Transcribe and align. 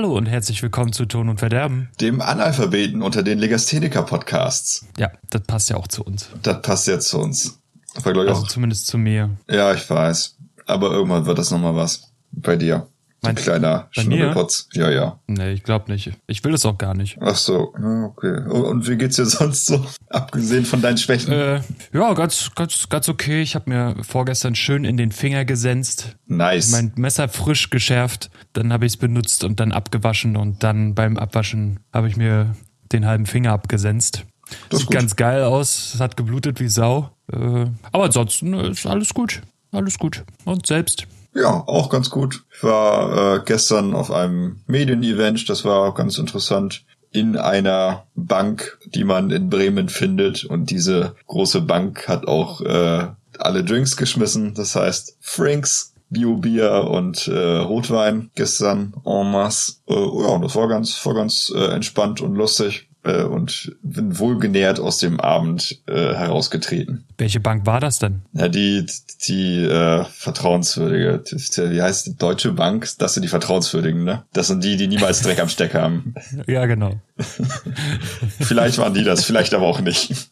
Hallo 0.00 0.16
und 0.16 0.24
herzlich 0.24 0.62
willkommen 0.62 0.94
zu 0.94 1.04
Ton 1.04 1.28
und 1.28 1.40
Verderben. 1.40 1.90
Dem 2.00 2.22
Analphabeten 2.22 3.02
unter 3.02 3.22
den 3.22 3.38
Legastheniker-Podcasts. 3.38 4.86
Ja, 4.96 5.12
das 5.28 5.42
passt 5.42 5.68
ja 5.68 5.76
auch 5.76 5.88
zu 5.88 6.02
uns. 6.02 6.30
Das 6.42 6.62
passt 6.62 6.86
ja 6.86 6.98
zu 6.98 7.18
uns. 7.18 7.58
Aber, 7.96 8.18
also 8.18 8.32
auch, 8.32 8.48
zumindest 8.48 8.86
zu 8.86 8.96
mir. 8.96 9.36
Ja, 9.46 9.74
ich 9.74 9.90
weiß. 9.90 10.38
Aber 10.64 10.90
irgendwann 10.90 11.26
wird 11.26 11.36
das 11.38 11.50
nochmal 11.50 11.76
was. 11.76 12.10
Bei 12.32 12.56
dir. 12.56 12.86
Mein 13.22 13.34
kleiner 13.34 13.88
Schnurreputz. 13.90 14.68
Ja, 14.72 14.90
ja. 14.90 15.20
Nee, 15.26 15.52
ich 15.52 15.62
glaube 15.62 15.92
nicht. 15.92 16.12
Ich 16.26 16.42
will 16.42 16.54
es 16.54 16.64
auch 16.64 16.78
gar 16.78 16.94
nicht. 16.94 17.18
Ach 17.20 17.36
so, 17.36 17.74
okay. 17.74 18.48
Und 18.48 18.88
wie 18.88 18.96
geht's 18.96 19.16
dir 19.16 19.26
sonst 19.26 19.66
so? 19.66 19.84
Abgesehen 20.08 20.64
von 20.64 20.80
deinen 20.80 20.96
Schwächen? 20.96 21.32
Äh, 21.32 21.60
ja, 21.92 22.14
ganz, 22.14 22.50
ganz, 22.54 22.88
ganz 22.88 23.08
okay. 23.08 23.42
Ich 23.42 23.54
habe 23.54 23.68
mir 23.68 23.96
vorgestern 24.02 24.54
schön 24.54 24.84
in 24.84 24.96
den 24.96 25.12
Finger 25.12 25.44
gesenzt. 25.44 26.16
Nice. 26.26 26.70
Mein 26.70 26.92
Messer 26.96 27.28
frisch 27.28 27.68
geschärft. 27.68 28.30
Dann 28.54 28.72
habe 28.72 28.86
ich 28.86 28.92
es 28.92 28.96
benutzt 28.96 29.44
und 29.44 29.60
dann 29.60 29.72
abgewaschen. 29.72 30.36
Und 30.36 30.62
dann 30.62 30.94
beim 30.94 31.18
Abwaschen 31.18 31.80
habe 31.92 32.08
ich 32.08 32.16
mir 32.16 32.54
den 32.92 33.06
halben 33.06 33.26
Finger 33.26 33.52
abgesenzt. 33.52 34.24
Das 34.70 34.80
Sieht 34.80 34.88
gut. 34.88 34.96
ganz 34.96 35.14
geil 35.16 35.42
aus. 35.44 35.94
Es 35.94 36.00
hat 36.00 36.16
geblutet 36.16 36.58
wie 36.58 36.68
Sau. 36.68 37.10
Äh, 37.32 37.66
aber 37.92 38.04
ansonsten 38.04 38.54
ist 38.54 38.86
alles 38.86 39.12
gut. 39.14 39.42
Alles 39.72 39.98
gut. 39.98 40.24
Und 40.44 40.66
selbst? 40.66 41.06
Ja, 41.34 41.62
auch 41.66 41.90
ganz 41.90 42.10
gut. 42.10 42.44
Ich 42.54 42.62
war 42.62 43.36
äh, 43.36 43.40
gestern 43.44 43.94
auf 43.94 44.10
einem 44.10 44.60
Medienevent, 44.66 45.48
das 45.48 45.64
war 45.64 45.94
ganz 45.94 46.18
interessant, 46.18 46.84
in 47.12 47.36
einer 47.36 48.06
Bank, 48.14 48.78
die 48.86 49.04
man 49.04 49.30
in 49.30 49.50
Bremen 49.50 49.88
findet. 49.88 50.44
Und 50.44 50.70
diese 50.70 51.16
große 51.26 51.60
Bank 51.60 52.08
hat 52.08 52.26
auch 52.26 52.60
äh, 52.60 53.08
alle 53.38 53.64
Drinks 53.64 53.96
geschmissen. 53.96 54.54
Das 54.54 54.76
heißt, 54.76 55.16
Franks, 55.20 55.94
Bio-Bier 56.10 56.88
und 56.90 57.28
äh, 57.28 57.56
Rotwein 57.58 58.30
gestern 58.34 58.94
en 59.04 59.30
masse. 59.30 59.74
Äh, 59.88 59.94
ja, 59.94 60.38
das 60.38 60.56
war 60.56 60.68
ganz, 60.68 61.04
war 61.04 61.14
ganz 61.14 61.52
äh, 61.54 61.66
entspannt 61.72 62.20
und 62.20 62.34
lustig 62.34 62.89
äh, 63.02 63.22
und 63.22 63.76
bin 63.82 64.18
wohlgenährt 64.18 64.80
aus 64.80 64.98
dem 64.98 65.20
Abend 65.20 65.80
äh, 65.86 66.14
herausgetreten. 66.14 67.04
Welche 67.18 67.40
Bank 67.40 67.66
war 67.66 67.80
das 67.80 67.98
denn? 67.98 68.22
Ja, 68.32 68.48
die, 68.48 68.86
die 69.26 69.64
äh, 69.64 70.04
vertrauenswürdige, 70.04 71.22
wie 71.24 71.82
heißt 71.82 72.06
die 72.06 72.16
Deutsche 72.16 72.52
Bank? 72.52 72.88
Das 72.98 73.14
sind 73.14 73.22
die 73.22 73.28
vertrauenswürdigen, 73.28 74.04
ne? 74.04 74.24
Das 74.32 74.48
sind 74.48 74.64
die, 74.64 74.76
die 74.76 74.88
niemals 74.88 75.22
Dreck 75.22 75.40
am 75.40 75.48
Steck 75.48 75.74
haben. 75.74 76.14
Ja, 76.46 76.66
genau. 76.66 76.98
vielleicht 78.40 78.78
waren 78.78 78.94
die 78.94 79.04
das, 79.04 79.24
vielleicht 79.24 79.52
aber 79.52 79.66
auch 79.66 79.80
nicht. 79.80 80.30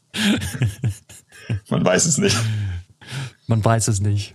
Man 1.68 1.84
weiß 1.84 2.06
es 2.06 2.18
nicht. 2.18 2.36
Man 3.46 3.64
weiß 3.64 3.88
es 3.88 4.00
nicht. 4.00 4.34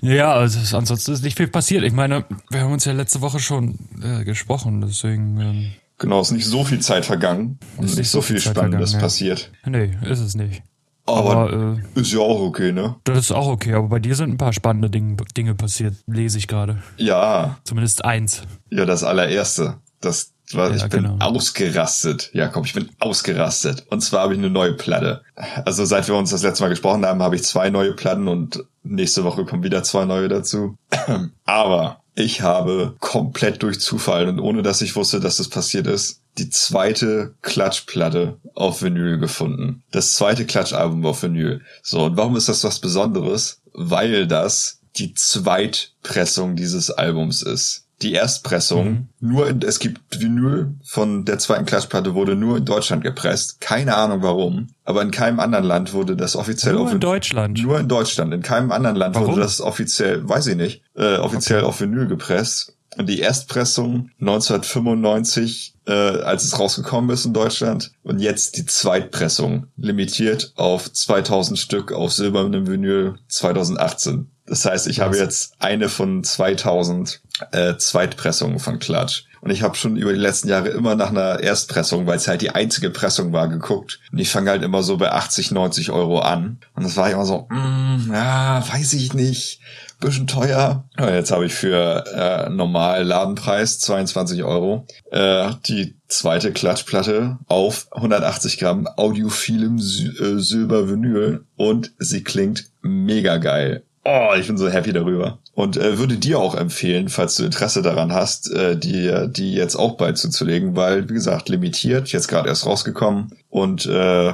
Ja, 0.00 0.34
also 0.34 0.76
ansonsten 0.76 1.12
ist 1.12 1.22
nicht 1.22 1.36
viel 1.36 1.48
passiert. 1.48 1.82
Ich 1.84 1.92
meine, 1.92 2.24
wir 2.50 2.60
haben 2.60 2.72
uns 2.72 2.84
ja 2.84 2.92
letzte 2.92 3.20
Woche 3.20 3.40
schon 3.40 3.78
äh, 4.02 4.24
gesprochen, 4.24 4.80
deswegen. 4.80 5.40
Ähm 5.40 5.72
Genau, 5.98 6.20
ist 6.20 6.30
nicht 6.30 6.46
so 6.46 6.64
viel 6.64 6.80
Zeit 6.80 7.04
vergangen 7.04 7.58
und 7.76 7.84
ist 7.84 7.98
nicht 7.98 8.10
so 8.10 8.22
viel 8.22 8.40
Zeit 8.40 8.56
Spannendes 8.56 8.92
ja. 8.92 9.00
passiert. 9.00 9.50
Nee, 9.66 9.96
ist 10.02 10.20
es 10.20 10.36
nicht. 10.36 10.62
Aber, 11.06 11.36
aber 11.36 11.78
äh, 11.94 12.00
ist 12.00 12.12
ja 12.12 12.20
auch 12.20 12.40
okay, 12.40 12.70
ne? 12.70 12.96
Das 13.04 13.18
ist 13.18 13.32
auch 13.32 13.48
okay, 13.48 13.74
aber 13.74 13.88
bei 13.88 13.98
dir 13.98 14.14
sind 14.14 14.30
ein 14.30 14.36
paar 14.36 14.52
spannende 14.52 14.90
Dinge, 14.90 15.16
Dinge 15.36 15.54
passiert, 15.54 15.94
lese 16.06 16.38
ich 16.38 16.46
gerade. 16.46 16.82
Ja. 16.98 17.58
Zumindest 17.64 18.04
eins. 18.04 18.42
Ja, 18.70 18.84
das 18.84 19.04
allererste. 19.04 19.78
Das 20.00 20.34
war, 20.52 20.70
ja, 20.70 20.76
ich 20.76 20.88
bin 20.88 21.04
genau. 21.04 21.16
ausgerastet. 21.18 22.30
Ja, 22.34 22.48
komm, 22.48 22.64
ich 22.64 22.74
bin 22.74 22.90
ausgerastet. 23.00 23.86
Und 23.88 24.02
zwar 24.02 24.22
habe 24.22 24.34
ich 24.34 24.38
eine 24.38 24.50
neue 24.50 24.74
Platte. 24.74 25.22
Also 25.64 25.84
seit 25.84 26.08
wir 26.08 26.14
uns 26.14 26.30
das 26.30 26.42
letzte 26.42 26.62
Mal 26.62 26.68
gesprochen 26.68 27.04
haben, 27.04 27.22
habe 27.22 27.36
ich 27.36 27.42
zwei 27.42 27.70
neue 27.70 27.94
Platten 27.94 28.28
und 28.28 28.64
nächste 28.82 29.24
Woche 29.24 29.44
kommen 29.44 29.62
wieder 29.62 29.82
zwei 29.82 30.04
neue 30.04 30.28
dazu. 30.28 30.76
aber 31.44 32.02
ich 32.18 32.40
habe 32.40 32.96
komplett 32.98 33.62
durch 33.62 33.78
Zufall 33.78 34.28
und 34.28 34.40
ohne 34.40 34.62
dass 34.62 34.82
ich 34.82 34.96
wusste, 34.96 35.20
dass 35.20 35.36
das 35.36 35.48
passiert 35.48 35.86
ist, 35.86 36.20
die 36.36 36.50
zweite 36.50 37.34
Klatschplatte 37.42 38.38
auf 38.54 38.82
Vinyl 38.82 39.18
gefunden. 39.18 39.84
Das 39.92 40.14
zweite 40.14 40.44
Klatschalbum 40.44 41.06
auf 41.06 41.22
Vinyl. 41.22 41.62
So, 41.82 42.04
und 42.04 42.16
warum 42.16 42.36
ist 42.36 42.48
das 42.48 42.64
was 42.64 42.80
Besonderes? 42.80 43.60
Weil 43.72 44.26
das 44.26 44.80
die 44.96 45.14
Zweitpressung 45.14 46.56
dieses 46.56 46.90
Albums 46.90 47.42
ist 47.42 47.87
die 48.02 48.12
Erstpressung 48.12 48.90
mhm. 48.90 49.08
nur 49.20 49.48
in, 49.48 49.60
es 49.62 49.80
gibt 49.80 50.20
Vinyl 50.20 50.74
von 50.84 51.24
der 51.24 51.38
zweiten 51.38 51.66
Klatschplatte 51.66 52.14
wurde 52.14 52.36
nur 52.36 52.58
in 52.58 52.64
Deutschland 52.64 53.02
gepresst. 53.02 53.60
Keine 53.60 53.96
Ahnung 53.96 54.22
warum. 54.22 54.68
Aber 54.84 55.02
in 55.02 55.10
keinem 55.10 55.40
anderen 55.40 55.64
Land 55.64 55.92
wurde 55.92 56.16
das 56.16 56.36
offiziell 56.36 56.74
nur 56.74 56.82
auf, 56.84 56.92
in 56.92 57.00
Deutschland. 57.00 57.60
Nur 57.62 57.78
in 57.80 57.88
Deutschland. 57.88 58.32
In 58.32 58.42
keinem 58.42 58.70
anderen 58.70 58.96
Land 58.96 59.16
warum? 59.16 59.32
wurde 59.32 59.40
das 59.40 59.60
offiziell, 59.60 60.28
weiß 60.28 60.46
ich 60.48 60.56
nicht, 60.56 60.82
äh, 60.94 61.16
offiziell 61.16 61.60
okay. 61.60 61.68
auf 61.68 61.80
Vinyl 61.80 62.06
gepresst. 62.06 62.74
Und 62.96 63.08
die 63.08 63.20
Erstpressung 63.20 64.10
1995, 64.20 65.74
äh, 65.86 65.92
als 65.92 66.44
es 66.44 66.58
rausgekommen 66.58 67.10
ist 67.10 67.26
in 67.26 67.32
Deutschland. 67.32 67.92
Und 68.02 68.18
jetzt 68.18 68.56
die 68.56 68.64
Zweitpressung, 68.66 69.66
limitiert 69.76 70.52
auf 70.56 70.92
2000 70.92 71.58
Stück 71.58 71.92
auf 71.92 72.12
silbernem 72.12 72.66
Vinyl 72.66 73.16
2018. 73.28 74.30
Das 74.48 74.64
heißt, 74.64 74.86
ich 74.86 74.98
Was? 74.98 75.04
habe 75.04 75.16
jetzt 75.16 75.54
eine 75.58 75.88
von 75.88 76.24
2000 76.24 77.20
äh, 77.52 77.76
Zweitpressungen 77.76 78.58
von 78.58 78.78
Klatsch. 78.78 79.24
Und 79.40 79.50
ich 79.50 79.62
habe 79.62 79.76
schon 79.76 79.96
über 79.96 80.12
die 80.12 80.18
letzten 80.18 80.48
Jahre 80.48 80.68
immer 80.68 80.96
nach 80.96 81.10
einer 81.10 81.40
Erstpressung, 81.40 82.06
weil 82.06 82.16
es 82.16 82.26
halt 82.26 82.42
die 82.42 82.50
einzige 82.50 82.90
Pressung 82.90 83.32
war, 83.32 83.48
geguckt. 83.48 84.00
Und 84.10 84.18
ich 84.18 84.30
fange 84.30 84.50
halt 84.50 84.62
immer 84.62 84.82
so 84.82 84.96
bei 84.96 85.12
80, 85.12 85.52
90 85.52 85.90
Euro 85.92 86.18
an. 86.18 86.58
Und 86.74 86.84
das 86.84 86.96
war 86.96 87.08
immer 87.10 87.24
so, 87.24 87.46
mm, 87.48 88.12
ja, 88.12 88.64
weiß 88.68 88.94
ich 88.94 89.14
nicht, 89.14 89.60
bisschen 90.00 90.26
teuer. 90.26 90.84
Aber 90.96 91.14
jetzt 91.14 91.30
habe 91.30 91.46
ich 91.46 91.54
für 91.54 92.04
äh, 92.06 92.50
normal 92.50 93.04
Ladenpreis 93.04 93.78
22 93.80 94.44
Euro 94.44 94.86
äh, 95.10 95.50
die 95.66 95.96
zweite 96.08 96.52
Klatschplatte 96.52 97.38
auf 97.46 97.88
180 97.92 98.58
Gramm 98.58 98.86
audiophilem 98.86 99.76
äh, 99.76 100.40
Silber-Vinyl 100.40 101.44
und 101.56 101.92
sie 101.98 102.22
klingt 102.22 102.66
mega 102.82 103.38
geil. 103.38 103.82
Oh, 104.10 104.32
ich 104.38 104.46
bin 104.46 104.56
so 104.56 104.70
happy 104.70 104.94
darüber. 104.94 105.36
Und 105.52 105.76
äh, 105.76 105.98
würde 105.98 106.16
dir 106.16 106.38
auch 106.38 106.54
empfehlen, 106.54 107.10
falls 107.10 107.36
du 107.36 107.44
Interesse 107.44 107.82
daran 107.82 108.14
hast, 108.14 108.50
äh, 108.50 108.74
die, 108.74 109.26
die 109.28 109.52
jetzt 109.52 109.76
auch 109.76 109.98
bald 109.98 110.16
zuzulegen, 110.16 110.76
weil, 110.76 111.10
wie 111.10 111.12
gesagt, 111.12 111.50
limitiert, 111.50 112.08
jetzt 112.08 112.26
gerade 112.26 112.48
erst 112.48 112.64
rausgekommen 112.64 113.32
und 113.50 113.84
äh, 113.84 114.32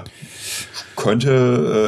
könnte 0.94 1.30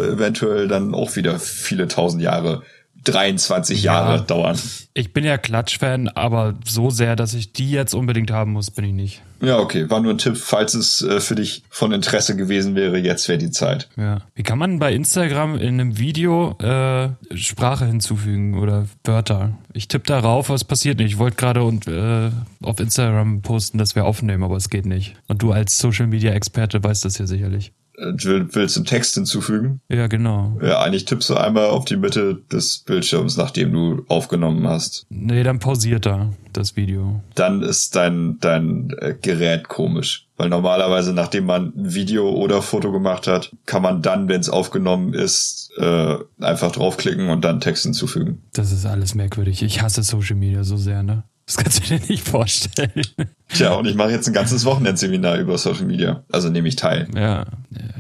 äh, 0.03 0.15
eventuell 0.15 0.67
dann 0.67 0.97
auch 0.97 1.15
wieder 1.15 1.39
viele 1.39 1.87
tausend 1.87 2.23
Jahre 2.23 2.65
23 3.09 3.83
Jahre 3.83 4.17
ja, 4.17 4.23
dauern. 4.23 4.59
Ich 4.95 5.13
bin 5.13 5.25
ja 5.25 5.39
Klatsch-Fan, 5.39 6.09
aber 6.09 6.55
so 6.65 6.91
sehr, 6.91 7.17
dass 7.17 7.35
ich 7.35 7.53
die 7.53 7.71
jetzt 7.71 7.95
unbedingt 7.95 8.31
haben 8.31 8.53
muss, 8.53 8.71
bin 8.71 8.85
ich 8.85 8.93
nicht. 8.93 9.23
Ja, 9.41 9.59
okay. 9.59 9.91
War 9.91 10.01
nur 10.01 10.13
ein 10.13 10.19
Tipp, 10.19 10.37
falls 10.37 10.75
es 10.75 11.03
äh, 11.03 11.21
für 11.21 11.35
dich 11.35 11.63
von 11.69 11.93
Interesse 11.93 12.37
gewesen 12.37 12.75
wäre, 12.75 12.99
jetzt 12.99 13.29
wäre 13.29 13.39
die 13.39 13.51
Zeit. 13.51 13.89
Ja. 13.97 14.23
Wie 14.35 14.43
kann 14.43 14.59
man 14.59 14.79
bei 14.79 14.95
Instagram 14.95 15.57
in 15.57 15.81
einem 15.81 15.99
Video 15.99 16.57
äh, 16.59 17.11
Sprache 17.37 17.87
hinzufügen 17.87 18.59
oder 18.59 18.87
Wörter? 19.05 19.53
Ich 19.73 19.89
tippe 19.89 20.07
darauf, 20.07 20.49
was 20.49 20.65
passiert 20.65 20.99
nicht. 20.99 21.13
Ich 21.13 21.19
wollte 21.19 21.37
gerade 21.37 21.63
und 21.63 21.87
äh, 21.87 22.31
auf 22.63 22.81
Instagram 22.81 23.43
posten, 23.43 23.79
dass 23.79 23.95
wir 23.95 24.07
aufnehmen, 24.07 24.43
aber 24.43 24.57
es 24.57 24.71
geht 24.71 24.87
nicht. 24.87 25.15
Und 25.29 25.43
du 25.43 25.53
als 25.53 25.79
Social 25.79 26.07
Media 26.07 26.33
Experte 26.33 26.83
weißt 26.83 27.05
das 27.05 27.19
ja 27.19 27.27
sicherlich. 27.27 27.73
Äh, 27.99 28.13
willst 28.17 28.77
du 28.77 28.81
einen 28.81 28.87
Text 28.87 29.15
hinzufügen? 29.15 29.81
Ja, 29.89 30.07
genau. 30.07 30.59
Ja, 30.63 30.81
eigentlich 30.81 31.05
tippst 31.05 31.31
du 31.31 31.35
einmal 31.35 31.67
auf 31.67 31.85
die 31.85 31.97
Mitte 31.97 32.43
des 32.53 32.79
Bildschirms, 32.79 33.37
nachdem 33.37 33.73
du 33.73 34.05
aufgenommen 34.09 34.67
hast. 34.67 35.07
Nee, 35.09 35.43
dann 35.43 35.59
pausiert 35.59 36.07
er 36.07 36.33
das 36.53 36.77
Video. 36.77 37.23
Dann 37.35 37.63
ist 37.63 37.97
dein, 37.97 38.39
dein 38.41 38.91
äh, 38.99 39.15
Gerät 39.21 39.69
komisch. 39.69 40.27
Weil 40.37 40.51
normalerweise, 40.51 41.15
nachdem 41.15 41.47
man 41.47 41.73
ein 41.75 41.95
Video 41.95 42.29
oder 42.29 42.61
Foto 42.61 42.93
gemacht 42.93 43.27
hat, 43.27 43.53
kann 43.65 43.81
man 43.81 44.03
dann, 44.03 44.29
wenn 44.29 44.41
es 44.41 44.51
aufgenommen 44.51 45.15
ist, 45.15 45.71
äh, 45.79 46.17
einfach 46.41 46.73
draufklicken 46.73 47.31
und 47.31 47.43
dann 47.43 47.61
Text 47.61 47.85
hinzufügen. 47.85 48.43
Das 48.53 48.71
ist 48.71 48.85
alles 48.85 49.15
merkwürdig. 49.15 49.63
Ich 49.63 49.81
hasse 49.81 50.03
Social 50.03 50.37
Media 50.37 50.63
so 50.63 50.77
sehr, 50.77 51.03
ne? 51.03 51.25
Das 51.47 51.57
kannst 51.57 51.79
du 51.79 51.97
dir 51.97 52.05
nicht 52.09 52.27
vorstellen. 52.29 53.07
Tja, 53.49 53.75
und 53.75 53.87
ich 53.87 53.95
mache 53.95 54.11
jetzt 54.11 54.27
ein 54.27 54.35
ganzes 54.35 54.65
Wochenendseminar 54.65 55.39
über 55.39 55.57
Social 55.59 55.85
Media. 55.85 56.25
Also 56.31 56.49
nehme 56.51 56.67
ich 56.67 56.75
teil. 56.77 57.09
Ja, 57.15 57.47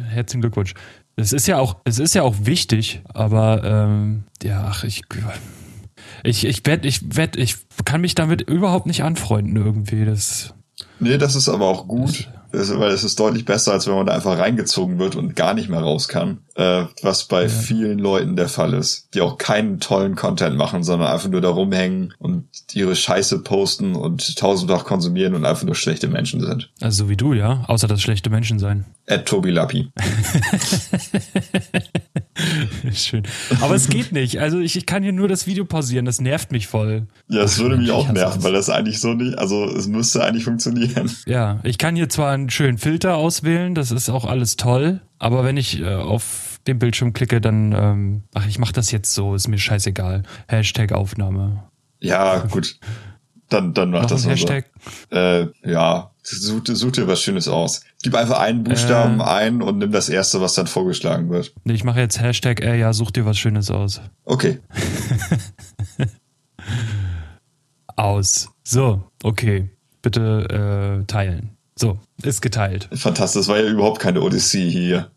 herzlichen 0.08 0.40
Glückwunsch. 0.40 0.74
Es 1.14 1.32
ist 1.32 1.46
ja 1.46 1.58
auch, 1.58 1.76
es 1.84 1.98
ist 1.98 2.14
ja 2.14 2.22
auch 2.24 2.34
wichtig, 2.40 3.00
aber 3.14 3.62
ähm, 3.64 4.24
ja, 4.42 4.66
ach, 4.68 4.84
ich, 4.84 5.02
ich, 6.24 6.44
ich 6.44 6.66
werde, 6.66 6.88
ich 6.88 7.16
werde, 7.16 7.38
ich 7.38 7.56
kann 7.84 8.00
mich 8.00 8.14
damit 8.14 8.42
überhaupt 8.42 8.86
nicht 8.86 9.02
anfreunden 9.02 9.56
irgendwie. 9.56 10.04
Das. 10.04 10.52
Nee, 10.98 11.16
das 11.16 11.36
ist 11.36 11.48
aber 11.48 11.66
auch 11.66 11.86
gut. 11.86 12.28
Das, 12.52 12.76
weil 12.78 12.90
es 12.90 13.04
ist 13.04 13.18
deutlich 13.18 13.44
besser, 13.44 13.72
als 13.72 13.86
wenn 13.86 13.94
man 13.94 14.06
da 14.06 14.14
einfach 14.14 14.38
reingezogen 14.38 14.98
wird 14.98 15.14
und 15.14 15.36
gar 15.36 15.54
nicht 15.54 15.68
mehr 15.68 15.80
raus 15.80 16.08
kann. 16.08 16.38
Äh, 16.56 16.86
was 17.02 17.24
bei 17.24 17.42
ja. 17.42 17.48
vielen 17.48 17.98
Leuten 17.98 18.34
der 18.34 18.48
Fall 18.48 18.72
ist, 18.72 19.08
die 19.12 19.20
auch 19.20 19.36
keinen 19.36 19.78
tollen 19.78 20.16
Content 20.16 20.56
machen, 20.56 20.82
sondern 20.82 21.08
einfach 21.08 21.28
nur 21.28 21.42
da 21.42 21.50
rumhängen 21.50 22.14
und 22.18 22.48
ihre 22.72 22.96
Scheiße 22.96 23.40
posten 23.40 23.94
und 23.94 24.36
tausendfach 24.36 24.84
konsumieren 24.84 25.34
und 25.34 25.44
einfach 25.44 25.64
nur 25.64 25.74
schlechte 25.74 26.08
Menschen 26.08 26.40
sind. 26.40 26.70
Also 26.80 27.04
so 27.04 27.10
wie 27.10 27.16
du, 27.16 27.34
ja? 27.34 27.64
Außer 27.66 27.88
das 27.88 28.00
schlechte 28.00 28.30
Menschen 28.30 28.58
sein. 28.58 28.86
Ed 29.04 29.26
Tobi 29.26 29.50
Lappi. 29.50 29.90
Schön. 32.92 33.24
Aber 33.60 33.74
es 33.74 33.88
geht 33.88 34.12
nicht. 34.12 34.40
Also 34.40 34.58
ich, 34.58 34.76
ich 34.76 34.86
kann 34.86 35.02
hier 35.02 35.12
nur 35.12 35.28
das 35.28 35.46
Video 35.46 35.66
pausieren. 35.66 36.06
Das 36.06 36.20
nervt 36.20 36.52
mich 36.52 36.68
voll. 36.68 37.06
Ja, 37.28 37.42
es 37.42 37.58
würde 37.58 37.76
mich 37.76 37.90
auch 37.90 38.10
nerven, 38.10 38.42
weil 38.42 38.52
das 38.52 38.70
eigentlich 38.70 39.00
so 39.00 39.12
nicht, 39.12 39.38
also 39.38 39.66
es 39.66 39.88
müsste 39.88 40.24
eigentlich 40.24 40.44
funktionieren. 40.44 41.10
Ja, 41.26 41.60
ich 41.64 41.78
kann 41.78 41.96
hier 41.96 42.08
zwar 42.08 42.32
einen 42.32 42.50
schönen 42.50 42.78
Filter 42.78 43.16
auswählen, 43.16 43.74
das 43.74 43.90
ist 43.90 44.08
auch 44.08 44.24
alles 44.24 44.56
toll, 44.56 45.00
aber 45.18 45.44
wenn 45.44 45.56
ich 45.56 45.80
äh, 45.80 45.94
auf 45.94 46.58
den 46.66 46.78
Bildschirm 46.78 47.12
klicke, 47.12 47.40
dann, 47.40 47.72
ähm, 47.72 48.22
ach, 48.34 48.46
ich 48.46 48.58
mach 48.58 48.72
das 48.72 48.90
jetzt 48.90 49.14
so, 49.14 49.34
ist 49.34 49.48
mir 49.48 49.58
scheißegal. 49.58 50.22
Hashtag 50.48 50.92
Aufnahme. 50.92 51.64
Ja, 52.00 52.38
gut. 52.40 52.78
Dann, 53.48 53.72
dann 53.74 53.90
mach 53.92 54.06
das 54.06 54.24
mal 54.26 54.36
so. 54.36 54.48
Hashtag. 54.48 54.64
Äh, 55.12 55.46
ja, 55.64 56.10
such, 56.24 56.64
dir- 56.64 56.74
such 56.74 56.90
dir 56.92 57.06
was 57.06 57.20
Schönes 57.22 57.46
aus. 57.46 57.82
Gib 58.02 58.16
einfach 58.16 58.40
einen 58.40 58.64
Buchstaben 58.64 59.20
Äh. 59.20 59.24
ein 59.24 59.62
und 59.62 59.78
nimm 59.78 59.92
das 59.92 60.08
erste, 60.08 60.40
was 60.40 60.54
dann 60.54 60.66
vorgeschlagen 60.66 61.30
wird. 61.30 61.54
Nee, 61.62 61.74
ich 61.74 61.84
mache 61.84 62.00
jetzt 62.00 62.20
Hashtag, 62.20 62.60
äh, 62.64 62.76
ja, 62.76 62.92
such 62.92 63.12
dir 63.12 63.24
was 63.24 63.38
Schönes 63.38 63.70
aus. 63.70 64.00
Okay. 64.24 64.58
Aus. 67.96 68.50
So, 68.64 69.04
okay. 69.22 69.70
Bitte 70.02 71.00
äh, 71.00 71.06
teilen. 71.06 71.55
So, 71.78 71.98
ist 72.22 72.40
geteilt. 72.40 72.88
Fantastisch. 72.94 73.40
Das 73.40 73.48
war 73.48 73.58
ja 73.58 73.68
überhaupt 73.68 74.00
keine 74.00 74.22
Odyssee 74.22 74.70
hier. 74.70 75.10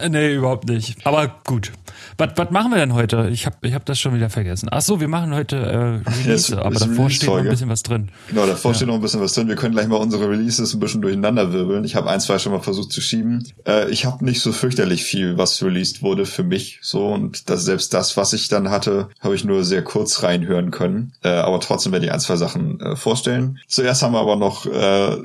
Äh, 0.00 0.08
Nee, 0.08 0.34
überhaupt 0.34 0.68
nicht. 0.68 1.06
Aber 1.06 1.28
gut. 1.46 1.72
Was 2.18 2.30
was 2.36 2.50
machen 2.50 2.70
wir 2.72 2.78
denn 2.78 2.94
heute? 2.94 3.28
Ich 3.30 3.46
habe 3.46 3.56
ich 3.62 3.74
hab 3.74 3.84
das 3.84 4.00
schon 4.00 4.14
wieder 4.14 4.30
vergessen. 4.30 4.68
Ach 4.70 4.80
so, 4.80 5.00
wir 5.00 5.08
machen 5.08 5.34
heute 5.34 5.56
äh, 5.56 6.10
Release, 6.10 6.28
Jetzt 6.28 6.52
aber 6.54 6.74
davor 6.74 7.10
steht 7.10 7.28
noch 7.28 7.36
ein 7.36 7.48
bisschen 7.48 7.68
was 7.68 7.82
drin. 7.82 8.10
Genau, 8.28 8.46
davor 8.46 8.74
steht 8.74 8.88
noch 8.88 8.94
ein 8.94 9.00
bisschen 9.00 9.20
was 9.20 9.34
drin. 9.34 9.48
Wir 9.48 9.54
können 9.56 9.74
gleich 9.74 9.86
mal 9.86 9.96
unsere 9.96 10.28
Releases 10.28 10.72
ein 10.74 10.80
bisschen 10.80 11.02
durcheinander 11.02 11.52
wirbeln. 11.52 11.84
Ich 11.84 11.94
habe 11.94 12.08
ein, 12.10 12.20
zwei 12.20 12.38
schon 12.38 12.52
mal 12.52 12.60
versucht 12.62 12.90
zu 12.90 13.00
schieben. 13.00 13.46
Äh, 13.66 13.90
ich 13.90 14.06
habe 14.06 14.24
nicht 14.24 14.40
so 14.40 14.52
fürchterlich 14.52 15.04
viel, 15.04 15.36
was 15.38 15.62
released 15.62 16.02
wurde 16.02 16.26
für 16.26 16.42
mich. 16.42 16.78
So 16.82 17.08
und 17.08 17.48
das, 17.50 17.64
selbst 17.64 17.92
das, 17.94 18.16
was 18.16 18.32
ich 18.32 18.48
dann 18.48 18.70
hatte, 18.70 19.08
habe 19.20 19.34
ich 19.34 19.44
nur 19.44 19.62
sehr 19.64 19.84
kurz 19.84 20.22
reinhören 20.22 20.70
können. 20.70 21.12
Äh, 21.22 21.28
aber 21.28 21.60
trotzdem 21.60 21.92
werde 21.92 22.06
ich 22.06 22.12
ein, 22.12 22.20
zwei 22.20 22.36
Sachen 22.36 22.80
äh, 22.80 22.96
vorstellen. 22.96 23.58
Zuerst 23.68 24.02
haben 24.02 24.14
wir 24.14 24.20
aber 24.20 24.36
noch 24.36 24.66
äh, 24.66 25.16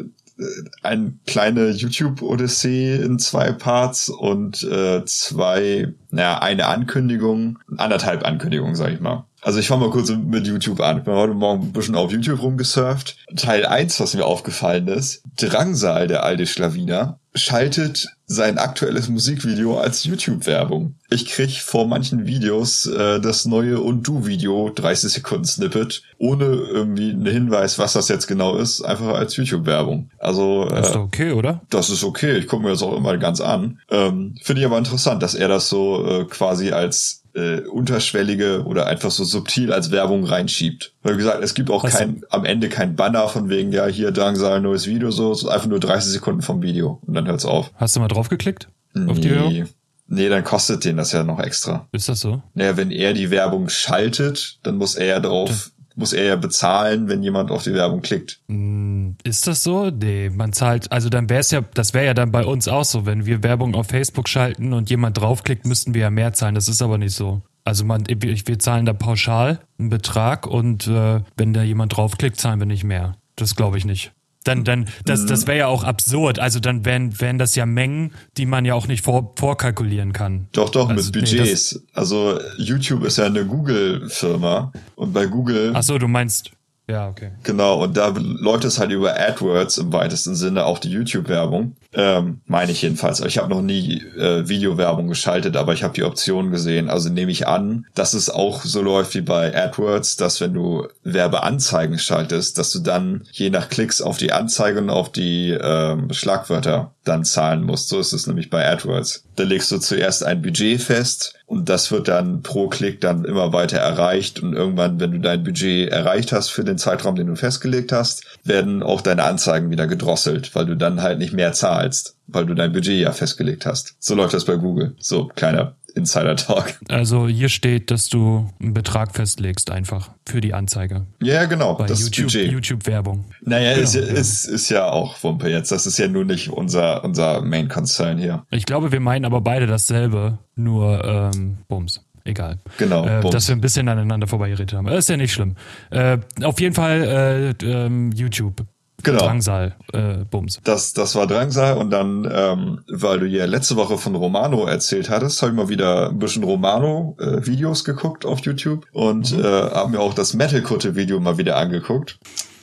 eine 0.83 1.13
kleine 1.27 1.69
YouTube-Odyssee 1.69 2.95
in 2.95 3.19
zwei 3.19 3.51
Parts 3.51 4.09
und 4.09 4.63
äh, 4.63 5.03
zwei, 5.05 5.93
naja, 6.09 6.39
eine 6.39 6.67
Ankündigung, 6.67 7.59
anderthalb 7.77 8.25
Ankündigungen, 8.25 8.75
sag 8.75 8.93
ich 8.93 8.99
mal. 8.99 9.25
Also 9.41 9.59
ich 9.59 9.67
fange 9.67 9.85
mal 9.85 9.91
kurz 9.91 10.09
mit 10.11 10.45
YouTube 10.45 10.79
an. 10.81 10.99
Ich 10.99 11.03
bin 11.03 11.15
heute 11.15 11.33
Morgen 11.33 11.63
ein 11.63 11.73
bisschen 11.73 11.95
auf 11.95 12.11
YouTube 12.11 12.41
rumgesurft. 12.41 13.17
Teil 13.35 13.65
1, 13.65 13.99
was 13.99 14.13
mir 14.13 14.25
aufgefallen 14.25 14.87
ist, 14.87 15.23
Drangsal, 15.37 16.07
der 16.07 16.23
alte 16.23 16.45
Schlawiner, 16.45 17.19
schaltet 17.33 18.07
sein 18.25 18.57
aktuelles 18.57 19.09
Musikvideo 19.09 19.77
als 19.77 20.05
YouTube-Werbung. 20.05 20.95
Ich 21.09 21.25
krieg 21.27 21.61
vor 21.61 21.87
manchen 21.87 22.25
Videos 22.25 22.85
äh, 22.85 23.19
das 23.19 23.45
neue 23.45 23.81
Und 23.81 24.03
Du-Video, 24.03 24.69
30 24.69 25.11
Sekunden 25.11 25.45
Snippet, 25.45 26.03
ohne 26.17 26.45
irgendwie 26.45 27.11
einen 27.11 27.25
Hinweis, 27.25 27.77
was 27.77 27.93
das 27.93 28.07
jetzt 28.07 28.27
genau 28.27 28.55
ist, 28.55 28.81
einfach 28.81 29.15
als 29.15 29.35
YouTube-Werbung. 29.35 30.09
Also 30.19 30.65
Das 30.65 30.87
ist 30.87 30.91
äh, 30.91 30.93
doch 30.93 31.03
okay, 31.03 31.31
oder? 31.31 31.61
das 31.69 31.89
ist 31.89 32.03
okay. 32.03 32.37
Ich 32.37 32.47
gucke 32.47 32.63
mir 32.63 32.69
das 32.69 32.83
auch 32.83 32.95
immer 32.95 33.17
ganz 33.17 33.41
an. 33.41 33.79
Ähm, 33.89 34.35
Finde 34.41 34.61
ich 34.61 34.65
aber 34.65 34.77
interessant, 34.77 35.21
dass 35.23 35.35
er 35.35 35.47
das 35.47 35.67
so 35.67 36.05
äh, 36.05 36.25
quasi 36.25 36.71
als 36.71 37.20
äh, 37.33 37.61
unterschwellige 37.61 38.63
oder 38.65 38.87
einfach 38.87 39.11
so 39.11 39.23
subtil 39.23 39.71
als 39.73 39.91
Werbung 39.91 40.23
reinschiebt. 40.23 40.93
Weil 41.03 41.15
wie 41.15 41.19
gesagt, 41.19 41.43
es 41.43 41.53
gibt 41.53 41.69
auch 41.69 41.83
kein, 41.87 42.23
am 42.29 42.45
Ende 42.45 42.69
kein 42.69 42.95
Banner 42.95 43.27
von 43.27 43.49
wegen, 43.49 43.71
ja, 43.71 43.85
hier 43.87 44.11
Drangsal, 44.11 44.61
neues 44.61 44.87
Video, 44.87 45.11
so, 45.11 45.31
es 45.31 45.43
ist 45.43 45.47
einfach 45.47 45.67
nur 45.67 45.79
30 45.79 46.11
Sekunden 46.11 46.41
vom 46.41 46.61
Video 46.61 46.99
und 47.05 47.13
dann 47.13 47.27
hört's 47.27 47.45
auf. 47.45 47.71
Hast 47.75 47.95
du 47.95 47.99
mal 47.99 48.07
draufgeklickt? 48.07 48.67
Auf 49.07 49.19
die 49.19 49.31
Werbung? 49.31 49.53
Nee. 49.53 49.65
Nee, 50.13 50.27
dann 50.27 50.43
kostet 50.43 50.83
den 50.83 50.97
das 50.97 51.13
ja 51.13 51.23
noch 51.23 51.39
extra. 51.39 51.87
Ist 51.93 52.09
das 52.09 52.19
so? 52.19 52.43
Naja, 52.53 52.75
wenn 52.75 52.91
er 52.91 53.13
die 53.13 53.31
Werbung 53.31 53.69
schaltet, 53.69 54.59
dann 54.63 54.75
muss 54.75 54.95
er 54.95 55.05
ja 55.05 55.19
drauf, 55.21 55.70
muss 55.95 56.13
er 56.13 56.23
ja 56.23 56.35
bezahlen, 56.35 57.07
wenn 57.07 57.23
jemand 57.23 57.51
auf 57.51 57.63
die 57.63 57.73
Werbung 57.73 58.01
klickt. 58.01 58.39
Hm, 58.47 59.15
Ist 59.23 59.47
das 59.47 59.63
so? 59.63 59.89
Nee, 59.89 60.29
man 60.29 60.53
zahlt, 60.53 60.91
also 60.91 61.09
dann 61.09 61.29
wäre 61.29 61.41
es 61.41 61.51
ja, 61.51 61.61
das 61.73 61.93
wäre 61.93 62.05
ja 62.05 62.13
dann 62.13 62.31
bei 62.31 62.45
uns 62.45 62.67
auch 62.67 62.85
so, 62.85 63.05
wenn 63.05 63.25
wir 63.25 63.43
Werbung 63.43 63.75
auf 63.75 63.87
Facebook 63.87 64.29
schalten 64.29 64.73
und 64.73 64.89
jemand 64.89 65.19
draufklickt, 65.19 65.65
müssten 65.65 65.93
wir 65.93 66.01
ja 66.01 66.09
mehr 66.09 66.33
zahlen. 66.33 66.55
Das 66.55 66.67
ist 66.67 66.81
aber 66.81 66.97
nicht 66.97 67.15
so. 67.15 67.41
Also 67.63 67.85
man, 67.85 68.05
wir 68.07 68.59
zahlen 68.59 68.85
da 68.85 68.93
pauschal 68.93 69.59
einen 69.77 69.89
Betrag 69.89 70.47
und 70.47 70.87
äh, 70.87 71.21
wenn 71.37 71.53
da 71.53 71.61
jemand 71.61 71.95
draufklickt, 71.95 72.39
zahlen 72.39 72.59
wir 72.59 72.65
nicht 72.65 72.83
mehr. 72.83 73.17
Das 73.35 73.55
glaube 73.55 73.77
ich 73.77 73.85
nicht. 73.85 74.11
Dann, 74.43 74.63
dann, 74.63 74.87
das, 75.05 75.25
das 75.27 75.45
wäre 75.45 75.57
ja 75.59 75.67
auch 75.67 75.83
absurd. 75.83 76.39
Also 76.39 76.59
dann 76.59 76.83
wären, 76.83 77.19
wären 77.21 77.37
das 77.37 77.55
ja 77.55 77.65
Mengen, 77.67 78.13
die 78.37 78.45
man 78.47 78.65
ja 78.65 78.73
auch 78.73 78.87
nicht 78.87 79.03
vor, 79.03 79.33
vorkalkulieren 79.37 80.13
kann. 80.13 80.47
Doch, 80.51 80.69
doch, 80.69 80.89
Also, 80.89 81.11
mit 81.13 81.15
nee, 81.31 81.37
Budgets. 81.37 81.83
also 81.93 82.39
YouTube 82.57 83.03
ist 83.03 83.17
ja 83.17 83.25
eine 83.25 83.45
Google-Firma 83.45 84.71
und 84.95 85.13
bei 85.13 85.25
Google, 85.27 85.71
Ach 85.75 85.83
so, 85.83 85.97
du 85.97 86.07
meinst, 86.07 86.51
ja, 86.89 87.07
okay. 87.07 87.31
genau, 87.43 87.83
und 87.83 87.95
da 87.95 88.07
läuft 88.17 88.65
es 88.65 88.79
halt 88.79 88.91
über 88.91 89.15
AdWords 89.19 89.77
im 89.77 89.93
weitesten 89.93 90.35
Sinne 90.35 90.65
auch 90.65 90.79
die 90.79 90.89
YouTube-Werbung. 90.89 91.75
Ähm, 91.93 92.41
meine 92.45 92.71
ich 92.71 92.81
jedenfalls. 92.81 93.19
Ich 93.21 93.37
habe 93.37 93.49
noch 93.49 93.61
nie 93.61 94.01
äh, 94.17 94.47
Videowerbung 94.47 95.07
geschaltet, 95.07 95.57
aber 95.57 95.73
ich 95.73 95.83
habe 95.83 95.93
die 95.93 96.03
Option 96.03 96.51
gesehen. 96.51 96.89
Also 96.89 97.09
nehme 97.09 97.31
ich 97.31 97.47
an, 97.47 97.85
dass 97.95 98.13
es 98.13 98.29
auch 98.29 98.63
so 98.63 98.81
läuft 98.81 99.13
wie 99.13 99.21
bei 99.21 99.55
AdWords, 99.55 100.15
dass 100.15 100.39
wenn 100.39 100.53
du 100.53 100.87
Werbeanzeigen 101.03 101.99
schaltest, 101.99 102.57
dass 102.57 102.71
du 102.71 102.79
dann 102.79 103.23
je 103.31 103.49
nach 103.49 103.69
Klicks 103.69 104.01
auf 104.01 104.17
die 104.17 104.31
Anzeige 104.31 104.79
und 104.79 104.89
auf 104.89 105.11
die 105.11 105.49
ähm, 105.49 106.13
Schlagwörter 106.13 106.93
dann 107.03 107.25
zahlen 107.25 107.63
musst. 107.63 107.89
So 107.89 107.99
ist 107.99 108.13
es 108.13 108.27
nämlich 108.27 108.49
bei 108.49 108.67
AdWords. 108.67 109.25
Da 109.35 109.43
legst 109.43 109.71
du 109.71 109.79
zuerst 109.79 110.23
ein 110.23 110.41
Budget 110.41 110.81
fest 110.81 111.33
und 111.47 111.67
das 111.67 111.91
wird 111.91 112.07
dann 112.07 112.43
pro 112.43 112.69
Klick 112.69 113.01
dann 113.01 113.25
immer 113.25 113.51
weiter 113.53 113.77
erreicht 113.77 114.41
und 114.41 114.53
irgendwann, 114.53 114.99
wenn 114.99 115.11
du 115.11 115.19
dein 115.19 115.43
Budget 115.43 115.89
erreicht 115.91 116.31
hast 116.31 116.49
für 116.49 116.63
den 116.63 116.77
Zeitraum, 116.77 117.15
den 117.15 117.27
du 117.27 117.35
festgelegt 117.35 117.91
hast, 117.91 118.23
werden 118.43 118.83
auch 118.83 119.01
deine 119.01 119.23
Anzeigen 119.23 119.71
wieder 119.71 119.87
gedrosselt, 119.87 120.53
weil 120.53 120.65
du 120.65 120.77
dann 120.77 121.01
halt 121.01 121.17
nicht 121.17 121.33
mehr 121.33 121.53
zahlst, 121.53 121.80
weil 122.27 122.45
du 122.45 122.53
dein 122.53 122.71
Budget 122.71 122.99
ja 123.01 123.11
festgelegt 123.11 123.65
hast. 123.65 123.95
So 123.99 124.15
läuft 124.15 124.33
das 124.33 124.45
bei 124.45 124.55
Google. 124.55 124.95
So, 124.99 125.27
kleiner 125.35 125.75
Insider-Talk. 125.95 126.79
Also 126.89 127.27
hier 127.27 127.49
steht, 127.49 127.91
dass 127.91 128.07
du 128.07 128.49
einen 128.61 128.73
Betrag 128.73 129.13
festlegst 129.15 129.71
einfach 129.71 130.11
für 130.25 130.39
die 130.41 130.53
Anzeige. 130.53 131.05
Ja, 131.21 131.45
genau, 131.45 131.75
Bei 131.75 131.85
das 131.85 132.01
YouTube, 132.01 132.25
Budget. 132.27 132.51
YouTube-Werbung. 132.51 133.25
Naja, 133.41 133.73
ist, 133.73 133.95
ja, 133.95 134.01
Genau, 134.01 134.13
ist, 134.19 134.45
ist 134.45 134.69
ja 134.69 134.85
auch 134.89 135.21
Wumpe 135.23 135.49
jetzt. 135.49 135.71
Das 135.71 135.85
ist 135.85 135.97
ja 135.97 136.07
nur 136.07 136.23
nicht 136.25 136.49
unser, 136.49 137.03
unser 137.03 137.41
Main 137.41 137.67
Concern 137.67 138.17
hier. 138.17 138.45
Ich 138.51 138.65
glaube, 138.65 138.91
wir 138.91 138.99
meinen 138.99 139.25
aber 139.25 139.41
beide 139.41 139.67
dasselbe, 139.67 140.39
nur 140.55 141.03
ähm, 141.03 141.57
Bums. 141.67 142.01
Egal. 142.23 142.59
Genau, 142.77 143.03
Äh, 143.05 143.29
dass 143.31 143.47
wir 143.47 143.55
ein 143.55 143.61
bisschen 143.61 143.89
aneinander 143.89 144.27
vorbeigeredet 144.27 144.73
haben. 144.73 144.87
Ist 144.87 145.09
ja 145.09 145.17
nicht 145.17 145.33
schlimm. 145.33 145.55
Äh, 145.89 146.19
auf 146.43 146.59
jeden 146.61 146.75
Fall 146.75 147.55
äh, 147.61 147.65
ähm, 147.65 148.11
YouTube. 148.11 148.63
Genau. 149.03 149.19
Drangsal, 149.19 149.75
äh, 149.93 150.17
Bums. 150.29 150.59
Das, 150.63 150.93
das 150.93 151.15
war 151.15 151.27
Drangsal 151.27 151.77
und 151.77 151.89
dann, 151.89 152.29
ähm, 152.31 152.79
weil 152.89 153.19
du 153.19 153.25
ja 153.27 153.45
letzte 153.45 153.75
Woche 153.75 153.97
von 153.97 154.15
Romano 154.15 154.65
erzählt 154.65 155.09
hattest, 155.09 155.41
habe 155.41 155.51
ich 155.51 155.57
mal 155.57 155.69
wieder 155.69 156.09
ein 156.09 156.19
bisschen 156.19 156.43
Romano-Videos 156.43 157.83
geguckt 157.83 158.25
auf 158.25 158.39
YouTube 158.41 158.85
und 158.93 159.31
Mhm. 159.35 159.43
äh, 159.43 159.43
habe 159.47 159.91
mir 159.91 159.99
auch 159.99 160.13
das 160.13 160.33
Metal-Kutte-Video 160.33 161.19
mal 161.19 161.37
wieder 161.37 161.57
angeguckt, 161.57 162.19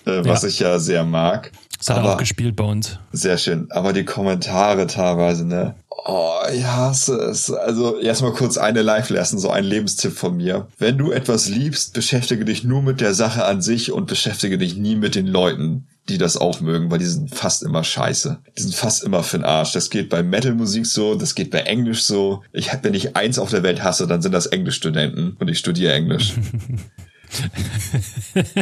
äh, 0.06 0.24
was 0.24 0.42
Ja. 0.42 0.48
ich 0.48 0.58
ja 0.60 0.78
sehr 0.78 1.04
mag. 1.04 1.52
Das 1.78 1.90
hat 1.90 1.98
er 1.98 2.02
Aber- 2.02 2.14
auch 2.14 2.18
gespielt 2.18 2.56
bei 2.56 2.64
uns. 2.64 2.98
Sehr 3.12 3.38
schön. 3.38 3.68
Aber 3.70 3.92
die 3.92 4.04
Kommentare 4.04 4.86
teilweise, 4.88 5.46
ne? 5.46 5.76
Oh, 6.04 6.38
ich 6.52 6.64
hasse 6.64 7.16
es. 7.16 7.50
Also 7.50 7.98
erstmal 7.98 8.32
kurz 8.32 8.56
eine 8.56 8.82
Live-Lesson, 8.82 9.38
so 9.38 9.50
ein 9.50 9.64
Lebenstipp 9.64 10.12
von 10.12 10.36
mir. 10.36 10.68
Wenn 10.78 10.96
du 10.96 11.10
etwas 11.10 11.48
liebst, 11.48 11.92
beschäftige 11.92 12.44
dich 12.44 12.64
nur 12.64 12.82
mit 12.82 13.00
der 13.00 13.14
Sache 13.14 13.44
an 13.44 13.60
sich 13.60 13.92
und 13.92 14.06
beschäftige 14.06 14.58
dich 14.58 14.76
nie 14.76 14.94
mit 14.94 15.16
den 15.16 15.26
Leuten, 15.26 15.86
die 16.08 16.16
das 16.16 16.36
auch 16.36 16.60
mögen, 16.60 16.90
weil 16.90 17.00
die 17.00 17.04
sind 17.04 17.34
fast 17.34 17.62
immer 17.62 17.84
scheiße. 17.84 18.38
Die 18.56 18.62
sind 18.62 18.74
fast 18.74 19.02
immer 19.02 19.22
für'n 19.22 19.44
Arsch. 19.44 19.72
Das 19.72 19.90
geht 19.90 20.08
bei 20.08 20.22
Metal-Musik 20.22 20.86
so, 20.86 21.16
das 21.16 21.34
geht 21.34 21.50
bei 21.50 21.60
Englisch 21.60 22.04
so. 22.04 22.42
Ich, 22.52 22.70
wenn 22.82 22.94
ich 22.94 23.16
eins 23.16 23.38
auf 23.38 23.50
der 23.50 23.64
Welt 23.64 23.82
hasse, 23.82 24.06
dann 24.06 24.22
sind 24.22 24.32
das 24.32 24.46
Englischstudenten 24.46 25.36
und 25.38 25.48
ich 25.48 25.58
studiere 25.58 25.92
Englisch. 25.94 26.34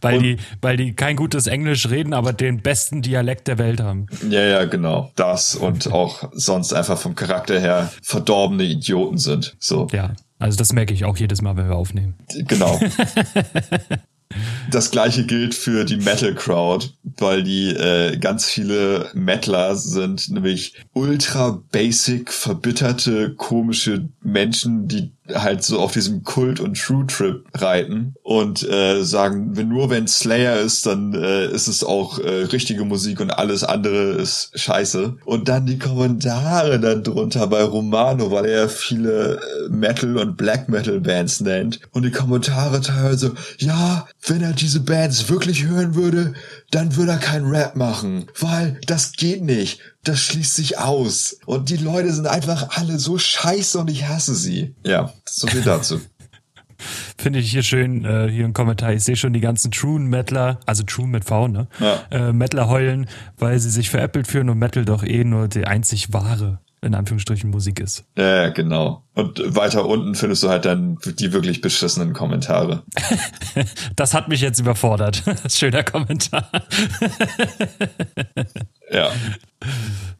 Weil 0.00 0.16
Und- 0.18 0.22
die, 0.22 0.36
weil 0.60 0.76
die 0.76 0.94
kein 0.94 1.16
gutes 1.16 1.46
Englisch 1.46 1.88
reden, 1.90 2.14
aber 2.14 2.32
den 2.32 2.60
besten 2.62 3.02
Dialekt 3.02 3.48
der 3.48 3.58
Welt 3.58 3.80
haben. 3.80 4.06
ja, 4.28 4.42
ja, 4.42 4.64
genau. 4.64 5.12
Das 5.16 5.54
und 5.54 5.92
auch 5.92 6.28
sonst 6.32 6.72
einfach 6.72 6.98
vom 6.98 7.14
Charakter 7.14 7.58
her 7.60 7.92
verdorbene 8.02 8.64
Idioten 8.64 9.18
sind. 9.18 9.56
So. 9.58 9.88
Ja. 9.92 10.14
Also 10.38 10.56
das 10.56 10.72
merke 10.72 10.94
ich 10.94 11.04
auch 11.04 11.18
jedes 11.18 11.42
Mal, 11.42 11.56
wenn 11.56 11.68
wir 11.68 11.76
aufnehmen. 11.76 12.14
Genau. 12.46 12.80
Das 14.70 14.92
gleiche 14.92 15.26
gilt 15.26 15.56
für 15.56 15.84
die 15.84 15.96
Metal 15.96 16.32
Crowd, 16.36 16.86
weil 17.18 17.42
die 17.42 17.70
äh, 17.70 18.16
ganz 18.16 18.44
viele 18.46 19.10
Metaler 19.12 19.74
sind 19.74 20.30
nämlich 20.30 20.74
ultra 20.92 21.60
basic, 21.72 22.32
verbitterte, 22.32 23.34
komische 23.34 24.08
Menschen, 24.22 24.86
die 24.86 25.10
halt 25.34 25.62
so 25.62 25.78
auf 25.78 25.92
diesem 25.92 26.22
Kult- 26.24 26.60
und 26.60 26.76
True-Trip 26.76 27.44
reiten 27.54 28.14
und 28.22 28.62
äh, 28.68 29.02
sagen, 29.02 29.56
wenn 29.56 29.68
nur 29.68 29.90
wenn 29.90 30.06
Slayer 30.06 30.58
ist, 30.60 30.86
dann 30.86 31.14
äh, 31.14 31.46
ist 31.46 31.68
es 31.68 31.84
auch 31.84 32.18
äh, 32.18 32.44
richtige 32.44 32.84
Musik 32.84 33.20
und 33.20 33.30
alles 33.30 33.64
andere 33.64 34.12
ist 34.12 34.50
scheiße. 34.54 35.16
Und 35.24 35.48
dann 35.48 35.66
die 35.66 35.78
Kommentare 35.78 36.80
dann 36.80 37.02
drunter 37.02 37.46
bei 37.46 37.62
Romano, 37.62 38.30
weil 38.30 38.46
er 38.46 38.68
viele 38.68 39.36
äh, 39.36 39.68
Metal- 39.68 40.18
und 40.18 40.36
Black 40.36 40.68
Metal-Bands 40.68 41.40
nennt. 41.40 41.80
Und 41.92 42.04
die 42.04 42.10
Kommentare 42.10 42.80
teilweise, 42.80 43.34
ja, 43.58 44.06
wenn 44.26 44.42
er 44.42 44.52
diese 44.52 44.80
Bands 44.80 45.28
wirklich 45.28 45.64
hören 45.66 45.94
würde, 45.94 46.34
dann 46.70 46.96
würde 46.96 47.12
er 47.12 47.18
kein 47.18 47.44
Rap 47.44 47.76
machen, 47.76 48.26
weil 48.38 48.80
das 48.86 49.12
geht 49.12 49.42
nicht. 49.42 49.80
Das 50.04 50.20
schließt 50.20 50.54
sich 50.54 50.78
aus. 50.78 51.38
Und 51.46 51.68
die 51.68 51.76
Leute 51.76 52.12
sind 52.12 52.26
einfach 52.26 52.76
alle 52.78 52.98
so 52.98 53.18
scheiße 53.18 53.78
und 53.78 53.90
ich 53.90 54.08
hasse 54.08 54.34
sie. 54.34 54.74
Ja, 54.84 55.12
so 55.28 55.46
viel 55.48 55.62
dazu. 55.62 56.00
Finde 57.18 57.40
ich 57.40 57.50
hier 57.50 57.62
schön, 57.62 58.04
äh, 58.04 58.30
hier 58.30 58.46
im 58.46 58.54
Kommentar. 58.54 58.94
Ich 58.94 59.04
sehe 59.04 59.16
schon 59.16 59.34
die 59.34 59.40
ganzen 59.40 59.70
True 59.70 60.00
Metaler, 60.00 60.60
also 60.64 60.82
True 60.82 61.06
mit 61.06 61.26
V, 61.26 61.48
ne? 61.48 61.68
Ja. 61.78 62.02
Äh, 62.10 62.32
Metaler 62.32 62.68
heulen, 62.68 63.06
weil 63.36 63.58
sie 63.58 63.68
sich 63.68 63.90
veräppelt 63.90 64.26
fühlen 64.26 64.48
und 64.48 64.58
Metal 64.58 64.86
doch 64.86 65.02
eh 65.02 65.24
nur 65.24 65.48
die 65.48 65.66
einzig 65.66 66.14
wahre 66.14 66.60
in 66.82 66.94
Anführungsstrichen 66.94 67.50
Musik 67.50 67.78
ist. 67.78 68.04
Ja, 68.16 68.48
genau. 68.48 69.04
Und 69.14 69.42
weiter 69.54 69.86
unten 69.86 70.14
findest 70.14 70.42
du 70.42 70.48
halt 70.48 70.64
dann 70.64 70.96
die 71.04 71.32
wirklich 71.32 71.60
beschissenen 71.60 72.14
Kommentare. 72.14 72.84
das 73.96 74.14
hat 74.14 74.28
mich 74.28 74.40
jetzt 74.40 74.60
überfordert. 74.60 75.22
Schöner 75.48 75.82
Kommentar. 75.82 76.48
ja. 78.90 79.10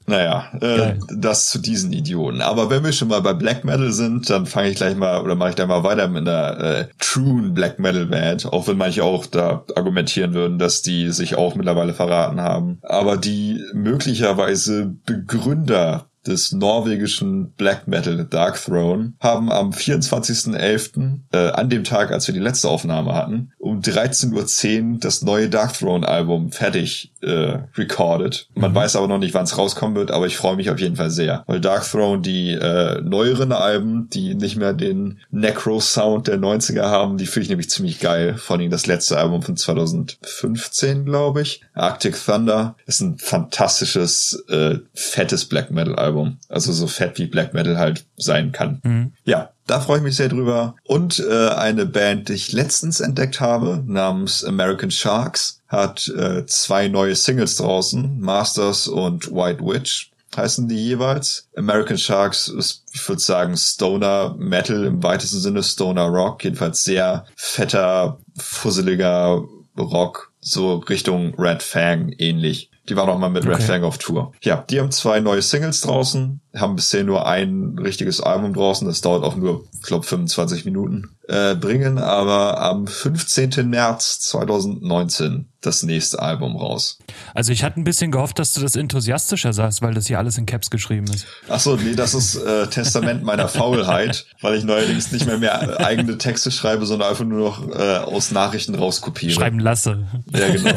Naja, 0.06 0.52
äh, 0.60 0.96
das 1.08 1.48
zu 1.48 1.60
diesen 1.60 1.92
Idioten. 1.92 2.42
Aber 2.42 2.68
wenn 2.68 2.84
wir 2.84 2.92
schon 2.92 3.08
mal 3.08 3.22
bei 3.22 3.32
Black 3.32 3.64
Metal 3.64 3.92
sind, 3.92 4.28
dann 4.28 4.44
fange 4.44 4.70
ich 4.70 4.76
gleich 4.76 4.96
mal 4.96 5.22
oder 5.22 5.36
mache 5.36 5.50
ich 5.50 5.54
da 5.54 5.66
mal 5.66 5.84
weiter 5.84 6.08
mit 6.08 6.28
einer 6.28 6.58
äh, 6.58 6.86
true 6.98 7.50
Black 7.50 7.78
Metal 7.78 8.06
Band, 8.06 8.46
auch 8.46 8.66
wenn 8.66 8.76
manche 8.76 9.04
auch 9.04 9.24
da 9.24 9.64
argumentieren 9.76 10.34
würden, 10.34 10.58
dass 10.58 10.82
die 10.82 11.10
sich 11.10 11.36
auch 11.36 11.54
mittlerweile 11.54 11.94
verraten 11.94 12.40
haben. 12.40 12.80
Aber 12.82 13.16
die 13.16 13.64
möglicherweise 13.72 14.92
Begründer 15.06 16.09
des 16.26 16.52
norwegischen 16.52 17.52
Black 17.52 17.88
Metal 17.88 18.26
Dark 18.26 18.62
Throne 18.62 19.14
haben 19.20 19.50
am 19.50 19.70
24.11., 19.70 21.20
äh, 21.32 21.50
an 21.50 21.70
dem 21.70 21.84
Tag, 21.84 22.12
als 22.12 22.26
wir 22.26 22.34
die 22.34 22.40
letzte 22.40 22.68
Aufnahme 22.68 23.14
hatten, 23.14 23.52
um 23.58 23.80
13.10 23.80 24.92
Uhr 24.92 24.98
das 25.00 25.22
neue 25.22 25.48
Dark 25.48 25.78
Throne 25.78 26.06
Album 26.06 26.52
fertig 26.52 27.12
äh, 27.22 27.58
recorded. 27.76 28.48
Man 28.54 28.72
mhm. 28.72 28.76
weiß 28.76 28.96
aber 28.96 29.08
noch 29.08 29.18
nicht, 29.18 29.34
wann 29.34 29.44
es 29.44 29.56
rauskommen 29.56 29.96
wird, 29.96 30.10
aber 30.10 30.26
ich 30.26 30.36
freue 30.36 30.56
mich 30.56 30.70
auf 30.70 30.78
jeden 30.78 30.96
Fall 30.96 31.10
sehr. 31.10 31.44
Weil 31.46 31.60
Dark 31.60 31.84
Throne, 31.90 32.20
die 32.20 32.52
äh, 32.52 33.00
neueren 33.00 33.52
Alben, 33.52 34.08
die 34.10 34.34
nicht 34.34 34.56
mehr 34.56 34.74
den 34.74 35.20
Necro-Sound 35.30 36.28
der 36.28 36.38
90er 36.38 36.82
haben, 36.82 37.16
die 37.16 37.26
finde 37.26 37.44
ich 37.44 37.48
nämlich 37.50 37.70
ziemlich 37.70 38.00
geil. 38.00 38.36
Vor 38.36 38.56
allem 38.56 38.70
das 38.70 38.86
letzte 38.86 39.18
Album 39.18 39.42
von 39.42 39.56
2015, 39.56 41.04
glaube 41.04 41.42
ich. 41.42 41.62
Arctic 41.74 42.16
Thunder 42.22 42.76
ist 42.86 43.00
ein 43.00 43.18
fantastisches, 43.18 44.44
äh, 44.48 44.78
fettes 44.92 45.46
Black 45.46 45.70
Metal 45.70 45.96
Album. 45.96 46.09
Also 46.48 46.72
so 46.72 46.86
fett 46.86 47.18
wie 47.18 47.26
Black 47.26 47.54
Metal 47.54 47.78
halt 47.78 48.06
sein 48.16 48.52
kann. 48.52 48.80
Mhm. 48.82 49.12
Ja, 49.24 49.50
da 49.66 49.80
freue 49.80 49.98
ich 49.98 50.04
mich 50.04 50.16
sehr 50.16 50.28
drüber. 50.28 50.74
Und 50.84 51.20
äh, 51.20 51.48
eine 51.48 51.86
Band, 51.86 52.28
die 52.28 52.34
ich 52.34 52.52
letztens 52.52 53.00
entdeckt 53.00 53.40
habe, 53.40 53.82
namens 53.86 54.44
American 54.44 54.90
Sharks, 54.90 55.60
hat 55.68 56.08
äh, 56.08 56.44
zwei 56.46 56.88
neue 56.88 57.14
Singles 57.14 57.56
draußen, 57.56 58.20
Masters 58.20 58.88
und 58.88 59.30
White 59.30 59.64
Witch 59.64 60.10
heißen 60.36 60.68
die 60.68 60.76
jeweils. 60.76 61.48
American 61.56 61.98
Sharks 61.98 62.48
ist, 62.48 62.84
ich 62.92 63.08
würde 63.08 63.20
sagen, 63.20 63.56
Stoner 63.56 64.34
Metal 64.38 64.84
im 64.84 65.02
weitesten 65.02 65.40
Sinne, 65.40 65.62
Stoner 65.62 66.06
Rock, 66.06 66.44
jedenfalls 66.44 66.84
sehr 66.84 67.26
fetter, 67.36 68.20
fusseliger 68.36 69.44
Rock, 69.78 70.32
so 70.40 70.76
Richtung 70.76 71.34
Red 71.36 71.62
Fang 71.62 72.14
ähnlich. 72.18 72.69
Die 72.90 72.96
waren 72.96 73.08
auch 73.08 73.18
mal 73.18 73.30
mit 73.30 73.44
okay. 73.44 73.54
Red 73.54 73.62
Fang 73.62 73.84
auf 73.84 73.98
Tour. 73.98 74.32
Ja, 74.42 74.64
die 74.68 74.80
haben 74.80 74.90
zwei 74.90 75.20
neue 75.20 75.42
Singles 75.42 75.80
draußen, 75.82 76.40
haben 76.56 76.74
bisher 76.74 77.04
nur 77.04 77.24
ein 77.24 77.78
richtiges 77.78 78.20
Album 78.20 78.52
draußen. 78.52 78.86
Das 78.88 79.00
dauert 79.00 79.22
auch 79.22 79.36
nur, 79.36 79.62
ich 79.72 79.82
glaube, 79.82 80.04
25 80.04 80.64
Minuten. 80.64 81.16
Äh, 81.28 81.54
bringen 81.54 81.98
aber 81.98 82.60
am 82.60 82.88
15. 82.88 83.70
März 83.70 84.18
2019 84.22 85.49
das 85.60 85.82
nächste 85.82 86.20
Album 86.20 86.56
raus. 86.56 86.98
Also 87.34 87.52
ich 87.52 87.62
hatte 87.62 87.78
ein 87.80 87.84
bisschen 87.84 88.10
gehofft, 88.10 88.38
dass 88.38 88.54
du 88.54 88.60
das 88.60 88.76
enthusiastischer 88.76 89.52
sagst, 89.52 89.82
weil 89.82 89.92
das 89.92 90.06
hier 90.06 90.18
alles 90.18 90.38
in 90.38 90.46
Caps 90.46 90.70
geschrieben 90.70 91.06
ist. 91.12 91.26
Ach 91.48 91.60
so, 91.60 91.76
nee, 91.76 91.94
das 91.94 92.14
ist 92.14 92.36
äh, 92.36 92.66
Testament 92.68 93.22
meiner 93.24 93.48
Faulheit, 93.48 94.26
weil 94.40 94.54
ich 94.56 94.64
neuerdings 94.64 95.12
nicht 95.12 95.26
mehr 95.26 95.38
mehr 95.38 95.80
eigene 95.80 96.16
Texte 96.16 96.50
schreibe, 96.50 96.86
sondern 96.86 97.10
einfach 97.10 97.24
nur 97.24 97.40
noch 97.40 97.68
äh, 97.68 97.98
aus 97.98 98.30
Nachrichten 98.30 98.74
rauskopiere. 98.74 99.32
Schreiben 99.32 99.58
lasse. 99.58 100.06
Ja, 100.32 100.48
genau. 100.48 100.74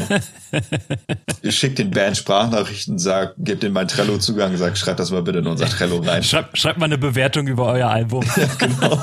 ich 1.42 1.56
schicke 1.56 1.76
den 1.76 1.90
Band 1.90 2.16
Sprachnachrichten, 2.16 2.98
sag, 2.98 3.34
gib 3.38 3.60
den 3.60 3.72
mein 3.72 3.88
Trello-Zugang, 3.88 4.56
sag, 4.56 4.76
schreib 4.76 4.98
das 4.98 5.10
mal 5.10 5.22
bitte 5.22 5.38
in 5.38 5.46
unser 5.46 5.66
Trello 5.66 5.98
rein. 5.98 6.22
Schreib, 6.22 6.56
schreib 6.56 6.76
mal 6.76 6.86
eine 6.86 6.98
Bewertung 6.98 7.46
über 7.46 7.66
euer 7.66 7.88
Album. 7.88 8.24
ja, 8.36 8.48
genau. 8.58 9.02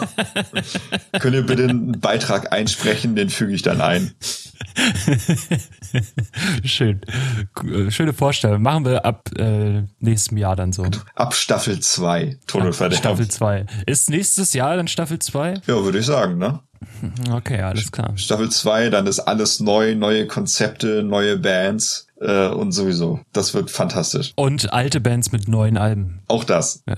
Könnt 1.20 1.36
ihr 1.36 1.46
bitte 1.46 1.64
einen 1.64 2.00
Beitrag 2.00 2.54
einsprechen, 2.54 3.16
den 3.16 3.30
füge 3.30 3.54
ich 3.54 3.64
dann 3.64 3.82
ein. 3.82 4.14
Schön. 6.64 7.02
Äh, 7.64 7.92
schöne 7.92 8.14
Vorstellung. 8.14 8.62
Machen 8.62 8.86
wir 8.86 9.06
ab 9.06 9.30
äh, 9.38 9.84
nächstem 10.00 10.38
Jahr 10.38 10.56
dann 10.56 10.74
so. 10.74 10.86
Ab 11.16 11.34
Staffel 11.34 11.80
2, 11.80 12.40
Tunnelverderben. 12.48 12.98
Staffel 12.98 13.28
2. 13.28 13.66
Ist 13.86 14.10
nächstes 14.10 14.54
Jahr 14.54 14.76
dann 14.76 14.88
Staffel 14.88 15.20
2? 15.20 15.62
Ja, 15.68 15.84
würde 15.84 16.00
ich 16.00 16.06
sagen, 16.06 16.38
ne? 16.38 16.60
Okay, 17.32 17.62
alles 17.62 17.92
klar. 17.92 18.18
Staffel 18.18 18.50
2, 18.50 18.90
dann 18.90 19.06
ist 19.08 19.20
alles 19.20 19.60
neu, 19.60 19.96
neue 19.96 20.28
Konzepte, 20.28 21.04
neue 21.04 21.38
Bands 21.38 22.08
äh, 22.20 22.48
und 22.48 22.72
sowieso. 22.72 23.20
Das 23.34 23.54
wird 23.54 23.70
fantastisch. 23.70 24.34
Und 24.36 24.74
alte 24.74 25.00
Bands 25.00 25.32
mit 25.32 25.48
neuen 25.48 25.78
Alben. 25.78 26.22
Auch 26.28 26.44
das. 26.44 26.84
Ja. 26.88 26.96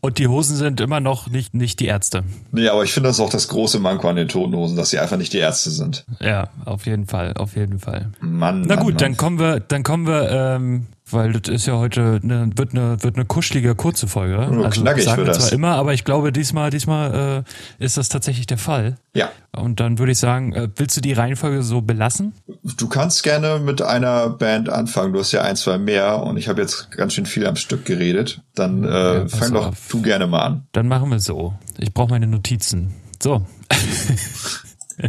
Und 0.00 0.18
die 0.18 0.28
Hosen 0.28 0.56
sind 0.56 0.80
immer 0.80 1.00
noch 1.00 1.28
nicht, 1.28 1.54
nicht 1.54 1.80
die 1.80 1.86
Ärzte. 1.86 2.22
Nee, 2.52 2.68
aber 2.68 2.84
ich 2.84 2.92
finde 2.92 3.08
das 3.08 3.18
auch 3.18 3.30
das 3.30 3.48
große 3.48 3.80
Manko 3.80 4.08
an 4.08 4.16
den 4.16 4.28
Toten 4.28 4.54
Hosen, 4.54 4.76
dass 4.76 4.90
sie 4.90 4.98
einfach 5.00 5.16
nicht 5.16 5.32
die 5.32 5.38
Ärzte 5.38 5.70
sind. 5.70 6.04
Ja, 6.20 6.50
auf 6.64 6.86
jeden 6.86 7.06
Fall, 7.06 7.34
auf 7.34 7.56
jeden 7.56 7.80
Fall. 7.80 8.12
Mann. 8.20 8.62
Na 8.62 8.76
gut, 8.76 8.94
Mann. 8.94 8.98
dann 8.98 9.16
kommen 9.16 9.38
wir, 9.40 9.58
dann 9.58 9.82
kommen 9.82 10.06
wir 10.06 10.30
ähm, 10.30 10.86
weil 11.10 11.32
das 11.32 11.52
ist 11.52 11.66
ja 11.66 11.76
heute 11.76 12.20
eine, 12.22 12.50
wird 12.56 12.72
eine 12.72 13.02
wird 13.02 13.16
eine 13.16 13.24
kuschelige 13.24 13.74
kurze 13.74 14.08
Folge. 14.08 14.36
Oh, 14.36 14.62
also 14.62 14.82
knackig 14.82 15.04
sagen 15.04 15.26
wir 15.26 15.32
zwar 15.32 15.52
immer, 15.52 15.74
aber 15.74 15.94
ich 15.94 16.04
glaube 16.04 16.32
diesmal 16.32 16.70
diesmal 16.70 17.44
äh, 17.78 17.84
ist 17.84 17.96
das 17.96 18.08
tatsächlich 18.08 18.46
der 18.46 18.58
Fall. 18.58 18.96
Ja. 19.14 19.30
Und 19.56 19.80
dann 19.80 19.98
würde 19.98 20.12
ich 20.12 20.18
sagen, 20.18 20.52
äh, 20.52 20.68
willst 20.76 20.96
du 20.96 21.00
die 21.00 21.12
Reihenfolge 21.12 21.62
so 21.62 21.80
belassen? 21.80 22.32
Du 22.76 22.88
kannst 22.88 23.22
gerne 23.22 23.58
mit 23.58 23.82
einer 23.82 24.30
Band 24.30 24.68
anfangen. 24.68 25.12
Du 25.12 25.20
hast 25.20 25.32
ja 25.32 25.42
ein, 25.42 25.56
zwei 25.56 25.78
mehr 25.78 26.22
und 26.22 26.36
ich 26.36 26.48
habe 26.48 26.60
jetzt 26.60 26.90
ganz 26.90 27.14
schön 27.14 27.26
viel 27.26 27.46
am 27.46 27.56
Stück 27.56 27.84
geredet. 27.84 28.42
Dann 28.54 28.84
äh, 28.84 28.88
ja, 28.88 29.28
fang 29.28 29.52
doch 29.52 29.68
auf. 29.68 29.88
du 29.90 30.02
gerne 30.02 30.26
mal 30.26 30.42
an. 30.42 30.66
Dann 30.72 30.88
machen 30.88 31.10
wir 31.10 31.20
so. 31.20 31.54
Ich 31.78 31.92
brauche 31.92 32.10
meine 32.10 32.26
Notizen. 32.26 32.94
So. 33.20 33.46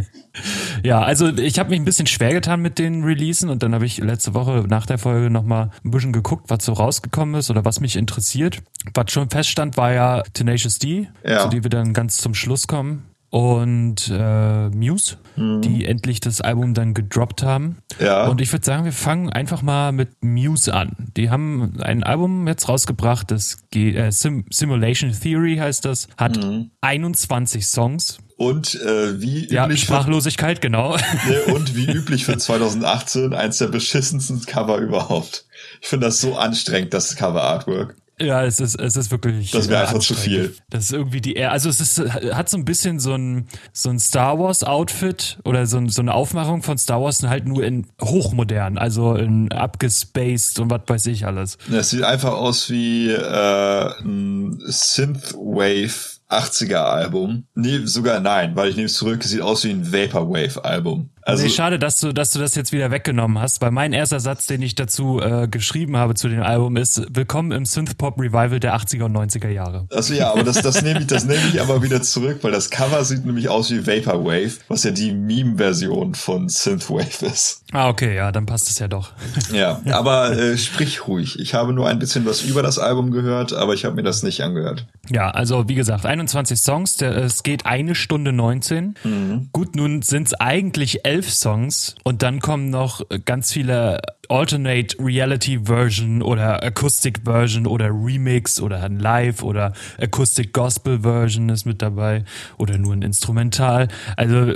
Ja, 0.82 1.02
also 1.02 1.28
ich 1.28 1.58
habe 1.58 1.70
mich 1.70 1.80
ein 1.80 1.84
bisschen 1.84 2.06
schwer 2.06 2.32
getan 2.32 2.62
mit 2.62 2.78
den 2.78 3.04
Releasen 3.04 3.50
und 3.50 3.62
dann 3.62 3.74
habe 3.74 3.86
ich 3.86 3.98
letzte 3.98 4.34
Woche 4.34 4.64
nach 4.68 4.86
der 4.86 4.98
Folge 4.98 5.30
nochmal 5.30 5.70
ein 5.84 5.90
bisschen 5.90 6.12
geguckt, 6.12 6.44
was 6.48 6.64
so 6.64 6.72
rausgekommen 6.72 7.34
ist 7.34 7.50
oder 7.50 7.64
was 7.64 7.80
mich 7.80 7.96
interessiert. 7.96 8.62
Was 8.94 9.12
schon 9.12 9.28
feststand, 9.30 9.76
war 9.76 9.92
ja 9.92 10.22
Tenacious 10.32 10.78
D, 10.78 11.08
ja. 11.24 11.40
zu 11.40 11.48
die 11.48 11.62
wir 11.62 11.70
dann 11.70 11.92
ganz 11.92 12.18
zum 12.18 12.34
Schluss 12.34 12.66
kommen 12.66 13.10
und 13.30 14.12
äh, 14.12 14.68
Muse, 14.70 15.16
mhm. 15.36 15.62
die 15.62 15.86
endlich 15.86 16.20
das 16.20 16.40
Album 16.40 16.74
dann 16.74 16.94
gedroppt 16.94 17.44
haben. 17.44 17.78
Ja. 18.00 18.26
Und 18.26 18.40
ich 18.40 18.52
würde 18.52 18.64
sagen, 18.64 18.84
wir 18.84 18.92
fangen 18.92 19.30
einfach 19.30 19.62
mal 19.62 19.92
mit 19.92 20.22
Muse 20.22 20.74
an. 20.74 20.96
Die 21.16 21.30
haben 21.30 21.80
ein 21.80 22.02
Album 22.02 22.48
jetzt 22.48 22.68
rausgebracht, 22.68 23.30
das 23.30 23.64
äh, 23.74 24.10
Sim 24.10 24.44
Simulation 24.50 25.12
Theory 25.12 25.56
heißt 25.56 25.84
das, 25.84 26.08
hat 26.16 26.42
mhm. 26.42 26.70
21 26.80 27.66
Songs. 27.66 28.18
Und 28.40 28.74
äh, 28.80 29.20
wie 29.20 29.52
ja, 29.52 29.66
üblich 29.66 29.82
Sprachlosigkeit, 29.82 30.56
für, 30.56 30.62
genau. 30.62 30.96
Ne, 31.28 31.52
und 31.52 31.76
wie 31.76 31.84
üblich 31.84 32.24
für 32.24 32.38
2018 32.38 33.34
eins 33.34 33.58
der 33.58 33.66
beschissensten 33.66 34.46
Cover 34.46 34.78
überhaupt. 34.78 35.44
Ich 35.82 35.88
finde 35.88 36.06
das 36.06 36.22
so 36.22 36.36
anstrengend, 36.36 36.94
das 36.94 37.16
Cover 37.16 37.42
Artwork. 37.42 37.96
Ja, 38.18 38.42
es 38.42 38.58
ist, 38.58 38.80
es 38.80 38.96
ist 38.96 39.10
wirklich. 39.10 39.50
Das 39.50 39.68
wäre 39.68 39.82
einfach 39.82 39.98
zu 39.98 40.14
viel. 40.14 40.54
Das 40.70 40.84
ist 40.84 40.92
irgendwie 40.92 41.20
die, 41.20 41.38
also 41.44 41.68
es 41.68 41.80
ist, 41.82 41.98
hat 41.98 42.48
so 42.48 42.56
ein 42.56 42.64
bisschen 42.64 42.98
so 42.98 43.12
ein, 43.12 43.46
so 43.74 43.90
ein 43.90 43.98
Star 43.98 44.38
Wars 44.38 44.64
Outfit 44.64 45.38
oder 45.44 45.66
so, 45.66 45.86
so 45.88 46.00
eine 46.00 46.14
Aufmachung 46.14 46.62
von 46.62 46.78
Star 46.78 47.02
Wars 47.02 47.22
halt 47.22 47.46
nur 47.46 47.62
in 47.62 47.88
hochmodern, 48.00 48.78
also 48.78 49.16
in 49.16 49.52
abgespaced 49.52 50.60
und 50.60 50.70
was 50.70 50.80
weiß 50.86 51.06
ich 51.06 51.26
alles. 51.26 51.58
Es 51.70 51.90
sieht 51.90 52.04
einfach 52.04 52.32
aus 52.32 52.70
wie 52.70 53.10
äh, 53.10 53.90
ein 54.00 54.62
Synthwave 54.64 56.19
80er 56.30 56.84
Album. 56.84 57.46
Nee, 57.54 57.80
sogar 57.84 58.20
nein, 58.20 58.54
weil 58.56 58.70
ich 58.70 58.76
nehme 58.76 58.86
es 58.86 58.94
zurück, 58.94 59.24
es 59.24 59.30
sieht 59.30 59.40
aus 59.40 59.64
wie 59.64 59.70
ein 59.70 59.92
Vaporwave 59.92 60.64
Album. 60.64 61.10
Also, 61.22 61.42
nee, 61.44 61.50
schade, 61.50 61.78
dass 61.78 62.00
du, 62.00 62.12
dass 62.12 62.30
du 62.30 62.38
das 62.38 62.54
jetzt 62.54 62.72
wieder 62.72 62.90
weggenommen 62.90 63.38
hast, 63.38 63.60
weil 63.60 63.70
mein 63.70 63.92
erster 63.92 64.20
Satz, 64.20 64.46
den 64.46 64.62
ich 64.62 64.74
dazu 64.74 65.20
äh, 65.20 65.48
geschrieben 65.48 65.96
habe 65.96 66.14
zu 66.14 66.28
dem 66.28 66.42
Album, 66.42 66.76
ist 66.76 67.02
Willkommen 67.14 67.52
im 67.52 67.66
Synthpop-Revival 67.66 68.58
der 68.58 68.74
80er 68.74 69.04
und 69.04 69.16
90er 69.16 69.48
Jahre. 69.48 69.86
Also 69.90 70.14
ja, 70.14 70.32
aber 70.32 70.44
das, 70.44 70.62
das 70.62 70.82
nehme 70.82 71.00
ich, 71.00 71.06
das 71.08 71.26
nehme 71.26 71.42
ich 71.52 71.60
aber 71.60 71.82
wieder 71.82 72.00
zurück, 72.00 72.38
weil 72.40 72.52
das 72.52 72.70
Cover 72.70 73.04
sieht 73.04 73.26
nämlich 73.26 73.50
aus 73.50 73.70
wie 73.70 73.86
Vaporwave, 73.86 74.52
was 74.68 74.84
ja 74.84 74.92
die 74.92 75.12
Meme-Version 75.12 76.14
von 76.14 76.48
Synthwave 76.48 77.26
ist. 77.26 77.64
Ah, 77.72 77.88
okay, 77.88 78.16
ja, 78.16 78.32
dann 78.32 78.46
passt 78.46 78.68
es 78.68 78.78
ja 78.78 78.88
doch. 78.88 79.12
Ja, 79.52 79.80
aber 79.90 80.36
äh, 80.38 80.56
sprich 80.56 81.08
ruhig. 81.08 81.38
Ich 81.38 81.54
habe 81.54 81.72
nur 81.72 81.88
ein 81.88 81.98
bisschen 81.98 82.24
was 82.24 82.42
über 82.42 82.62
das 82.62 82.78
Album 82.78 83.10
gehört, 83.10 83.52
aber 83.52 83.74
ich 83.74 83.84
habe 83.84 83.96
mir 83.96 84.02
das 84.02 84.22
nicht 84.22 84.42
angehört. 84.42 84.86
Ja, 85.10 85.30
also 85.30 85.68
wie 85.68 85.74
gesagt, 85.74 86.06
21 86.06 86.58
Songs, 86.58 86.96
der, 86.96 87.16
es 87.16 87.42
geht 87.42 87.66
eine 87.66 87.94
Stunde 87.94 88.32
19. 88.32 88.94
Mhm. 89.02 89.48
Gut, 89.52 89.74
nun 89.74 90.02
sind 90.02 90.28
es 90.28 90.34
eigentlich 90.34 91.04
elf 91.10 91.28
Songs 91.28 91.96
und 92.04 92.22
dann 92.22 92.38
kommen 92.38 92.70
noch 92.70 93.02
ganz 93.24 93.52
viele 93.52 94.00
Alternate 94.28 94.96
Reality 95.00 95.58
Version 95.64 96.22
oder 96.22 96.62
Acoustic 96.62 97.22
Version 97.24 97.66
oder 97.66 97.86
Remix 97.86 98.60
oder 98.60 98.80
ein 98.84 99.00
Live 99.00 99.42
oder 99.42 99.72
Acoustic 99.98 100.52
Gospel 100.52 101.00
Version 101.00 101.48
ist 101.48 101.64
mit 101.66 101.82
dabei 101.82 102.24
oder 102.58 102.78
nur 102.78 102.92
ein 102.92 103.02
Instrumental. 103.02 103.88
Also 104.16 104.52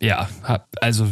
ja, 0.00 0.26
also 0.80 1.06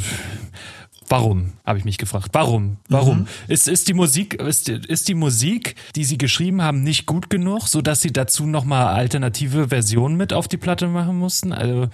Warum, 1.08 1.52
habe 1.64 1.78
ich 1.78 1.84
mich 1.84 1.98
gefragt. 1.98 2.30
Warum? 2.32 2.78
Warum? 2.88 3.20
Mhm. 3.20 3.26
Ist, 3.48 3.68
ist 3.68 3.88
die 3.88 3.94
Musik, 3.94 4.34
ist, 4.34 4.68
ist 4.68 5.08
die 5.08 5.14
Musik, 5.14 5.76
die 5.94 6.04
sie 6.04 6.18
geschrieben 6.18 6.62
haben, 6.62 6.82
nicht 6.82 7.06
gut 7.06 7.30
genug, 7.30 7.68
so 7.68 7.80
dass 7.80 8.00
sie 8.00 8.12
dazu 8.12 8.46
nochmal 8.46 8.88
alternative 8.88 9.68
Versionen 9.68 10.16
mit 10.16 10.32
auf 10.32 10.48
die 10.48 10.56
Platte 10.56 10.88
machen 10.88 11.18
mussten? 11.18 11.52
Also 11.52 11.88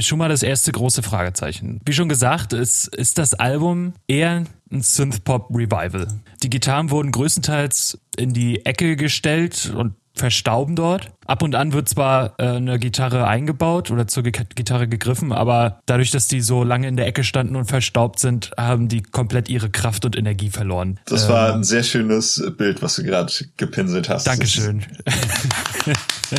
schon 0.00 0.18
mal 0.18 0.28
das 0.28 0.42
erste 0.42 0.72
große 0.72 1.02
Fragezeichen. 1.02 1.80
Wie 1.84 1.92
schon 1.92 2.08
gesagt, 2.08 2.52
ist, 2.52 2.88
ist 2.88 3.18
das 3.18 3.34
Album 3.34 3.94
eher 4.06 4.44
ein 4.70 4.82
Synthpop-Revival. 4.82 6.08
Die 6.42 6.50
Gitarren 6.50 6.90
wurden 6.90 7.12
größtenteils 7.12 7.98
in 8.16 8.34
die 8.34 8.66
Ecke 8.66 8.96
gestellt 8.96 9.72
und 9.74 9.94
verstauben 10.18 10.76
dort. 10.76 11.10
Ab 11.26 11.42
und 11.42 11.54
an 11.54 11.72
wird 11.72 11.88
zwar 11.88 12.34
äh, 12.38 12.44
eine 12.44 12.78
Gitarre 12.78 13.26
eingebaut 13.26 13.90
oder 13.90 14.06
zur 14.06 14.22
Gitarre 14.22 14.88
gegriffen, 14.88 15.32
aber 15.32 15.80
dadurch, 15.86 16.10
dass 16.10 16.26
die 16.26 16.40
so 16.40 16.64
lange 16.64 16.88
in 16.88 16.96
der 16.96 17.06
Ecke 17.06 17.24
standen 17.24 17.56
und 17.56 17.66
verstaubt 17.66 18.18
sind, 18.18 18.50
haben 18.56 18.88
die 18.88 19.02
komplett 19.02 19.48
ihre 19.48 19.70
Kraft 19.70 20.04
und 20.04 20.16
Energie 20.16 20.50
verloren. 20.50 21.00
Das 21.06 21.24
ähm, 21.24 21.30
war 21.30 21.54
ein 21.54 21.64
sehr 21.64 21.82
schönes 21.82 22.42
Bild, 22.56 22.82
was 22.82 22.96
du 22.96 23.04
gerade 23.04 23.32
gepinselt 23.56 24.08
hast. 24.08 24.26
Dankeschön. 24.26 24.84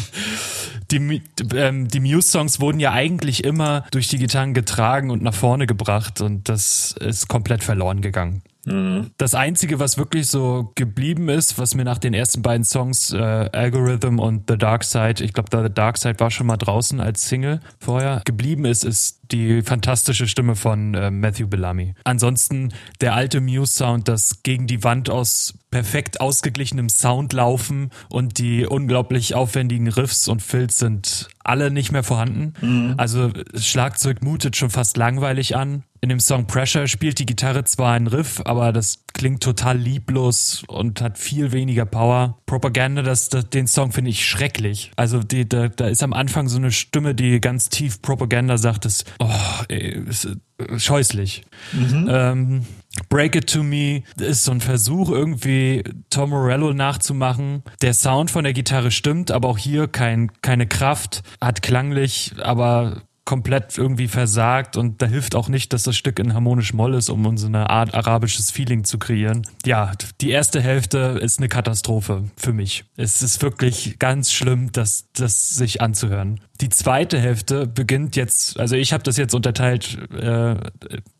die, 0.91 1.21
ähm, 1.55 1.87
die 1.87 1.99
Muse-Songs 1.99 2.59
wurden 2.59 2.79
ja 2.79 2.91
eigentlich 2.91 3.43
immer 3.43 3.85
durch 3.91 4.07
die 4.07 4.17
Gitarren 4.17 4.53
getragen 4.53 5.11
und 5.11 5.21
nach 5.21 5.33
vorne 5.33 5.67
gebracht 5.67 6.21
und 6.21 6.49
das 6.49 6.95
ist 6.99 7.27
komplett 7.27 7.63
verloren 7.63 8.01
gegangen. 8.01 8.41
Mhm. 8.65 9.11
Das 9.17 9.35
Einzige, 9.35 9.79
was 9.79 9.97
wirklich 9.97 10.27
so 10.27 10.71
geblieben 10.75 11.29
ist, 11.29 11.57
was 11.57 11.75
mir 11.75 11.85
nach 11.85 11.97
den 11.97 12.13
ersten 12.13 12.41
beiden 12.41 12.63
Songs, 12.63 13.11
äh, 13.11 13.17
Algorithm 13.17 14.19
und 14.19 14.49
The 14.49 14.57
Dark 14.57 14.83
Side, 14.83 15.23
ich 15.23 15.33
glaube, 15.33 15.49
The 15.51 15.73
Dark 15.73 15.97
Side 15.97 16.19
war 16.19 16.31
schon 16.31 16.47
mal 16.47 16.57
draußen 16.57 16.99
als 16.99 17.27
Single 17.27 17.61
vorher, 17.79 18.21
geblieben 18.25 18.65
ist, 18.65 18.83
ist 18.83 19.21
die 19.31 19.61
fantastische 19.61 20.27
Stimme 20.27 20.55
von 20.55 20.93
äh, 20.93 21.11
Matthew 21.11 21.47
Bellamy. 21.47 21.95
Ansonsten 22.03 22.73
der 23.01 23.15
alte 23.15 23.41
Muse-Sound, 23.41 24.07
das 24.07 24.43
gegen 24.43 24.67
die 24.67 24.83
Wand 24.83 25.09
aus 25.09 25.53
perfekt 25.71 26.19
ausgeglichenem 26.19 26.89
Sound 26.89 27.33
laufen 27.33 27.91
und 28.09 28.37
die 28.39 28.65
unglaublich 28.65 29.35
aufwendigen 29.35 29.87
Riffs 29.87 30.27
und 30.27 30.41
Fills 30.41 30.79
sind 30.79 31.27
alle 31.43 31.71
nicht 31.71 31.91
mehr 31.91 32.03
vorhanden. 32.03 32.53
Mhm. 32.61 32.95
Also 32.97 33.31
Schlagzeug 33.55 34.23
mutet 34.23 34.55
schon 34.55 34.69
fast 34.69 34.97
langweilig 34.97 35.55
an. 35.55 35.83
In 36.01 36.09
dem 36.09 36.19
Song 36.19 36.47
Pressure 36.47 36.87
spielt 36.87 37.19
die 37.19 37.25
Gitarre 37.25 37.65
zwar 37.65 37.93
einen 37.93 38.07
Riff, 38.07 38.41
aber 38.45 38.71
das 38.71 39.03
klingt 39.13 39.43
total 39.43 39.77
lieblos 39.77 40.63
und 40.67 41.01
hat 41.01 41.17
viel 41.17 41.51
weniger 41.51 41.85
Power. 41.85 42.37
Propaganda, 42.45 43.01
das, 43.01 43.27
das 43.29 43.49
den 43.49 43.67
Song 43.67 43.91
finde 43.91 44.11
ich 44.11 44.25
schrecklich. 44.25 44.91
Also 44.95 45.21
die, 45.21 45.47
da, 45.47 45.67
da 45.67 45.87
ist 45.87 46.01
am 46.01 46.13
Anfang 46.13 46.47
so 46.47 46.57
eine 46.57 46.71
Stimme, 46.71 47.15
die 47.15 47.41
ganz 47.41 47.69
tief 47.69 48.01
Propaganda 48.01 48.57
sagt, 48.57 48.85
das 48.85 49.03
oh, 49.19 49.27
ey, 49.67 50.03
ist 50.07 50.29
scheußlich. 50.77 51.43
Mhm. 51.73 52.07
Ähm, 52.09 52.65
Break 53.07 53.35
It 53.35 53.51
To 53.53 53.63
Me 53.63 54.03
ist 54.19 54.43
so 54.43 54.51
ein 54.51 54.61
Versuch, 54.61 55.09
irgendwie 55.09 55.83
Tom 56.09 56.31
Morello 56.31 56.73
nachzumachen. 56.73 57.63
Der 57.81 57.93
Sound 57.93 58.31
von 58.31 58.43
der 58.43 58.53
Gitarre 58.53 58.91
stimmt, 58.91 59.31
aber 59.31 59.47
auch 59.47 59.57
hier 59.57 59.87
kein, 59.87 60.31
keine 60.41 60.67
Kraft, 60.67 61.23
hat 61.39 61.61
klanglich, 61.61 62.33
aber 62.41 63.03
komplett 63.29 63.77
irgendwie 63.77 64.07
versagt 64.07 64.75
und 64.75 65.03
da 65.03 65.05
hilft 65.05 65.35
auch 65.35 65.49
nicht, 65.49 65.71
dass 65.71 65.83
das 65.83 65.95
Stück 65.95 66.17
in 66.17 66.33
harmonisch 66.33 66.73
Moll 66.73 66.95
ist, 66.95 67.09
um 67.09 67.27
uns 67.27 67.45
eine 67.45 67.69
Art 67.69 67.93
arabisches 67.93 68.49
Feeling 68.49 68.85
zu 68.85 68.97
kreieren. 68.97 69.45
Ja, 69.63 69.91
die 70.19 70.31
erste 70.31 70.59
Hälfte 70.61 71.19
ist 71.21 71.37
eine 71.37 71.47
Katastrophe 71.47 72.23
für 72.35 72.53
mich. 72.53 72.85
Es 72.97 73.21
ist 73.21 73.43
wirklich 73.43 73.99
ganz 73.99 74.33
schlimm, 74.33 74.71
das, 74.71 75.09
das 75.13 75.51
sich 75.51 75.79
anzuhören. 75.79 76.39
Die 76.59 76.69
zweite 76.69 77.19
Hälfte 77.19 77.67
beginnt 77.67 78.15
jetzt, 78.15 78.59
also 78.59 78.75
ich 78.75 78.93
habe 78.93 79.03
das 79.03 79.15
jetzt 79.17 79.35
unterteilt, 79.35 79.99
äh, 80.11 80.55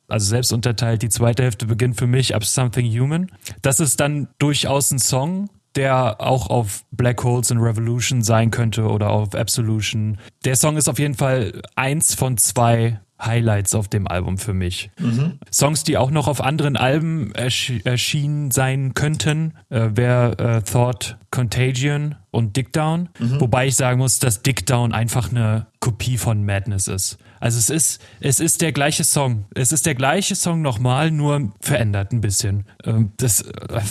also 0.10 0.26
selbst 0.26 0.52
unterteilt. 0.52 1.02
Die 1.02 1.10
zweite 1.10 1.44
Hälfte 1.44 1.66
beginnt 1.66 1.98
für 1.98 2.08
mich 2.08 2.36
ab 2.36 2.44
Something 2.46 2.86
Human. 3.00 3.32
Das 3.62 3.80
ist 3.80 4.00
dann 4.00 4.28
durchaus 4.38 4.92
ein 4.92 5.00
Song, 5.00 5.50
der 5.76 6.20
auch 6.20 6.50
auf 6.50 6.84
Black 6.92 7.24
Holes 7.24 7.52
in 7.52 7.60
Revolution 7.60 8.22
sein 8.22 8.52
könnte 8.52 8.88
oder 8.88 9.10
auf 9.10 9.36
Absolution. 9.36 10.18
Der 10.46 10.56
Song 10.56 10.78
ist 10.78 10.90
auf 10.90 11.00
jeden 11.00 11.16
Fall 11.16 11.62
eins 11.76 12.16
von 12.16 12.38
zwei 12.38 13.00
Highlights 13.22 13.76
auf 13.76 13.88
dem 13.88 14.08
Album 14.08 14.38
für 14.38 14.54
mich. 14.54 14.92
Mhm. 14.98 15.40
Songs, 15.52 15.84
die 15.84 15.98
auch 15.98 16.10
noch 16.10 16.28
auf 16.28 16.42
anderen 16.42 16.78
Alben 16.78 17.34
ersch 17.36 17.74
erschienen 17.84 18.52
sein 18.52 18.94
könnten, 18.94 19.54
äh, 19.70 19.90
wäre 19.94 20.38
äh, 20.38 20.62
Thought 20.62 21.18
Contagion 21.30 22.16
und 22.32 22.56
Dick 22.56 22.72
Down. 22.72 23.10
Mhm. 23.20 23.42
Wobei 23.42 23.68
ich 23.68 23.76
sagen 23.76 24.00
muss, 24.00 24.20
dass 24.20 24.42
Dick 24.42 24.66
Down 24.66 24.94
einfach 24.94 25.32
eine 25.32 25.68
Kopie 25.80 26.18
von 26.18 26.46
Madness 26.46 26.88
ist. 26.88 27.18
Also 27.40 27.58
es 27.58 27.70
ist, 27.70 28.02
es 28.20 28.40
ist 28.40 28.62
der 28.62 28.72
gleiche 28.72 29.04
Song. 29.04 29.46
Es 29.56 29.72
ist 29.72 29.86
der 29.86 29.96
gleiche 29.96 30.36
Song 30.36 30.62
nochmal, 30.62 31.12
nur 31.12 31.52
verändert 31.62 32.12
ein 32.12 32.22
bisschen. 32.22 32.66
Ähm, 32.84 33.12
das, 33.18 33.42
äh, 33.42 33.82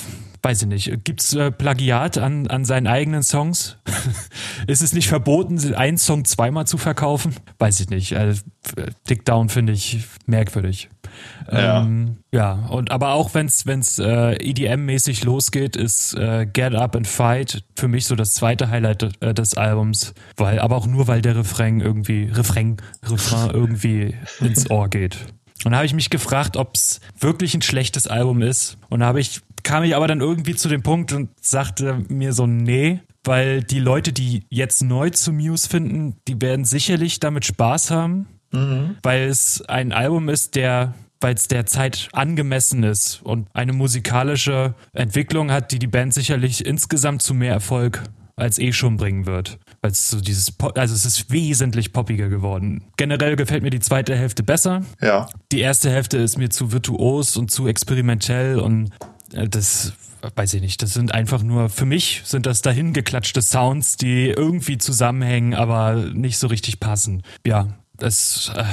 weiß 0.42 0.62
ich 0.62 0.68
nicht, 0.68 1.05
gibt's 1.05 1.35
äh, 1.35 1.51
Plagiat 1.51 2.18
an, 2.18 2.46
an 2.46 2.64
seinen 2.64 2.87
eigenen 2.87 3.22
Songs? 3.22 3.77
ist 4.66 4.83
es 4.83 4.92
nicht 4.92 5.09
verboten, 5.09 5.74
einen 5.74 5.98
Song 5.98 6.24
zweimal 6.24 6.66
zu 6.66 6.79
verkaufen? 6.79 7.35
Weiß 7.59 7.81
ich 7.81 7.90
nicht. 7.90 8.16
Also, 8.16 8.42
Dick 9.09 9.24
Down 9.24 9.48
finde 9.48 9.72
ich 9.72 10.05
merkwürdig. 10.27 10.88
Ja. 11.51 11.83
Ähm, 11.83 12.18
ja, 12.33 12.53
und 12.68 12.90
aber 12.90 13.12
auch 13.12 13.35
wenn 13.35 13.46
es 13.46 13.66
wenn's, 13.66 13.98
äh, 13.98 14.35
EDM-mäßig 14.37 15.24
losgeht, 15.24 15.77
ist 15.77 16.14
äh, 16.14 16.46
Get 16.46 16.74
Up 16.74 16.94
and 16.94 17.07
Fight 17.07 17.64
für 17.77 17.88
mich 17.88 18.07
so 18.07 18.14
das 18.14 18.35
zweite 18.35 18.68
Highlight 18.68 19.22
äh, 19.22 19.33
des 19.33 19.55
Albums, 19.55 20.14
weil 20.37 20.59
aber 20.59 20.77
auch 20.77 20.87
nur 20.87 21.09
weil 21.09 21.22
der 21.22 21.37
Refrain 21.37 21.81
irgendwie 21.81 22.24
Refrain 22.24 22.77
Refrain 23.05 23.51
irgendwie 23.51 24.14
ins 24.40 24.70
Ohr 24.70 24.88
geht. 24.88 25.18
Und 25.64 25.73
da 25.73 25.79
habe 25.79 25.87
ich 25.87 25.94
mich 25.94 26.11
gefragt, 26.11 26.57
ob 26.57 26.77
es 26.77 27.01
wirklich 27.18 27.55
ein 27.55 27.62
schlechtes 27.62 28.07
Album 28.07 28.42
ist. 28.42 28.79
Und 28.88 29.01
da 29.01 29.07
habe 29.07 29.21
ich 29.21 29.40
kam 29.64 29.85
ich 29.85 29.94
aber 29.94 30.07
dann 30.07 30.21
irgendwie 30.21 30.55
zu 30.55 30.68
dem 30.68 30.83
Punkt 30.83 31.12
und 31.12 31.31
sagte 31.40 32.03
mir 32.09 32.33
so, 32.33 32.47
nee, 32.47 33.01
weil 33.25 33.62
die 33.62 33.81
Leute, 33.81 34.12
die 34.12 34.44
jetzt 34.49 34.83
neu 34.83 35.11
zu 35.11 35.33
Muse 35.33 35.68
finden, 35.68 36.16
die 36.27 36.40
werden 36.40 36.64
sicherlich 36.64 37.21
damit 37.21 37.44
Spaß 37.44 37.90
haben, 37.90 38.27
mhm. 38.53 38.97
weil 39.03 39.25
es 39.25 39.61
ein 39.62 39.92
Album 39.92 40.29
ist, 40.29 40.55
der 40.55 40.94
weil 41.21 41.35
es 41.35 41.49
der 41.49 41.66
Zeit 41.66 42.09
angemessen 42.12 42.85
ist 42.85 43.21
und 43.25 43.49
eine 43.53 43.73
musikalische 43.73 44.75
Entwicklung 44.92 45.51
hat, 45.51 45.73
die 45.73 45.81
die 45.81 45.88
Band 45.88 46.14
sicherlich 46.14 46.64
insgesamt 46.64 47.23
zu 47.23 47.35
mehr 47.35 47.53
Erfolg 47.53 48.05
als 48.37 48.59
eh 48.59 48.73
schon 48.73 48.97
bringen 48.97 49.27
wird. 49.27 49.59
Weil 49.81 49.93
es 49.93 50.11
so 50.11 50.21
dieses, 50.21 50.51
Pop, 50.51 50.77
also 50.77 50.95
es 50.95 51.05
ist 51.05 51.31
wesentlich 51.31 51.93
poppiger 51.93 52.29
geworden. 52.29 52.85
Generell 52.97 53.37
gefällt 53.37 53.62
mir 53.62 53.71
die 53.71 53.81
zweite 53.81 54.17
Hälfte 54.17 54.43
besser. 54.43 54.83
Ja. 55.01 55.29
Die 55.53 55.61
erste 55.61 55.91
Hälfte 55.91 56.19
ist 56.19 56.37
mir 56.37 56.51
zu 56.51 56.73
virtuos 56.73 57.37
und 57.37 57.51
zu 57.51 57.69
experimentell 57.69 58.59
und 58.59 58.91
äh, 59.33 59.49
das 59.49 59.93
weiß 60.35 60.55
ich 60.55 60.61
nicht, 60.61 60.83
das 60.83 60.95
sind 60.95 61.14
einfach 61.14 61.43
nur, 61.43 61.69
für 61.69 61.87
mich 61.87 62.23
sind 62.25 62.47
das 62.47 62.62
dahin 62.62 62.93
geklatschte 62.93 63.43
Sounds, 63.43 63.97
die 63.97 64.29
irgendwie 64.29 64.79
zusammenhängen, 64.79 65.55
aber 65.55 65.95
nicht 65.95 66.38
so 66.38 66.49
richtig 66.49 66.81
passen. 66.81 67.23
Ja, 67.47 67.69
das, 67.99 68.53
äh, 68.55 68.65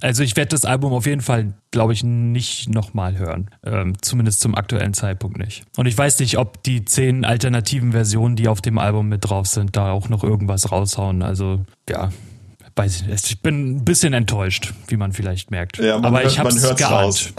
also 0.00 0.22
ich 0.22 0.36
werde 0.36 0.50
das 0.50 0.64
Album 0.64 0.92
auf 0.92 1.06
jeden 1.06 1.20
Fall, 1.20 1.52
glaube 1.70 1.92
ich, 1.92 2.04
nicht 2.04 2.68
nochmal 2.70 3.18
hören. 3.18 3.50
Ähm, 3.64 3.94
zumindest 4.00 4.40
zum 4.40 4.54
aktuellen 4.54 4.94
Zeitpunkt 4.94 5.36
nicht. 5.36 5.64
Und 5.76 5.86
ich 5.86 5.98
weiß 5.98 6.18
nicht, 6.20 6.38
ob 6.38 6.62
die 6.62 6.84
zehn 6.84 7.24
alternativen 7.24 7.92
Versionen, 7.92 8.36
die 8.36 8.48
auf 8.48 8.60
dem 8.60 8.78
Album 8.78 9.08
mit 9.08 9.28
drauf 9.28 9.46
sind, 9.46 9.76
da 9.76 9.90
auch 9.90 10.08
noch 10.08 10.24
irgendwas 10.24 10.70
raushauen. 10.70 11.22
Also, 11.22 11.64
ja, 11.88 12.10
weiß 12.76 13.00
ich 13.00 13.06
nicht. 13.06 13.26
Ich 13.26 13.42
bin 13.42 13.76
ein 13.76 13.84
bisschen 13.84 14.12
enttäuscht, 14.12 14.72
wie 14.86 14.96
man 14.96 15.12
vielleicht 15.12 15.50
merkt. 15.50 15.78
Ja, 15.78 15.96
man 15.96 16.06
aber 16.06 16.18
hört, 16.20 16.32
ich 16.32 16.38
habe 16.38 16.48
es 16.48 16.62
geahnt. 16.62 16.80
Raus. 16.80 17.32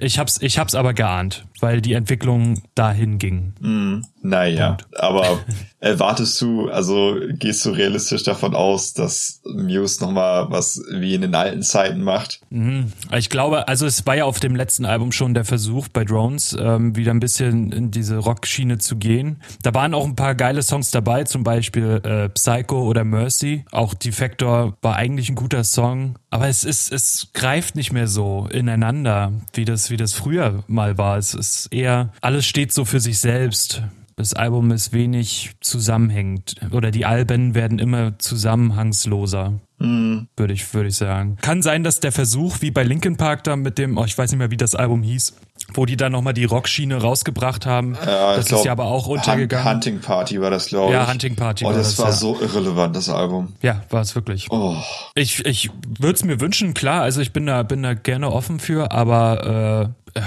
Ich 0.00 0.18
hab's, 0.18 0.40
ich 0.40 0.58
hab's 0.58 0.74
aber 0.74 0.94
geahnt. 0.94 1.44
Weil 1.60 1.80
die 1.80 1.92
Entwicklung 1.92 2.62
dahin 2.74 3.18
ging. 3.18 3.54
Mm, 3.60 4.02
naja, 4.22 4.72
Punkt. 4.72 5.00
aber 5.00 5.38
erwartest 5.80 6.40
du, 6.40 6.68
also 6.70 7.16
gehst 7.30 7.64
du 7.64 7.70
realistisch 7.70 8.24
davon 8.24 8.54
aus, 8.54 8.92
dass 8.92 9.40
Muse 9.44 10.02
nochmal 10.02 10.50
was 10.50 10.82
wie 10.92 11.14
in 11.14 11.22
den 11.22 11.34
alten 11.34 11.62
Zeiten 11.62 12.02
macht? 12.02 12.40
Mhm. 12.50 12.92
Ich 13.16 13.30
glaube, 13.30 13.68
also 13.68 13.86
es 13.86 14.04
war 14.06 14.16
ja 14.16 14.24
auf 14.24 14.40
dem 14.40 14.56
letzten 14.56 14.84
Album 14.84 15.12
schon 15.12 15.34
der 15.34 15.44
Versuch 15.44 15.88
bei 15.88 16.04
Drones, 16.04 16.56
ähm, 16.58 16.96
wieder 16.96 17.12
ein 17.12 17.20
bisschen 17.20 17.72
in 17.72 17.90
diese 17.90 18.18
Rockschiene 18.18 18.78
zu 18.78 18.96
gehen. 18.96 19.40
Da 19.62 19.72
waren 19.74 19.94
auch 19.94 20.04
ein 20.04 20.16
paar 20.16 20.34
geile 20.34 20.62
Songs 20.62 20.90
dabei, 20.90 21.24
zum 21.24 21.44
Beispiel 21.44 22.00
äh, 22.04 22.28
Psycho 22.28 22.82
oder 22.82 23.04
Mercy. 23.04 23.64
Auch 23.70 23.94
Defector 23.94 24.76
war 24.82 24.96
eigentlich 24.96 25.28
ein 25.28 25.36
guter 25.36 25.64
Song, 25.64 26.16
aber 26.30 26.48
es 26.48 26.64
ist, 26.64 26.92
es 26.92 27.28
greift 27.32 27.76
nicht 27.76 27.92
mehr 27.92 28.06
so 28.08 28.48
ineinander, 28.50 29.32
wie 29.54 29.64
das, 29.64 29.90
wie 29.90 29.96
das 29.96 30.12
früher 30.12 30.64
mal 30.66 30.98
war. 30.98 31.18
Es 31.18 31.34
ist 31.56 31.72
eher, 31.72 32.12
alles 32.20 32.46
steht 32.46 32.72
so 32.72 32.84
für 32.84 33.00
sich 33.00 33.18
selbst. 33.18 33.82
Das 34.16 34.34
Album 34.34 34.72
ist 34.72 34.92
wenig 34.92 35.52
zusammenhängend 35.60 36.56
oder 36.72 36.90
die 36.90 37.06
Alben 37.06 37.54
werden 37.54 37.78
immer 37.78 38.18
zusammenhangsloser. 38.18 39.60
Mhm. 39.78 40.26
Würde 40.36 40.54
ich, 40.54 40.74
würde 40.74 40.88
ich 40.88 40.96
sagen. 40.96 41.36
Kann 41.40 41.62
sein, 41.62 41.84
dass 41.84 42.00
der 42.00 42.10
Versuch, 42.10 42.60
wie 42.60 42.72
bei 42.72 42.82
Linkin 42.82 43.16
Park 43.16 43.44
da 43.44 43.54
mit 43.54 43.78
dem, 43.78 43.96
oh, 43.96 44.04
ich 44.04 44.18
weiß 44.18 44.32
nicht 44.32 44.38
mehr, 44.38 44.50
wie 44.50 44.56
das 44.56 44.74
Album 44.74 45.02
hieß, 45.02 45.36
wo 45.74 45.86
die 45.86 45.96
dann 45.96 46.12
nochmal 46.12 46.34
die 46.34 46.44
Rockschiene 46.44 46.96
rausgebracht 46.96 47.66
haben. 47.66 47.94
Ja, 47.94 48.36
das 48.36 48.46
glaub, 48.46 48.60
ist 48.60 48.66
ja 48.66 48.72
aber 48.72 48.86
auch 48.86 49.06
untergegangen. 49.06 49.68
Hunting 49.68 50.00
Party 50.00 50.40
war 50.40 50.50
das, 50.50 50.66
glaube 50.66 50.92
ich. 50.92 50.98
Ja, 50.98 51.10
Hunting 51.10 51.36
Party 51.36 51.64
oh, 51.64 51.68
war 51.68 51.74
das. 51.74 51.96
das 51.96 51.98
war 51.98 52.06
ja. 52.06 52.12
so 52.12 52.40
irrelevant, 52.40 52.96
das 52.96 53.08
Album. 53.08 53.54
Ja, 53.62 53.82
war 53.90 54.00
es 54.00 54.14
wirklich. 54.14 54.46
Oh. 54.50 54.76
Ich, 55.14 55.44
ich 55.44 55.70
würde 55.98 56.14
es 56.14 56.24
mir 56.24 56.40
wünschen, 56.40 56.74
klar, 56.74 57.02
also 57.02 57.20
ich 57.20 57.32
bin 57.32 57.46
da, 57.46 57.62
bin 57.62 57.82
da 57.82 57.94
gerne 57.94 58.32
offen 58.32 58.60
für, 58.60 58.92
aber 58.92 59.94
äh, 60.14 60.20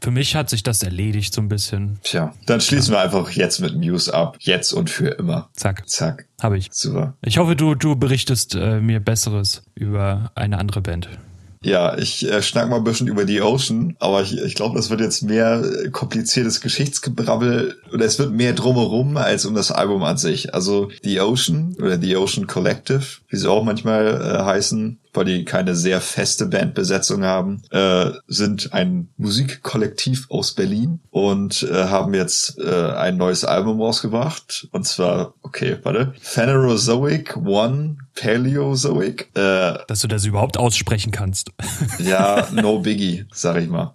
für 0.00 0.10
mich 0.10 0.34
hat 0.34 0.50
sich 0.50 0.62
das 0.62 0.82
erledigt 0.82 1.32
so 1.32 1.40
ein 1.40 1.48
bisschen. 1.48 1.98
Tja, 2.02 2.34
dann 2.46 2.60
schließen 2.60 2.92
ja. 2.92 3.00
wir 3.00 3.04
einfach 3.04 3.30
jetzt 3.30 3.60
mit 3.60 3.76
Muse 3.76 4.12
ab. 4.12 4.36
Jetzt 4.40 4.72
und 4.72 4.90
für 4.90 5.08
immer. 5.08 5.48
Zack. 5.54 5.88
Zack. 5.88 6.26
Habe 6.42 6.58
ich. 6.58 6.68
Super. 6.72 7.14
Ich 7.22 7.38
hoffe, 7.38 7.56
du, 7.56 7.74
du 7.74 7.96
berichtest 7.96 8.54
äh, 8.54 8.80
mir 8.80 9.00
Besseres 9.00 9.62
über 9.74 10.32
eine 10.34 10.58
andere 10.58 10.80
Band. 10.80 11.08
Ja, 11.62 11.98
ich 11.98 12.30
äh, 12.30 12.40
schnack 12.42 12.68
mal 12.68 12.76
ein 12.76 12.84
bisschen 12.84 13.08
über 13.08 13.24
die 13.24 13.40
Ocean, 13.40 13.96
aber 13.98 14.22
ich, 14.22 14.38
ich 14.38 14.54
glaube, 14.54 14.76
das 14.76 14.90
wird 14.90 15.00
jetzt 15.00 15.22
mehr 15.22 15.62
äh, 15.62 15.90
kompliziertes 15.90 16.60
Geschichtsgebrabbel 16.60 17.76
oder 17.92 18.04
es 18.04 18.18
wird 18.18 18.32
mehr 18.32 18.52
drumherum 18.52 19.16
als 19.16 19.44
um 19.44 19.54
das 19.54 19.72
Album 19.72 20.04
an 20.04 20.18
sich. 20.18 20.54
Also 20.54 20.90
The 21.02 21.20
Ocean 21.20 21.74
oder 21.78 21.98
The 22.00 22.16
Ocean 22.16 22.46
Collective, 22.46 23.02
wie 23.28 23.36
sie 23.36 23.50
auch 23.50 23.64
manchmal 23.64 24.06
äh, 24.06 24.44
heißen, 24.44 25.00
weil 25.18 25.24
die 25.24 25.44
keine 25.44 25.74
sehr 25.74 26.00
feste 26.00 26.46
Bandbesetzung 26.46 27.24
haben, 27.24 27.62
äh, 27.70 28.12
sind 28.28 28.72
ein 28.72 29.08
Musikkollektiv 29.16 30.26
aus 30.30 30.54
Berlin 30.54 31.00
und 31.10 31.64
äh, 31.64 31.88
haben 31.88 32.14
jetzt 32.14 32.56
äh, 32.58 32.92
ein 32.92 33.16
neues 33.16 33.44
Album 33.44 33.80
rausgebracht. 33.80 34.68
Und 34.70 34.86
zwar, 34.86 35.34
okay, 35.42 35.76
warte, 35.82 36.14
Phanerozoic 36.20 37.36
One 37.36 37.96
Paleozoic. 38.14 39.30
Äh, 39.34 39.78
Dass 39.88 40.00
du 40.00 40.08
das 40.08 40.24
überhaupt 40.24 40.56
aussprechen 40.56 41.10
kannst. 41.10 41.50
ja, 41.98 42.46
no 42.52 42.78
biggie, 42.78 43.26
sag 43.32 43.56
ich 43.60 43.68
mal. 43.68 43.90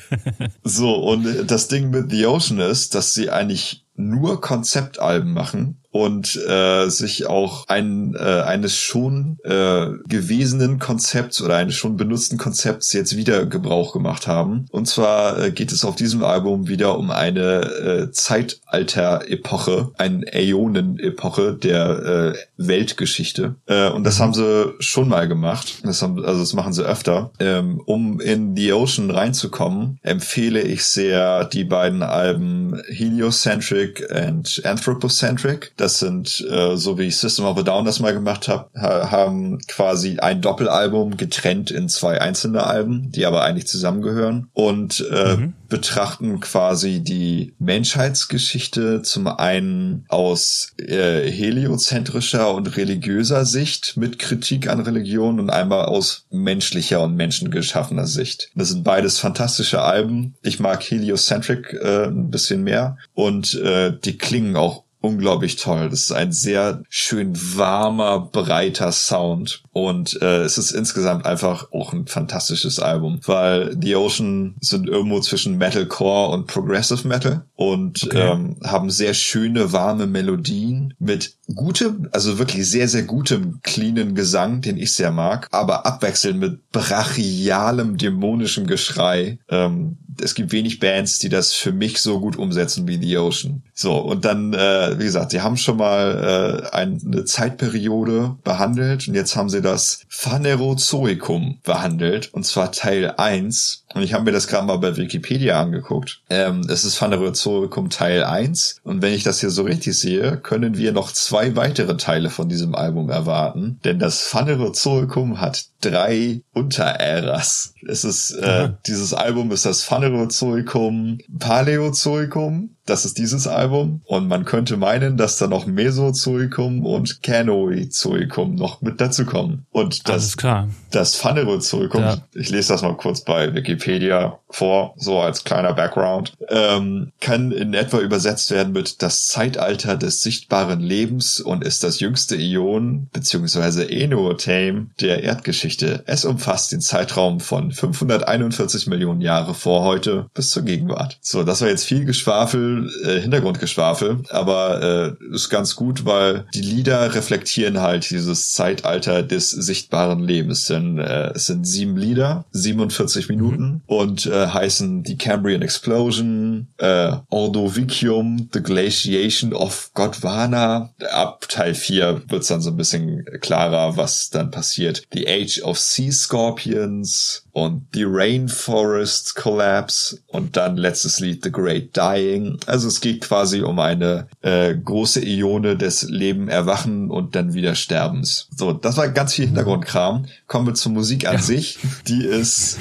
So, 0.64 0.94
und 0.96 1.50
das 1.50 1.70
Ding 1.70 1.90
mit 1.90 2.12
The 2.12 2.26
Ocean 2.26 2.60
ist, 2.60 2.96
dass 2.96 3.14
sie 3.14 3.30
eigentlich 3.30 3.86
nur 3.96 4.42
Konzeptalben 4.42 5.32
machen 5.32 5.83
und 5.94 6.36
äh, 6.48 6.90
sich 6.90 7.28
auch 7.28 7.68
ein, 7.68 8.16
äh, 8.16 8.20
eines 8.20 8.76
schon 8.76 9.38
äh, 9.44 9.90
gewesenen 10.08 10.80
Konzepts 10.80 11.40
oder 11.40 11.56
eines 11.56 11.76
schon 11.76 11.98
benutzten 11.98 12.40
Konzepts 12.40 12.94
jetzt 12.94 13.16
wieder 13.16 13.46
Gebrauch 13.46 13.94
gemacht 13.94 14.26
haben. 14.26 14.66
Und 14.72 14.88
zwar 14.88 15.38
äh, 15.40 15.52
geht 15.52 15.72
es 15.72 15.86
auf 15.86 15.96
diesem 15.96 16.24
Album 16.24 16.68
wieder 16.68 16.98
um 16.98 17.12
eine 17.12 17.62
äh, 17.62 18.12
Zeitalter-Epoche, 18.12 19.92
eine 20.00 20.26
Äonen-Epoche 20.34 21.54
der 21.54 22.34
äh, 22.34 22.34
Weltgeschichte. 22.58 23.56
Äh, 23.68 23.90
und 23.90 24.04
das 24.04 24.18
mhm. 24.18 24.24
haben 24.24 24.34
sie 24.34 24.74
schon 24.80 25.08
mal 25.08 25.28
gemacht. 25.28 25.76
Das 25.84 26.02
haben, 26.02 26.26
also 26.26 26.40
das 26.40 26.54
machen 26.54 26.74
sie 26.74 26.84
öfter. 26.84 27.30
Ähm, 27.40 27.80
um 27.86 28.20
in 28.20 28.56
The 28.56 28.74
Ocean 28.74 29.12
reinzukommen, 29.12 30.00
empfehle 30.02 30.62
ich 30.62 30.86
sehr 30.86 31.46
die 31.46 31.66
beiden 31.66 32.02
Alben 32.02 32.82
Heliocentric 32.88 34.12
and 34.12 34.60
Anthropocentric 34.66 35.72
das 35.84 36.00
sind, 36.00 36.46
äh, 36.50 36.78
so 36.78 36.98
wie 36.98 37.12
System 37.12 37.44
of 37.46 37.58
a 37.58 37.62
Down 37.62 37.84
das 37.84 38.00
mal 38.00 38.14
gemacht 38.14 38.48
hat, 38.48 38.70
ha 38.74 39.12
haben 39.12 39.60
quasi 39.68 40.18
ein 40.20 40.42
Doppelalbum 40.42 41.18
getrennt 41.18 41.72
in 41.72 41.90
zwei 41.90 42.22
einzelne 42.22 42.66
Alben, 42.66 43.12
die 43.12 43.26
aber 43.26 43.44
eigentlich 43.44 43.68
zusammengehören 43.68 44.48
und 44.54 45.06
äh, 45.12 45.36
mhm. 45.36 45.54
betrachten 45.68 46.40
quasi 46.40 47.02
die 47.02 47.54
Menschheitsgeschichte 47.60 49.02
zum 49.02 49.28
einen 49.28 50.06
aus 50.08 50.72
äh, 50.78 51.30
heliozentrischer 51.30 52.54
und 52.54 52.78
religiöser 52.78 53.44
Sicht 53.44 53.98
mit 53.98 54.20
Kritik 54.20 54.70
an 54.70 54.80
Religion 54.80 55.38
und 55.38 55.50
einmal 55.50 55.86
aus 55.86 56.28
menschlicher 56.32 57.02
und 57.02 57.16
menschengeschaffener 57.16 58.08
Sicht. 58.08 58.52
Das 58.56 58.70
sind 58.70 58.86
beides 58.86 59.20
fantastische 59.20 59.82
Alben. 59.82 60.36
Ich 60.44 60.62
mag 60.62 60.82
Heliocentric 60.82 61.74
äh, 61.74 62.06
ein 62.06 62.30
bisschen 62.30 62.64
mehr 62.64 62.98
und 63.14 63.56
äh, 63.56 63.92
die 64.02 64.18
klingen 64.18 64.56
auch 64.56 64.83
unglaublich 65.04 65.58
toll. 65.58 65.90
Das 65.90 66.00
ist 66.00 66.14
ein 66.14 66.32
sehr 66.32 66.82
schön 66.88 67.34
warmer, 67.58 68.22
breiter 68.32 68.94
Sound. 68.94 69.62
Und 69.74 70.20
äh, 70.22 70.44
es 70.44 70.58
ist 70.58 70.72
insgesamt 70.72 71.26
einfach 71.26 71.72
auch 71.74 71.92
ein 71.92 72.08
fantastisches 72.08 72.80
Album, 72.80 73.20
weil 73.26 73.76
The 73.80 73.98
Ocean 73.98 74.56
sind 74.62 74.88
irgendwo 74.88 75.20
zwischen 75.20 75.58
Metalcore 75.58 76.32
und 76.32 76.48
Progressive 76.48 77.06
Metal 77.06 77.46
und 77.56 78.04
okay. 78.04 78.32
ähm, 78.32 78.56
haben 78.64 78.90
sehr 78.90 79.14
schöne, 79.14 79.74
warme 79.74 80.08
Melodien 80.08 80.94
mit 81.00 81.36
gutem, 81.54 82.08
also 82.14 82.40
wirklich 82.40 82.70
sehr, 82.70 82.88
sehr 82.88 83.04
gutem, 83.04 83.60
cleanen 83.62 84.16
Gesang, 84.16 84.62
den 84.62 84.78
ich 84.78 84.94
sehr 84.94 85.12
mag, 85.12 85.50
aber 85.52 85.86
abwechselnd 85.86 86.40
mit 86.40 86.72
brachialem, 86.72 87.98
dämonischem 87.98 88.68
Geschrei. 88.68 89.40
Ähm, 89.50 89.98
es 90.22 90.36
gibt 90.36 90.52
wenig 90.52 90.80
Bands, 90.80 91.20
die 91.20 91.30
das 91.30 91.54
für 91.54 91.72
mich 91.72 92.00
so 92.00 92.20
gut 92.20 92.38
umsetzen 92.38 92.88
wie 92.88 93.02
The 93.02 93.18
Ocean. 93.18 93.64
So, 93.74 93.98
und 93.98 94.24
dann, 94.26 94.54
äh, 94.54 95.00
wie 95.00 95.06
gesagt, 95.06 95.32
sie 95.32 95.42
haben 95.42 95.58
schon 95.58 95.78
mal 95.78 96.64
äh, 96.72 96.76
eine 96.76 97.26
Zeitperiode 97.26 98.36
behandelt 98.44 99.08
und 99.08 99.16
jetzt 99.16 99.36
haben 99.36 99.50
sie 99.50 99.62
das 99.62 100.02
Phanerozoikum 100.10 101.60
behandelt, 101.64 102.34
und 102.34 102.46
zwar 102.46 102.72
Teil 102.72 103.16
1 103.18 103.84
und 103.94 104.02
ich 104.02 104.14
habe 104.14 104.26
mir 104.26 104.32
das 104.32 104.48
gerade 104.48 104.66
mal 104.66 104.78
bei 104.78 104.98
Wikipedia 104.98 105.62
angeguckt. 105.62 106.22
Ähm, 106.30 106.62
es 106.68 106.84
ist 106.84 106.96
Phanerozoikum 106.96 107.90
Teil 107.90 108.24
1. 108.24 108.82
Und 108.84 109.02
wenn 109.02 109.14
ich 109.14 109.24
das 109.24 109.40
hier 109.40 109.52
so 109.52 109.64
richtig 109.64 109.98
sehe, 110.00 110.38
können 110.38 110.78
wir 110.78 110.92
noch 110.92 111.12
zwei 111.12 111.56
weitere 111.56 111.96
Teile 111.98 112.30
von 112.30 112.50
diesem 112.50 112.76
Album 112.76 113.10
erwarten. 113.10 113.80
Denn 113.84 114.00
das 114.00 114.22
Phanerozoikum 114.22 115.40
hat 115.40 115.66
drei 115.82 116.42
Unteräras. 116.54 117.74
Es 117.88 118.04
ist, 118.04 118.32
äh, 118.32 118.70
dieses 118.88 119.14
Album 119.14 119.52
ist 119.52 119.66
das 119.66 119.84
Phanerozoikum 119.84 121.20
Paleozoikum, 121.38 122.76
das 122.86 123.06
ist 123.06 123.18
dieses 123.18 123.48
Album. 123.48 124.02
Und 124.06 124.28
man 124.28 124.46
könnte 124.46 124.78
meinen, 124.78 125.18
dass 125.18 125.38
da 125.38 125.48
noch 125.48 125.66
Mesozoikum 125.66 126.86
und 126.86 127.24
Canoizoikum 127.24 128.56
noch 128.56 128.82
mit 128.82 129.00
dazu 129.00 129.26
kommen. 129.26 129.66
Und 129.72 130.08
das, 130.08 130.14
Alles 130.14 130.38
klar. 130.38 130.68
das 130.92 131.16
Phanerozoikum, 131.16 132.02
ja. 132.02 132.18
ich 132.34 132.50
lese 132.50 132.74
das 132.74 132.82
mal 132.82 132.96
kurz 132.96 133.22
bei 133.22 133.54
Wikipedia 133.54 134.40
vor, 134.50 134.94
so 134.98 135.20
als 135.20 135.44
kleiner 135.44 135.74
Background, 135.74 136.34
ähm, 136.50 137.12
kann 137.20 137.52
in 137.52 137.74
etwa 137.74 138.00
übersetzt 138.00 138.52
werden 138.52 138.74
mit 138.74 139.02
das 139.02 139.28
Zeitalter 139.28 139.98
des 139.98 140.22
sichtbaren 140.22 140.80
Lebens 140.80 141.40
und 141.40 141.64
ist 141.64 141.84
das 141.84 142.00
jüngste 142.00 142.36
Ion 142.36 143.08
bzw. 143.14 143.86
Enothame 143.86 144.88
der 145.00 145.24
Erdgeschichte. 145.24 146.04
Es 146.06 146.26
umfasst 146.26 146.72
den 146.72 146.82
Zeitraum 146.82 147.40
von 147.40 147.72
541 147.72 148.88
Millionen 148.88 149.22
Jahre 149.22 149.54
vor 149.54 149.84
heute 149.84 150.28
bis 150.34 150.50
zur 150.52 150.64
Gegenwart. 150.64 151.18
So, 151.22 151.44
das 151.44 151.62
war 151.62 151.70
jetzt 151.70 151.86
viel 151.86 152.06
Geschwafel 152.06 152.73
äh, 153.04 153.20
Hintergrundgeschwafel, 153.20 154.24
aber 154.30 155.18
äh, 155.22 155.34
ist 155.34 155.50
ganz 155.50 155.76
gut, 155.76 156.06
weil 156.06 156.46
die 156.54 156.62
Lieder 156.62 157.14
reflektieren 157.14 157.82
halt 157.82 158.10
dieses 158.10 158.52
Zeitalter 158.52 159.24
des 159.24 159.50
sichtbaren 159.50 160.20
Lebens. 160.20 160.68
Denn 160.68 160.98
äh, 160.98 161.32
es 161.34 161.46
sind 161.48 161.66
sieben 161.66 161.98
Lieder, 161.98 162.46
47 162.52 163.30
Minuten 163.30 163.64
mhm. 163.64 163.82
und 163.88 164.26
äh, 164.26 164.48
heißen 164.48 165.04
The 165.06 165.18
Cambrian 165.18 165.62
Explosion, 165.62 166.68
äh, 166.78 167.14
Ordovicium, 167.30 168.50
The 168.54 168.62
Glaciation 168.62 169.54
of 169.54 169.92
Gondwana. 169.94 170.90
Ab 171.12 171.48
Teil 171.50 171.76
4 171.76 172.24
wird's 172.28 172.48
dann 172.48 172.62
so 172.62 172.72
ein 172.72 172.78
bisschen 172.78 173.26
klarer, 173.42 173.98
was 173.98 174.30
dann 174.30 174.52
passiert. 174.52 175.04
The 175.14 175.28
Age 175.28 175.62
of 175.64 175.80
Sea 175.80 176.12
Scorpions, 176.12 177.43
und 177.54 177.86
The 177.94 178.04
Rainforest 178.06 179.36
Collapse 179.36 180.20
und 180.28 180.58
dann 180.58 180.76
letztes 180.76 181.20
Lied 181.20 181.44
The 181.44 181.52
Great 181.52 181.96
Dying. 181.96 182.58
Also 182.66 182.88
es 182.88 183.00
geht 183.00 183.22
quasi 183.22 183.62
um 183.62 183.80
eine 183.80 184.28
äh, 184.42 184.76
große 184.76 185.24
Ione 185.24 185.78
des 185.78 186.02
Leben 186.04 186.50
erwachen 186.50 187.12
und 187.12 187.36
dann 187.36 187.54
wieder 187.54 187.76
Sterbens. 187.76 188.48
So, 188.58 188.74
das 188.74 188.98
war 188.98 189.08
ganz 189.10 189.36
viel 189.36 189.46
Hintergrundkram. 189.46 190.26
Kommen 190.48 190.66
wir 190.66 190.74
zur 190.74 190.92
Musik 190.92 191.28
an 191.28 191.36
ja. 191.36 191.42
sich. 191.42 191.78
Die 192.08 192.26
ist 192.26 192.80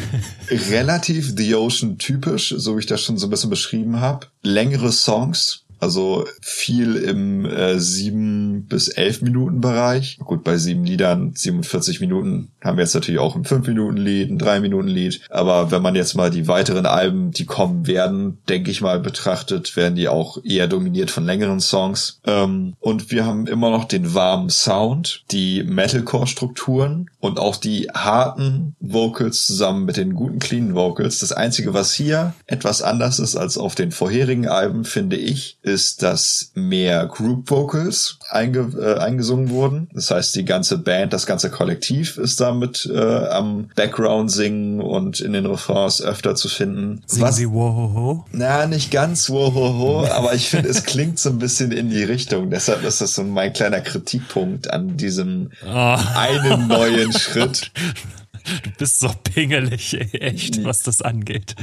relativ 0.71 1.35
The 1.37 1.55
Ocean 1.55 1.99
typisch, 1.99 2.55
so 2.57 2.77
wie 2.77 2.81
ich 2.81 2.87
das 2.87 3.03
schon 3.03 3.19
so 3.19 3.27
ein 3.27 3.31
bisschen 3.31 3.51
beschrieben 3.51 4.01
habe. 4.01 4.27
Längere 4.43 4.91
Songs, 4.91 5.62
also 5.83 6.27
viel 6.41 6.95
im 6.95 7.45
äh, 7.45 7.81
sieben 7.81 8.67
bis 8.69 8.87
elf 8.87 9.21
Minuten 9.21 9.61
Bereich. 9.61 10.17
Gut, 10.21 10.45
bei 10.45 10.57
sieben 10.57 10.85
Liedern, 10.85 11.33
47 11.35 12.01
Minuten 12.01 12.53
haben 12.63 12.77
wir 12.77 12.85
jetzt 12.85 12.95
natürlich 12.95 13.21
auch 13.21 13.35
ein 13.35 13.45
fünf 13.45 13.67
Minuten 13.67 13.97
Lied, 13.97 14.31
ein 14.31 14.39
drei 14.39 14.61
Minuten 14.61 14.87
Lied. 14.87 15.23
Aber 15.29 15.73
wenn 15.73 15.83
man 15.83 15.97
jetzt 15.97 16.15
mal 16.15 16.31
die 16.31 16.47
weiteren 16.47 16.87
Alben, 16.87 17.33
die 17.33 17.47
kommen 17.47 17.89
werden, 17.89 18.39
denke 18.49 18.71
ich 18.71 18.81
mal 18.81 19.01
betrachtet, 19.01 19.75
werden 19.75 19.97
die 19.97 20.07
auch 20.07 20.39
eher 20.45 20.69
dominiert 20.69 21.11
von 21.11 21.25
längeren 21.25 21.59
Songs. 21.59 22.21
Ähm, 22.25 22.75
und 22.79 23.11
wir 23.11 23.27
haben 23.27 23.49
immer 23.49 23.71
noch 23.71 23.87
den 23.87 24.15
warmen 24.15 24.51
Sound, 24.51 25.25
die 25.33 25.65
Metalcore-Strukturen 25.65 27.11
und 27.19 27.41
auch 27.41 27.57
die 27.57 27.89
harten 27.93 28.77
Vocals 28.79 29.47
zusammen 29.47 29.85
mit 29.85 29.97
den 29.97 30.15
guten 30.15 30.39
clean 30.39 30.77
Vocals. 30.77 31.19
Das 31.19 31.33
einzige, 31.33 31.75
was 31.75 31.93
hier 31.93 32.35
etwas 32.47 32.83
anders 32.83 33.19
ist 33.19 33.35
als 33.35 33.59
auf 33.59 33.75
den 33.75 33.91
vorherigen 33.91 34.47
Alben, 34.47 34.85
finde 34.85 35.17
ich, 35.17 35.59
dass 35.97 36.51
mehr 36.55 37.07
Group 37.07 37.51
Vocals 37.51 38.19
einge, 38.29 38.71
äh, 38.79 38.99
eingesungen 38.99 39.51
wurden. 39.51 39.89
Das 39.93 40.11
heißt, 40.11 40.35
die 40.35 40.45
ganze 40.45 40.79
Band, 40.79 41.13
das 41.13 41.27
ganze 41.27 41.51
Kollektiv 41.51 42.19
ist 42.19 42.41
damit 42.41 42.91
äh, 42.93 42.99
am 42.99 43.71
Background 43.75 44.31
singen 44.31 44.81
und 44.81 45.21
in 45.21 45.33
den 45.33 45.47
Refrains 45.47 46.03
öfter 46.03 46.35
zu 46.35 46.49
finden. 46.49 47.03
Singen 47.07 47.27
Was? 47.27 47.37
Sie 47.37 47.51
Wohoho? 47.51 48.25
Na, 48.33 48.67
nicht 48.67 48.91
ganz 48.91 49.31
Wohoho, 49.31 50.07
aber 50.07 50.35
ich 50.35 50.49
finde, 50.51 50.69
es 50.69 50.85
klingt 50.85 51.19
so 51.19 51.31
ein 51.31 51.39
bisschen 51.39 51.73
in 51.73 51.91
die 51.91 52.05
Richtung. 52.05 52.51
Deshalb 52.51 52.85
ist 52.85 53.01
das 53.01 53.15
so 53.15 53.25
mein 53.25 53.53
kleiner 53.53 53.81
Kritikpunkt 53.81 54.71
an 54.71 54.97
diesem 54.97 55.51
oh. 55.67 55.97
einen 56.15 56.69
neuen 56.69 57.13
Schritt. 57.19 57.71
Du 58.63 58.71
bist 58.79 58.99
so 58.99 59.11
pingelig, 59.25 59.95
echt, 60.13 60.65
was 60.65 60.83
das 60.83 61.03
angeht. 61.03 61.55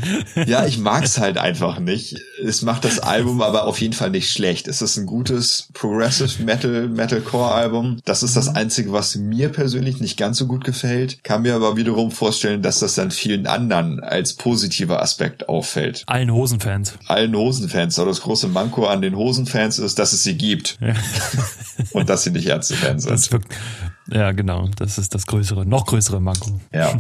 Ja, 0.46 0.66
ich 0.66 0.78
mag's 0.78 1.18
halt 1.18 1.38
einfach 1.38 1.80
nicht. 1.80 2.18
Es 2.44 2.62
macht 2.62 2.86
das 2.86 3.00
Album 3.00 3.42
aber 3.42 3.66
auf 3.66 3.82
jeden 3.82 3.94
Fall 3.94 4.10
nicht 4.10 4.32
schlecht. 4.32 4.68
Es 4.68 4.82
ist 4.82 4.98
ein 4.98 5.06
gutes 5.06 5.70
Progressive 5.74 6.44
Metal, 6.44 6.88
Metalcore 6.88 7.52
Album. 7.52 8.00
Das 8.06 8.24
ist 8.24 8.36
das 8.36 8.50
mhm. 8.50 8.56
einzige, 8.56 8.92
was 8.92 9.16
mir 9.16 9.50
persönlich 9.50 10.00
nicht 10.00 10.18
ganz 10.18 10.38
so 10.38 10.48
gut 10.48 10.64
gefällt. 10.64 11.24
Kann 11.24 11.42
mir 11.42 11.56
aber 11.56 11.76
wiederum 11.78 12.12
vorstellen, 12.12 12.62
dass 12.62 12.80
das 12.80 12.96
dann 12.96 13.12
vielen 13.12 13.48
anderen 13.48 14.00
als 14.00 14.34
positiver 14.34 15.02
Aspekt 15.02 15.50
auffällt. 15.50 16.04
Allen 16.08 16.32
Hosenfans. 16.32 16.94
Allen 17.08 17.36
Hosenfans. 17.36 18.00
Aber 18.00 18.10
das 18.10 18.22
große 18.22 18.48
Manko 18.48 18.86
an 18.86 19.02
den 19.02 19.16
Hosenfans 19.16 19.80
ist, 19.80 20.00
dass 20.00 20.14
es 20.14 20.24
sie 20.24 20.38
gibt. 20.38 20.78
Ja. 20.82 20.94
Und 21.92 22.10
dass 22.10 22.24
sie 22.24 22.32
nicht 22.32 22.48
Ärztefans 22.48 23.04
sind. 23.04 23.14
Das 23.14 23.32
wirkt, 23.32 23.54
ja, 24.12 24.32
genau. 24.32 24.70
Das 24.78 24.98
ist 24.98 25.16
das 25.16 25.26
größere, 25.26 25.66
noch 25.66 25.86
größere 25.86 26.20
Manko. 26.20 26.60
Ja. 26.74 26.98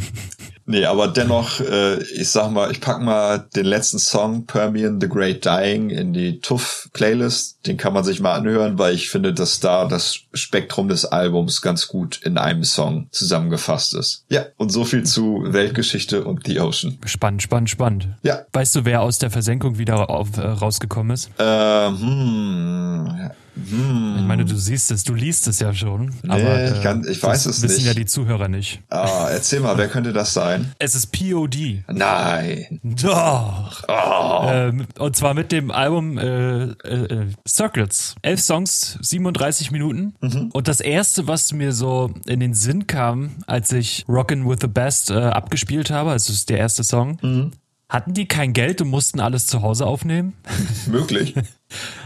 Nee, 0.69 0.85
aber 0.85 1.07
dennoch, 1.07 1.61
äh, 1.61 1.99
ich 2.03 2.29
sag 2.29 2.51
mal, 2.51 2.71
ich 2.71 2.79
pack 2.79 3.01
mal 3.01 3.39
den 3.55 3.65
letzten 3.65 3.97
Song 3.97 4.45
Permian 4.45 5.01
The 5.01 5.09
Great 5.09 5.43
Dying 5.43 5.89
in 5.89 6.13
die 6.13 6.41
Tuff 6.41 6.89
Playlist. 6.93 7.65
Den 7.65 7.77
kann 7.77 7.91
man 7.91 8.03
sich 8.03 8.19
mal 8.19 8.35
anhören, 8.35 8.77
weil 8.77 8.93
ich 8.93 9.09
finde, 9.09 9.33
dass 9.33 9.59
da 9.59 9.85
das 9.85 10.19
Spektrum 10.31 10.87
des 10.87 11.05
Albums 11.05 11.63
ganz 11.63 11.87
gut 11.87 12.21
in 12.23 12.37
einem 12.37 12.63
Song 12.63 13.07
zusammengefasst 13.09 13.95
ist. 13.95 14.25
Ja, 14.29 14.45
und 14.57 14.69
so 14.69 14.85
viel 14.85 15.01
zu 15.01 15.43
Weltgeschichte 15.47 16.23
und 16.23 16.45
The 16.45 16.59
Ocean. 16.59 16.99
Spannend, 17.03 17.41
spannend, 17.41 17.71
spannend. 17.71 18.09
Ja. 18.21 18.43
Weißt 18.53 18.75
du, 18.75 18.85
wer 18.85 19.01
aus 19.01 19.17
der 19.17 19.31
Versenkung 19.31 19.79
wieder 19.79 20.11
auf, 20.11 20.37
äh, 20.37 20.41
rausgekommen 20.41 21.15
ist? 21.15 21.31
Äh, 21.39 21.87
hm, 21.87 23.31
hm. 23.69 24.15
Ich 24.19 24.25
meine, 24.25 24.45
du 24.45 24.55
siehst 24.55 24.91
es, 24.91 25.03
du 25.03 25.13
liest 25.13 25.47
es 25.47 25.59
ja 25.59 25.73
schon. 25.73 26.13
Nee, 26.23 26.31
aber, 26.31 26.71
ich, 26.71 26.83
kann, 26.83 27.05
ich 27.07 27.21
weiß 27.21 27.45
es 27.45 27.61
wissen 27.61 27.75
nicht. 27.75 27.85
ja 27.85 27.93
die 27.93 28.05
Zuhörer 28.05 28.47
nicht. 28.47 28.81
Ah, 28.89 29.27
erzähl 29.29 29.59
mal, 29.59 29.77
wer 29.77 29.87
könnte 29.87 30.13
das 30.13 30.33
sein? 30.33 30.73
Es 30.79 30.95
ist 30.95 31.07
POD. 31.07 31.83
Nein. 31.87 32.79
Doch. 32.83 33.83
Oh. 33.87 34.47
Ähm, 34.47 34.85
und 34.97 35.15
zwar 35.15 35.33
mit 35.33 35.51
dem 35.51 35.71
Album 35.71 36.17
äh, 36.17 36.63
äh, 36.63 36.65
äh 36.65 37.27
Circles. 37.47 38.15
Elf 38.21 38.41
Songs, 38.41 38.97
37 39.01 39.71
Minuten. 39.71 40.15
Mhm. 40.21 40.49
Und 40.53 40.67
das 40.67 40.79
erste, 40.79 41.27
was 41.27 41.51
mir 41.53 41.73
so 41.73 42.11
in 42.25 42.39
den 42.39 42.53
Sinn 42.53 42.87
kam, 42.87 43.31
als 43.47 43.71
ich 43.71 44.05
Rockin' 44.07 44.47
with 44.47 44.59
the 44.61 44.67
Best 44.67 45.09
äh, 45.09 45.15
abgespielt 45.15 45.89
habe, 45.89 46.11
also 46.11 46.33
ist 46.33 46.49
der 46.49 46.57
erste 46.57 46.83
Song, 46.83 47.17
mhm. 47.21 47.51
Hatten 47.89 48.13
die 48.13 48.27
kein 48.27 48.53
Geld 48.53 48.81
und 48.81 48.89
mussten 48.89 49.19
alles 49.19 49.47
zu 49.47 49.63
Hause 49.63 49.87
aufnehmen? 49.87 50.33
Möglich. 50.87 51.33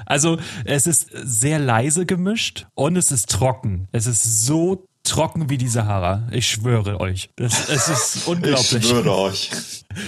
Also 0.06 0.38
es 0.64 0.88
ist 0.88 1.10
sehr 1.12 1.60
leise 1.60 2.06
gemischt 2.06 2.68
und 2.74 2.96
es 2.96 3.12
ist 3.12 3.30
trocken. 3.30 3.90
Es 3.92 4.08
ist 4.08 4.46
so 4.46 4.88
trocken 5.04 5.50
wie 5.50 5.58
die 5.58 5.68
Sahara. 5.68 6.24
Ich 6.32 6.48
schwöre 6.48 7.02
euch. 7.02 7.30
Das, 7.36 7.70
es 7.70 7.90
ist 7.90 8.28
unglaublich. 8.28 8.74
Ich 8.74 8.88
schwöre 8.88 9.18
euch. 9.18 9.52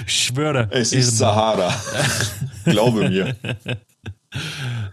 Ich 0.07 0.25
schwöre. 0.25 0.67
Es 0.71 0.93
ist 0.93 1.19
Sahara. 1.19 1.71
Glaube 2.65 3.07
mir. 3.07 3.35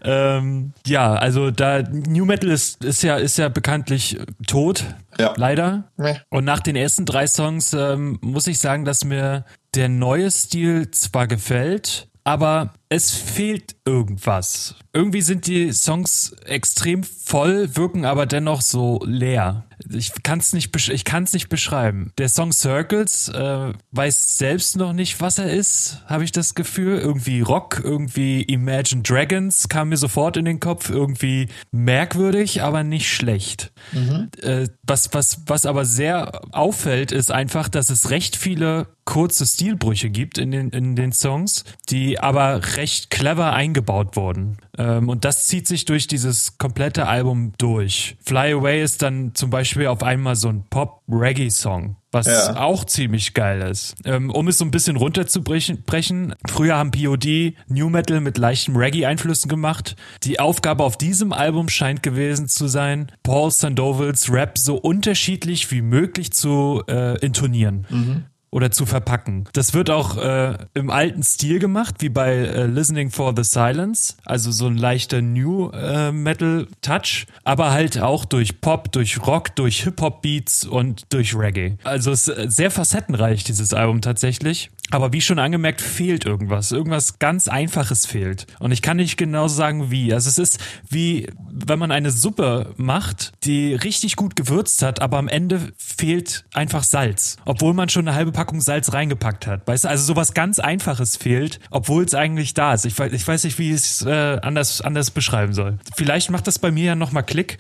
ähm, 0.05 0.75
ja, 0.87 1.15
also 1.15 1.51
da 1.51 1.81
New 1.83 2.27
Metal 2.27 2.51
ist, 2.51 2.85
ist 2.85 3.03
ja 3.03 3.17
ist 3.17 3.39
ja 3.39 3.49
bekanntlich 3.49 4.19
tot, 4.47 4.85
ja. 5.19 5.33
leider. 5.37 5.85
Nee. 5.97 6.21
Und 6.29 6.45
nach 6.45 6.61
den 6.61 6.77
ersten 6.77 7.07
drei 7.07 7.27
Songs 7.27 7.73
ähm, 7.73 8.19
muss 8.21 8.47
ich 8.49 8.59
sagen, 8.59 8.85
dass 8.85 9.03
mir 9.03 9.47
der 9.75 9.89
neue 9.89 10.31
Stil 10.31 10.91
zwar 10.91 11.27
gefällt, 11.27 12.09
aber 12.25 12.75
es 12.93 13.11
fehlt 13.11 13.75
irgendwas. 13.87 14.75
Irgendwie 14.93 15.23
sind 15.23 15.47
die 15.47 15.73
Songs 15.73 16.37
extrem 16.45 17.03
voll, 17.03 17.75
wirken 17.75 18.05
aber 18.05 18.27
dennoch 18.27 18.61
so 18.61 19.01
leer. 19.07 19.65
Ich 19.91 20.13
kann 20.23 20.39
es 20.39 20.53
nicht, 20.53 20.77
ich 20.91 21.05
kann's 21.05 21.33
nicht 21.33 21.49
beschreiben. 21.49 22.13
Der 22.19 22.29
Song 22.29 22.53
Circles 22.53 23.29
äh, 23.29 23.73
weiß 23.93 24.37
selbst 24.37 24.77
noch 24.77 24.93
nicht, 24.93 25.23
was 25.23 25.39
er 25.39 25.51
ist, 25.51 26.03
habe 26.05 26.25
ich 26.25 26.33
das 26.33 26.55
Gefühl. 26.55 26.99
Irgendwie 26.99 27.41
Rock, 27.41 27.81
irgendwie 27.83 28.43
Imagine 28.43 29.03
Dragons 29.03 29.71
kam 29.71 29.89
mir 29.89 29.97
sofort 29.97 30.37
in 30.37 30.45
den 30.45 30.61
Kopf. 30.61 30.91
Irgendwie 30.91 31.49
merkwürdig, 31.71 32.63
aber 32.63 32.85
nicht 32.85 33.11
schlecht. 33.11 33.73
Mhm. 33.93 34.29
Äh, 34.43 34.69
was, 34.83 35.15
was, 35.15 35.41
was 35.47 35.65
aber 35.65 35.87
sehr 35.87 36.43
auffällt, 36.53 37.11
ist 37.11 37.33
einfach, 37.33 37.69
dass 37.71 37.89
es 37.89 38.11
recht 38.11 38.37
viele 38.37 38.87
kurze 39.05 39.47
Stilbrüche 39.47 40.11
gibt 40.11 40.39
in 40.39 40.53
den, 40.53 40.71
in 40.71 40.95
den 40.95 41.13
Songs, 41.13 41.65
die 41.89 42.21
aber 42.21 42.77
recht 42.77 42.82
recht 42.83 43.11
clever 43.11 43.53
eingebaut 43.53 44.17
worden. 44.17 44.57
Ähm, 44.77 45.09
und 45.09 45.25
das 45.25 45.47
zieht 45.47 45.69
sich 45.69 45.85
durch 45.85 46.09
dieses 46.09 46.59
komplette 46.59 47.07
Album 47.07 47.53
durch. 47.57 48.17
Fly 48.25 48.55
Away 48.55 48.83
ist 48.83 49.03
dann 49.03 49.35
zum 49.35 49.51
Beispiel 49.51 49.87
auf 49.87 50.03
einmal 50.03 50.35
so 50.35 50.49
ein 50.49 50.65
Pop-Reggae-Song 50.69 51.97
was 52.15 52.27
ja. 52.27 52.57
auch 52.57 52.85
ziemlich 52.85 53.33
geil 53.33 53.63
ist. 53.63 53.95
Ähm, 54.05 54.29
um 54.29 54.47
es 54.47 54.59
so 54.59 54.67
ein 54.67 54.71
bisschen 54.71 54.97
runterzubrechen, 54.97 56.35
früher 56.47 56.77
haben 56.77 56.91
POD 56.91 57.55
New 57.69 57.89
Metal 57.89 58.21
mit 58.21 58.37
leichten 58.37 58.77
Reggae-Einflüssen 58.77 59.49
gemacht. 59.49 59.97
Die 60.23 60.39
Aufgabe 60.39 60.85
auf 60.85 60.99
diesem 60.99 61.33
Album 61.33 61.71
scheint 61.71 62.03
gewesen 62.03 62.49
zu 62.49 62.69
sein, 62.69 63.11
Paul 63.23 63.51
Sandovals 63.51 64.31
Rap 64.31 64.59
so 64.59 64.77
unterschiedlich 64.77 65.71
wie 65.71 65.81
möglich 65.81 66.33
zu 66.33 66.83
äh, 66.87 67.19
intonieren. 67.25 67.87
Mhm 67.89 68.25
oder 68.53 68.71
zu 68.71 68.87
verpacken. 68.87 69.49
Das 69.55 69.75
wird 69.75 69.91
auch 69.91 70.19
äh, 70.19 70.59
im 70.75 70.91
alten 70.91 71.23
Stil 71.23 71.59
gemacht, 71.59 71.97
wie 71.99 72.11
bei 72.11 72.35
äh, 72.35 72.67
Listening 72.67 73.11
for 73.11 73.33
the 73.35 73.43
Silence, 73.43 74.15
also 74.25 74.53
so 74.53 74.67
ein 74.67 74.77
leichter 74.77 75.23
New 75.23 75.71
äh, 75.71 76.13
Metal 76.13 76.69
Touch, 76.83 77.27
aber 77.45 77.73
halt 77.73 77.99
auch 77.99 78.25
durch 78.27 78.61
Pop, 78.61 78.93
durch 78.93 79.27
Rock, 79.27 79.57
durch 79.57 79.83
Hip 79.85 80.01
Hop 80.03 80.23
Beats 80.23 80.65
und 80.65 81.05
durch 81.09 81.35
Reggae. 81.35 81.79
Also 81.83 82.13
es 82.13 82.29
ist 82.29 82.55
sehr 82.55 82.71
facettenreich 82.71 83.43
dieses 83.43 83.73
Album 83.73 84.03
tatsächlich. 84.03 84.71
Aber 84.93 85.15
wie 85.15 85.23
schon 85.23 85.39
angemerkt, 85.39 85.81
fehlt 85.81 86.27
irgendwas. 86.27 86.71
Irgendwas 86.71 87.19
ganz 87.19 87.49
Einfaches 87.49 88.05
fehlt. 88.05 88.47
Und 88.59 88.73
ich 88.73 88.83
kann 88.83 88.99
nicht 88.99 89.17
genau 89.17 89.49
sagen, 89.49 89.91
wie. 89.91 90.13
Also 90.13 90.29
es 90.29 90.37
ist 90.37 90.61
wie, 90.87 91.29
wenn 91.51 91.79
man 91.79 91.91
eine 91.91 92.11
Suppe 92.11 92.75
macht, 92.77 93.33
die 93.45 93.75
richtig 93.75 94.17
gut 94.17 94.37
gewürzt 94.37 94.83
hat, 94.83 95.01
aber 95.01 95.17
am 95.17 95.29
Ende 95.29 95.73
fehlt 95.79 96.45
einfach 96.53 96.83
Salz. 96.83 97.39
Obwohl 97.47 97.73
man 97.73 97.89
schon 97.89 98.07
eine 98.07 98.15
halbe 98.15 98.33
Packung 98.33 98.61
Salz 98.61 98.93
reingepackt 98.93 99.47
hat. 99.47 99.67
Weißt 99.67 99.85
du, 99.85 99.89
also 99.89 100.05
sowas 100.05 100.35
ganz 100.35 100.59
Einfaches 100.59 101.17
fehlt, 101.17 101.59
obwohl 101.71 102.05
es 102.05 102.15
eigentlich 102.15 102.53
da 102.53 102.75
ist. 102.75 102.85
Ich, 102.85 102.99
ich 102.99 103.27
weiß 103.27 103.45
nicht, 103.45 103.59
wie 103.59 103.71
ich 103.71 103.77
es 103.77 104.03
äh, 104.05 104.39
anders, 104.43 104.83
anders 104.83 105.11
beschreiben 105.11 105.55
soll. 105.55 105.79
Vielleicht 105.97 106.31
macht 106.31 106.47
das 106.47 106.59
bei 106.59 106.71
mir 106.71 106.85
ja 106.85 106.95
nochmal 106.97 107.23
Klick. 107.23 107.57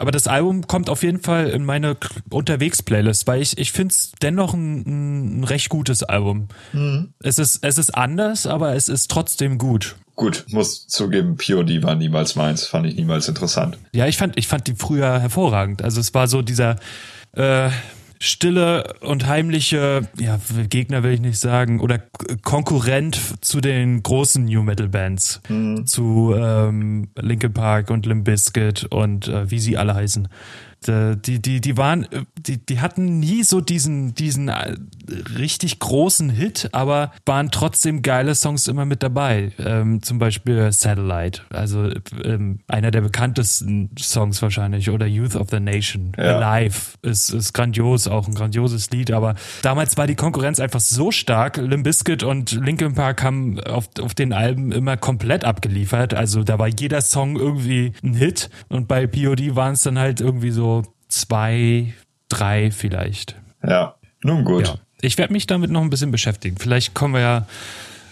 Aber 0.00 0.12
das 0.12 0.26
Album 0.26 0.66
kommt 0.66 0.88
auf 0.88 1.02
jeden 1.02 1.20
Fall 1.20 1.50
in 1.50 1.62
meine 1.62 1.94
Unterwegs-Playlist, 2.30 3.26
weil 3.26 3.42
ich, 3.42 3.58
ich 3.58 3.70
finde 3.70 3.92
es 3.92 4.12
dennoch 4.22 4.54
ein, 4.54 5.40
ein, 5.40 5.44
recht 5.44 5.68
gutes 5.68 6.02
Album. 6.02 6.48
Mhm. 6.72 7.12
Es, 7.22 7.38
ist, 7.38 7.62
es 7.62 7.76
ist 7.76 7.94
anders, 7.94 8.46
aber 8.46 8.74
es 8.74 8.88
ist 8.88 9.10
trotzdem 9.10 9.58
gut. 9.58 9.96
Gut, 10.16 10.46
muss 10.48 10.86
zugeben, 10.86 11.36
POD 11.36 11.82
war 11.82 11.96
niemals 11.96 12.34
meins, 12.34 12.64
fand 12.64 12.86
ich 12.86 12.96
niemals 12.96 13.28
interessant. 13.28 13.76
Ja, 13.92 14.06
ich 14.06 14.16
fand, 14.16 14.38
ich 14.38 14.48
fand 14.48 14.68
die 14.68 14.74
früher 14.74 15.20
hervorragend. 15.20 15.82
Also 15.82 16.00
es 16.00 16.14
war 16.14 16.28
so 16.28 16.40
dieser, 16.40 16.76
äh, 17.36 17.68
stille 18.22 18.94
und 19.00 19.26
heimliche, 19.26 20.08
ja, 20.18 20.38
Gegner 20.68 21.02
will 21.02 21.12
ich 21.12 21.20
nicht 21.20 21.40
sagen, 21.40 21.80
oder 21.80 21.98
Konkurrent 22.42 23.18
zu 23.40 23.60
den 23.60 24.02
großen 24.02 24.44
New 24.44 24.62
Metal 24.62 24.88
Bands, 24.88 25.40
mhm. 25.48 25.86
zu 25.86 26.34
ähm, 26.36 27.08
Linkin 27.18 27.54
Park 27.54 27.90
und 27.90 28.04
Limp 28.04 28.26
Bizkit 28.26 28.84
und 28.84 29.28
äh, 29.28 29.50
wie 29.50 29.58
sie 29.58 29.78
alle 29.78 29.94
heißen. 29.94 30.28
Äh, 30.86 31.16
die, 31.16 31.40
die, 31.42 31.60
die 31.60 31.76
waren, 31.76 32.04
äh, 32.04 32.24
die, 32.38 32.64
die 32.64 32.80
hatten 32.80 33.18
nie 33.20 33.42
so 33.42 33.60
diesen, 33.60 34.14
diesen 34.14 34.48
äh, 34.48 34.76
richtig 35.36 35.78
großen 35.78 36.30
Hit, 36.30 36.70
aber 36.72 37.12
waren 37.26 37.50
trotzdem 37.50 38.02
geile 38.02 38.34
Songs 38.34 38.66
immer 38.66 38.84
mit 38.86 39.02
dabei. 39.02 39.52
Ähm, 39.58 40.02
zum 40.02 40.18
Beispiel 40.18 40.72
Satellite, 40.72 41.42
also 41.50 41.90
ähm, 42.24 42.60
einer 42.66 42.90
der 42.90 43.02
bekanntesten 43.02 43.90
Songs 43.98 44.40
wahrscheinlich, 44.40 44.90
oder 44.90 45.06
Youth 45.06 45.36
of 45.36 45.48
the 45.50 45.60
Nation. 45.60 46.12
Ja. 46.16 46.38
Alive 46.38 46.76
ist, 47.02 47.30
ist 47.30 47.52
grandios, 47.52 48.08
auch 48.08 48.26
ein 48.26 48.34
grandioses 48.34 48.90
Lied, 48.90 49.10
aber 49.10 49.34
damals 49.62 49.96
war 49.98 50.06
die 50.06 50.14
Konkurrenz 50.14 50.60
einfach 50.60 50.80
so 50.80 51.10
stark. 51.10 51.58
Limp 51.58 51.84
Bizkit 51.84 52.22
und 52.22 52.52
Linkin 52.52 52.94
Park 52.94 53.22
haben 53.22 53.60
auf, 53.60 53.88
auf 54.00 54.14
den 54.14 54.32
Alben 54.32 54.72
immer 54.72 54.96
komplett 54.96 55.44
abgeliefert. 55.44 56.14
Also 56.14 56.42
da 56.42 56.58
war 56.58 56.68
jeder 56.68 57.02
Song 57.02 57.36
irgendwie 57.36 57.92
ein 58.02 58.14
Hit 58.14 58.48
und 58.68 58.88
bei 58.88 59.06
POD 59.06 59.56
waren 59.56 59.74
es 59.74 59.82
dann 59.82 59.98
halt 59.98 60.20
irgendwie 60.20 60.50
so 60.50 60.69
zwei, 61.10 61.92
drei 62.28 62.70
vielleicht. 62.70 63.36
Ja, 63.62 63.96
nun 64.22 64.44
gut. 64.44 64.68
Ja. 64.68 64.74
Ich 65.02 65.18
werde 65.18 65.32
mich 65.32 65.46
damit 65.46 65.70
noch 65.70 65.82
ein 65.82 65.90
bisschen 65.90 66.10
beschäftigen. 66.10 66.56
Vielleicht 66.58 66.94
kommen 66.94 67.14
wir 67.14 67.20
ja 67.20 67.46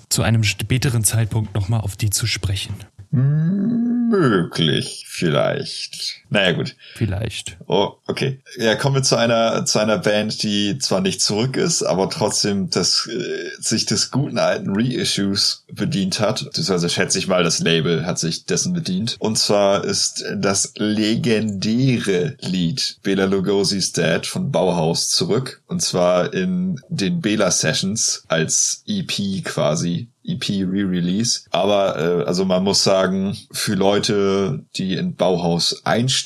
zu 0.08 0.22
einem 0.22 0.44
späteren 0.44 1.04
Zeitpunkt 1.04 1.54
nochmal 1.54 1.80
auf 1.80 1.96
die 1.96 2.10
zu 2.10 2.26
sprechen. 2.26 2.74
Möglich, 3.10 5.06
vielleicht. 5.08 6.17
Naja, 6.30 6.52
gut. 6.52 6.76
Vielleicht. 6.94 7.56
Oh, 7.66 7.94
okay. 8.06 8.40
Ja, 8.58 8.74
kommen 8.74 8.96
wir 8.96 9.02
zu 9.02 9.16
einer, 9.16 9.64
zu 9.64 9.78
einer 9.78 9.98
Band, 9.98 10.42
die 10.42 10.78
zwar 10.78 11.00
nicht 11.00 11.22
zurück 11.22 11.56
ist, 11.56 11.82
aber 11.82 12.10
trotzdem 12.10 12.68
das, 12.70 13.08
äh, 13.10 13.50
sich 13.60 13.86
des 13.86 14.10
guten 14.10 14.38
alten 14.38 14.70
Reissues 14.74 15.64
bedient 15.72 16.20
hat. 16.20 16.44
Beziehungsweise 16.44 16.90
schätze 16.90 17.18
ich 17.18 17.28
mal, 17.28 17.44
das 17.44 17.60
Label 17.60 18.04
hat 18.04 18.18
sich 18.18 18.44
dessen 18.44 18.74
bedient. 18.74 19.16
Und 19.18 19.38
zwar 19.38 19.84
ist 19.84 20.24
das 20.36 20.72
legendäre 20.76 22.36
Lied 22.40 22.98
Bela 23.02 23.24
Lugosi's 23.24 23.92
Dad 23.92 24.26
von 24.26 24.50
Bauhaus 24.50 25.08
zurück. 25.08 25.62
Und 25.66 25.80
zwar 25.80 26.34
in 26.34 26.80
den 26.88 27.20
Bela 27.20 27.50
Sessions 27.50 28.24
als 28.28 28.82
EP 28.86 29.44
quasi 29.44 30.08
EP 30.28 30.48
Re-Release. 30.48 31.40
Aber 31.50 31.96
äh, 31.98 32.24
also 32.24 32.44
man 32.44 32.62
muss 32.62 32.84
sagen, 32.84 33.36
für 33.50 33.74
Leute, 33.74 34.64
die 34.76 34.94
in 34.94 35.14
Bauhaus 35.14 35.84
einsteigen, 35.84 36.17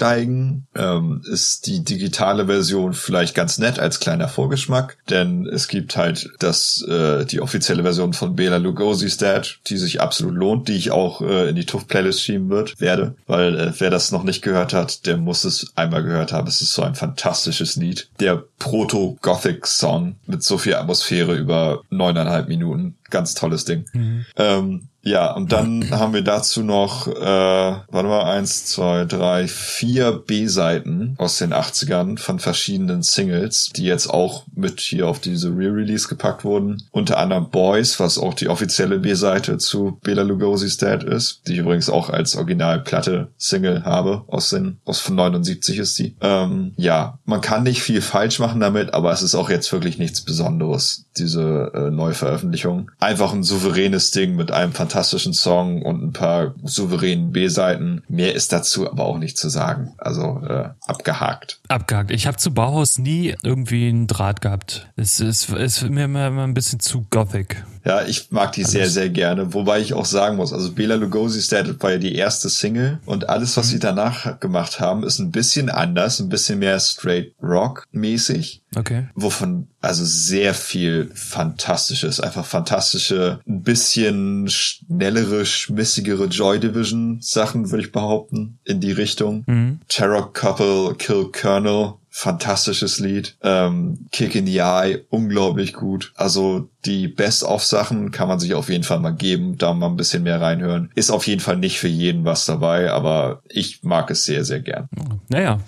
ähm, 0.75 1.23
ist 1.31 1.67
die 1.67 1.85
digitale 1.85 2.47
Version 2.47 2.93
vielleicht 2.93 3.35
ganz 3.35 3.59
nett 3.59 3.79
als 3.79 4.01
kleiner 4.01 4.29
Vorgeschmack, 4.29 4.97
denn 5.11 5.47
es 5.47 5.69
gibt 5.69 5.97
halt 5.97 6.31
das 6.39 6.85
äh, 6.89 7.25
die 7.25 7.41
offizielle 7.41 7.83
Version 7.83 8.13
von 8.13 8.37
Bela 8.37 8.57
Lugosi's 8.57 9.17
Dad, 9.17 9.59
die 9.67 9.77
sich 9.77 10.01
absolut 10.01 10.35
lohnt, 10.35 10.69
die 10.69 10.77
ich 10.77 10.91
auch 10.91 11.21
äh, 11.21 11.49
in 11.49 11.57
die 11.57 11.67
Tuff 11.67 11.87
Playlist 11.87 12.23
schieben 12.23 12.49
wird 12.49 12.81
werde, 12.81 13.15
weil 13.27 13.59
äh, 13.59 13.73
wer 13.79 13.91
das 13.91 14.13
noch 14.13 14.25
nicht 14.25 14.43
gehört 14.43 14.73
hat, 14.73 15.07
der 15.07 15.17
muss 15.17 15.45
es 15.45 15.73
einmal 15.77 16.03
gehört 16.03 16.33
haben. 16.33 16.49
Es 16.49 16.61
ist 16.61 16.75
so 16.75 16.83
ein 16.83 16.95
fantastisches 16.95 17.77
Lied, 17.77 18.09
der 18.21 18.43
Proto-Gothic-Song 18.59 20.17
mit 20.27 20.43
so 20.43 20.59
viel 20.59 20.75
Atmosphäre 20.75 21.35
über 21.35 21.83
neuneinhalb 21.91 22.49
Minuten 22.49 22.97
ganz 23.13 23.35
tolles 23.35 23.65
Ding. 23.65 23.85
Mhm. 23.93 24.25
Ähm, 24.37 24.89
ja, 25.05 25.33
und 25.33 25.51
dann 25.51 25.91
haben 25.91 26.15
wir 26.15 26.23
dazu 26.23 26.63
noch, 26.63 27.09
äh, 27.09 27.15
warte 27.21 28.09
mal, 28.09 28.23
eins, 28.23 28.67
zwei, 28.67 29.05
drei, 29.05 29.49
vier 29.49 30.13
B-Seiten 30.13 31.17
aus 31.19 31.39
den 31.39 31.53
80ern 31.53 32.19
von 32.19 32.39
verschiedenen 32.39 33.03
Singles, 33.03 33.71
die 33.75 33.83
jetzt 33.83 34.09
auch 34.09 34.45
mit 34.55 34.81
hier 34.81 35.09
auf 35.09 35.19
diese 35.19 35.49
Re-Release 35.49 36.07
gepackt 36.07 36.45
wurden. 36.45 36.85
Unter 36.93 37.19
anderem 37.19 37.51
Boys, 37.51 37.99
was 37.99 38.17
auch 38.17 38.35
die 38.35 38.49
offizielle 38.49 39.01
B-Seite 39.01 39.59
zu 39.59 39.99
Bela 40.05 40.23
Lugosi's 40.23 40.77
Dad 40.77 41.03
ist, 41.03 41.43
die 41.49 41.55
ich 41.55 41.59
übrigens 41.59 41.91
auch 41.91 42.09
als 42.09 42.37
Originalplatte 42.37 43.33
Single 43.37 43.85
habe, 43.85 44.23
aus 44.29 44.51
den, 44.51 44.79
aus 44.85 45.01
von 45.01 45.17
79 45.17 45.79
ist 45.79 45.99
die. 45.99 46.17
Ähm, 46.21 46.75
ja, 46.77 47.19
man 47.25 47.41
kann 47.41 47.65
nicht 47.65 47.83
viel 47.83 48.03
falsch 48.03 48.39
machen 48.39 48.61
damit, 48.61 48.95
aber 48.95 49.11
es 49.11 49.23
ist 49.23 49.35
auch 49.35 49.51
jetzt 49.51 49.73
wirklich 49.73 49.99
nichts 49.99 50.21
Besonderes, 50.21 51.07
diese 51.17 51.73
äh, 51.75 51.91
Neuveröffentlichung. 51.91 52.93
Einfach 53.01 53.33
ein 53.33 53.43
souveränes 53.43 54.13
Ding 54.13 54.37
mit 54.37 54.53
einem 54.53 54.73
fantastischen 54.73 54.92
Song 55.33 55.83
und 55.83 56.03
ein 56.03 56.13
paar 56.13 56.55
souveränen 56.63 57.33
B-Seiten. 57.33 58.03
Mehr 58.09 58.35
ist 58.35 58.53
dazu 58.53 58.91
aber 58.91 59.05
auch 59.05 59.19
nicht 59.19 59.37
zu 59.37 59.49
sagen. 59.49 59.95
Also 59.99 60.43
äh, 60.47 60.71
abgehakt. 60.87 61.61
Abgehakt. 61.69 62.11
Ich 62.11 62.27
habe 62.27 62.37
zu 62.37 62.53
Bauhaus 62.53 62.99
nie 62.99 63.35
irgendwie 63.43 63.89
einen 63.89 64.07
Draht 64.07 64.41
gehabt. 64.41 64.89
Es 64.97 65.21
ist, 65.21 65.51
ist 65.51 65.89
mir 65.89 66.05
immer 66.05 66.43
ein 66.43 66.55
bisschen 66.55 66.81
zu 66.81 67.07
gothic. 67.11 67.65
Ja, 67.85 68.05
ich 68.05 68.31
mag 68.31 68.53
die 68.53 68.65
sehr, 68.65 68.89
sehr 68.89 69.09
gerne. 69.09 69.55
Wobei 69.55 69.81
ich 69.81 69.95
auch 69.95 70.05
sagen 70.05 70.37
muss, 70.37 70.53
also 70.53 70.73
Bela 70.73 70.95
Lugosi's 70.95 71.49
Dad 71.49 71.83
war 71.83 71.93
ja 71.93 71.99
die 71.99 72.15
erste 72.15 72.49
Single 72.49 73.01
und 73.07 73.29
alles, 73.29 73.57
was 73.57 73.67
mhm. 73.67 73.71
sie 73.71 73.79
danach 73.81 74.41
gemacht 74.41 74.81
haben, 74.81 75.03
ist 75.03 75.19
ein 75.19 75.31
bisschen 75.31 75.69
anders, 75.69 76.21
ein 76.21 76.29
bisschen 76.29 76.61
mehr 76.61 76.79
straight 76.79 77.35
rock 77.43 77.87
mäßig. 77.93 78.63
Okay. 78.75 79.09
Wovon 79.15 79.69
also 79.81 80.05
sehr 80.05 80.55
viel 80.55 81.11
Fantastisches, 81.15 82.21
einfach 82.21 82.47
fantastische, 82.47 83.41
ein 83.47 83.63
bisschen 83.63 84.49
schnellere, 84.49 85.45
schmissigere 85.45 86.27
Joy 86.27 86.61
Division 86.61 87.19
Sachen, 87.21 87.71
würde 87.71 87.85
ich 87.85 87.93
behaupten, 87.93 88.59
in 88.65 88.81
die 88.81 88.93
Richtung. 88.93 89.45
Mhm. 89.47 89.81
Terror 89.89 90.33
Couple, 90.33 90.95
Kill 90.97 91.31
Colonel, 91.33 91.95
fantastisches 92.11 93.01
Lied. 93.01 93.37
Ähm, 93.43 94.07
Kick 94.13 94.35
in 94.35 94.47
the 94.47 94.59
Eye, 94.59 95.05
unglaublich 95.11 95.73
gut. 95.73 96.13
Also 96.15 96.69
die 96.85 97.07
Best-of-Sachen 97.07 98.11
kann 98.11 98.29
man 98.29 98.41
sich 98.41 98.55
auf 98.55 98.69
jeden 98.69 98.83
Fall 98.83 98.99
mal 98.99 99.15
geben, 99.15 99.57
da 99.57 99.73
mal 99.73 99.87
ein 99.87 99.97
bisschen 99.97 100.25
mehr 100.25 100.41
reinhören. 100.41 100.91
Ist 100.95 101.11
auf 101.11 101.27
jeden 101.27 101.41
Fall 101.41 101.57
nicht 101.57 101.79
für 101.79 101.89
jeden 101.89 102.25
was 102.25 102.45
dabei, 102.45 102.91
aber 102.91 103.43
ich 103.49 103.83
mag 103.83 104.11
es 104.11 104.25
sehr, 104.25 104.45
sehr 104.45 104.61
gern. 104.61 104.89
Naja, 105.29 105.61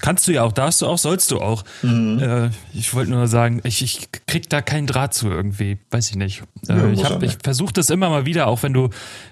kannst 0.00 0.28
du 0.28 0.32
ja 0.32 0.44
auch, 0.44 0.52
darfst 0.52 0.80
du 0.82 0.86
auch, 0.86 0.98
sollst 0.98 1.32
du 1.32 1.40
auch. 1.40 1.64
Mhm. 1.82 2.18
Äh, 2.20 2.50
ich 2.72 2.94
wollte 2.94 3.10
nur 3.10 3.26
sagen, 3.26 3.60
ich, 3.64 3.82
ich 3.82 4.08
krieg 4.26 4.48
da 4.48 4.62
keinen 4.62 4.86
Draht 4.86 5.12
zu 5.12 5.28
irgendwie, 5.28 5.78
weiß 5.90 6.10
ich 6.10 6.16
nicht. 6.16 6.42
Äh, 6.68 6.74
ja, 6.74 6.88
ich 6.90 7.04
hab, 7.04 7.22
ich 7.24 7.38
versuche 7.42 7.72
das 7.72 7.90
immer 7.90 8.08
mal 8.08 8.24
wieder, 8.24 8.46
auch 8.46 8.62
wenn 8.62 8.72
du, 8.72 8.90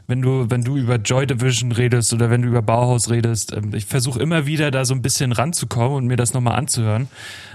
wenn 0.09 0.20
du, 0.20 0.46
wenn 0.48 0.64
du 0.64 0.77
über 0.77 0.96
Joy 0.96 1.27
Division 1.27 1.70
redest 1.70 2.12
oder 2.12 2.31
wenn 2.31 2.42
du 2.42 2.48
über 2.48 2.62
Bauhaus 2.62 3.11
redest. 3.11 3.53
Ähm, 3.53 3.72
ich 3.74 3.87
versuche 3.87 4.20
immer 4.20 4.46
wieder 4.46 4.72
da 4.72 4.85
so 4.85 4.94
ein 4.94 5.03
bisschen 5.03 5.31
ranzukommen 5.31 5.96
und 5.96 6.07
mir 6.07 6.16
das 6.16 6.35
nochmal 6.35 6.57
anzuhören 6.57 7.09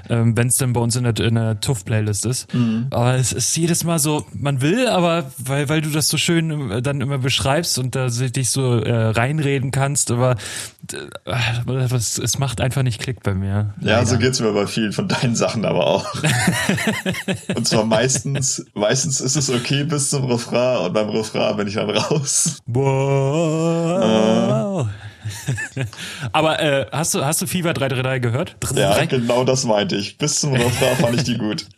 ähm, 0.09 0.35
wenn 0.35 0.47
es 0.47 0.57
dann 0.57 0.73
bei 0.73 0.81
uns 0.81 0.95
in 0.95 1.03
der, 1.03 1.19
in 1.19 1.35
der 1.35 1.59
Tuff-Playlist 1.59 2.25
ist. 2.25 2.53
Mhm. 2.53 2.87
Aber 2.89 3.15
es 3.15 3.31
ist 3.31 3.55
jedes 3.55 3.72
Mal 3.83 3.99
so, 3.99 4.25
man 4.33 4.61
will, 4.61 4.87
aber 4.87 5.31
weil, 5.37 5.69
weil 5.69 5.81
du 5.81 5.89
das 5.89 6.07
so 6.07 6.17
schön 6.17 6.71
äh, 6.71 6.81
dann 6.81 7.01
immer 7.01 7.17
beschreibst 7.17 7.79
und 7.79 7.95
da 7.95 8.07
dich 8.07 8.51
so 8.51 8.77
äh, 8.77 8.91
reinreden 8.91 9.71
kannst, 9.71 10.11
aber 10.11 10.35
äh, 10.91 11.93
es 11.93 12.39
macht 12.39 12.61
einfach 12.61 12.83
nicht 12.83 13.01
Klick 13.01 13.23
bei 13.23 13.33
mir. 13.33 13.73
Ja, 13.81 13.95
Leider. 13.95 14.05
so 14.05 14.17
geht's 14.17 14.39
mir 14.39 14.53
bei 14.53 14.67
vielen 14.67 14.93
von 14.93 15.07
deinen 15.07 15.35
Sachen 15.35 15.65
aber 15.65 15.87
auch. 15.87 16.05
und 17.55 17.67
zwar 17.67 17.85
meistens, 17.85 18.65
meistens 18.73 19.21
ist 19.21 19.35
es 19.35 19.49
okay 19.49 19.83
bis 19.83 20.09
zum 20.09 20.25
Refrain 20.25 20.85
und 20.85 20.93
beim 20.93 21.09
Refrain 21.09 21.57
bin 21.57 21.67
ich 21.67 21.75
dann 21.75 21.89
raus. 21.89 22.57
Wow. 22.65 24.87
Äh. 24.87 24.93
Aber 26.31 26.59
äh, 26.59 26.85
hast 26.91 27.15
du 27.15 27.25
hast 27.25 27.41
du 27.41 27.47
Fever 27.47 27.73
333 27.73 28.21
gehört? 28.21 28.55
333? 28.59 29.11
Ja, 29.11 29.17
genau 29.17 29.43
das 29.43 29.65
meinte 29.65 29.95
ich. 29.95 30.17
Bis 30.17 30.39
zum 30.39 30.53
Refrain 30.53 30.95
fand 30.97 31.15
ich 31.15 31.23
die 31.23 31.37
gut. 31.37 31.65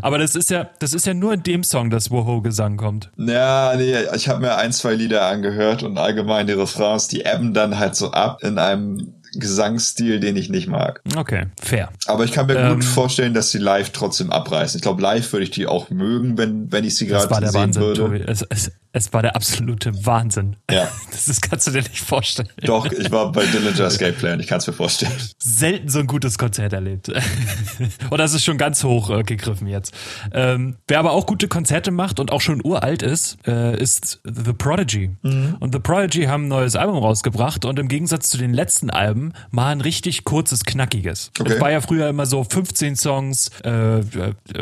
Aber 0.00 0.18
das 0.18 0.34
ist 0.34 0.50
ja, 0.50 0.68
das 0.78 0.94
ist 0.94 1.06
ja 1.06 1.14
nur 1.14 1.34
in 1.34 1.42
dem 1.42 1.62
Song, 1.64 1.90
dass 1.90 2.10
Woho-Gesang 2.10 2.76
kommt. 2.76 3.10
Ja, 3.16 3.74
nee, 3.76 3.94
ich 4.14 4.28
habe 4.28 4.40
mir 4.40 4.56
ein, 4.56 4.72
zwei 4.72 4.94
Lieder 4.94 5.26
angehört 5.26 5.82
und 5.82 5.98
allgemein 5.98 6.46
die 6.46 6.54
Refrains, 6.54 7.08
die 7.08 7.22
ebben 7.22 7.54
dann 7.54 7.78
halt 7.78 7.96
so 7.96 8.12
ab 8.12 8.42
in 8.42 8.58
einem 8.58 9.14
Gesangsstil, 9.34 10.20
den 10.20 10.36
ich 10.36 10.48
nicht 10.48 10.68
mag. 10.68 11.00
Okay, 11.16 11.46
fair. 11.60 11.90
Aber 12.06 12.24
ich 12.24 12.32
kann 12.32 12.46
mir 12.46 12.56
ähm, 12.56 12.74
gut 12.74 12.84
vorstellen, 12.84 13.34
dass 13.34 13.50
sie 13.50 13.58
live 13.58 13.90
trotzdem 13.90 14.30
abreißen. 14.30 14.78
Ich 14.78 14.82
glaube, 14.82 15.02
live 15.02 15.32
würde 15.32 15.44
ich 15.44 15.50
die 15.50 15.66
auch 15.66 15.90
mögen, 15.90 16.36
wenn, 16.38 16.70
wenn 16.70 16.84
ich 16.84 16.96
sie 16.96 17.06
gerade 17.06 17.28
sehen 17.34 17.54
Wahnsinn, 17.54 17.82
würde. 17.82 18.00
Tobi. 18.00 18.24
Es, 18.26 18.42
es, 18.48 18.72
es 18.92 19.12
war 19.12 19.22
der 19.22 19.34
absolute 19.36 19.92
Wahnsinn. 20.04 20.56
Ja. 20.70 20.88
Das, 21.12 21.26
das 21.26 21.40
kannst 21.42 21.66
du 21.66 21.72
dir 21.72 21.82
nicht 21.82 22.00
vorstellen. 22.00 22.48
Doch, 22.62 22.86
ich 22.90 23.10
war 23.10 23.30
bei 23.32 23.44
Dillinger 23.44 23.80
Escape 23.80 24.14
Plan, 24.14 24.40
ich 24.40 24.46
kann 24.46 24.58
es 24.58 24.66
mir 24.66 24.72
vorstellen. 24.72 25.12
Selten 25.38 25.90
so 25.90 25.98
ein 25.98 26.06
gutes 26.06 26.38
Konzert 26.38 26.72
erlebt. 26.72 27.08
und 28.10 28.18
das 28.18 28.32
ist 28.32 28.44
schon 28.44 28.56
ganz 28.56 28.82
hoch 28.82 29.10
äh, 29.10 29.22
gegriffen 29.22 29.66
jetzt. 29.66 29.92
Ähm, 30.32 30.76
wer 30.88 30.98
aber 30.98 31.12
auch 31.12 31.26
gute 31.26 31.48
Konzerte 31.48 31.90
macht 31.90 32.18
und 32.18 32.32
auch 32.32 32.40
schon 32.40 32.64
uralt 32.64 33.02
ist, 33.02 33.36
äh, 33.46 33.78
ist 33.78 34.20
The 34.24 34.54
Prodigy. 34.54 35.10
Mhm. 35.20 35.56
Und 35.60 35.74
The 35.74 35.80
Prodigy 35.80 36.24
haben 36.24 36.44
ein 36.44 36.48
neues 36.48 36.76
Album 36.76 36.96
rausgebracht 36.96 37.66
und 37.66 37.78
im 37.78 37.88
Gegensatz 37.88 38.30
zu 38.30 38.38
den 38.38 38.54
letzten 38.54 38.88
Alben 38.88 39.21
mal 39.50 39.70
ein 39.70 39.80
richtig 39.80 40.24
kurzes, 40.24 40.64
knackiges. 40.64 41.30
Okay. 41.38 41.50
Das 41.50 41.60
war 41.60 41.70
ja 41.70 41.80
früher 41.80 42.08
immer 42.08 42.26
so 42.26 42.44
15 42.44 42.96
Songs, 42.96 43.50
äh, 43.62 44.00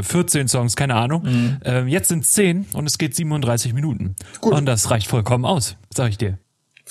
14 0.03 0.49
Songs, 0.49 0.77
keine 0.77 0.95
Ahnung. 0.97 1.23
Mhm. 1.23 1.59
Äh, 1.65 1.85
jetzt 1.85 2.09
sind 2.09 2.27
10 2.27 2.67
und 2.75 2.87
es 2.87 2.99
geht 2.99 3.15
37 3.15 3.73
Minuten. 3.73 4.17
Gut. 4.41 4.53
Und 4.53 4.67
das 4.67 4.91
reicht 4.91 5.07
vollkommen 5.07 5.45
aus, 5.45 5.77
sag 5.95 6.11
ich 6.11 6.19
dir. 6.19 6.39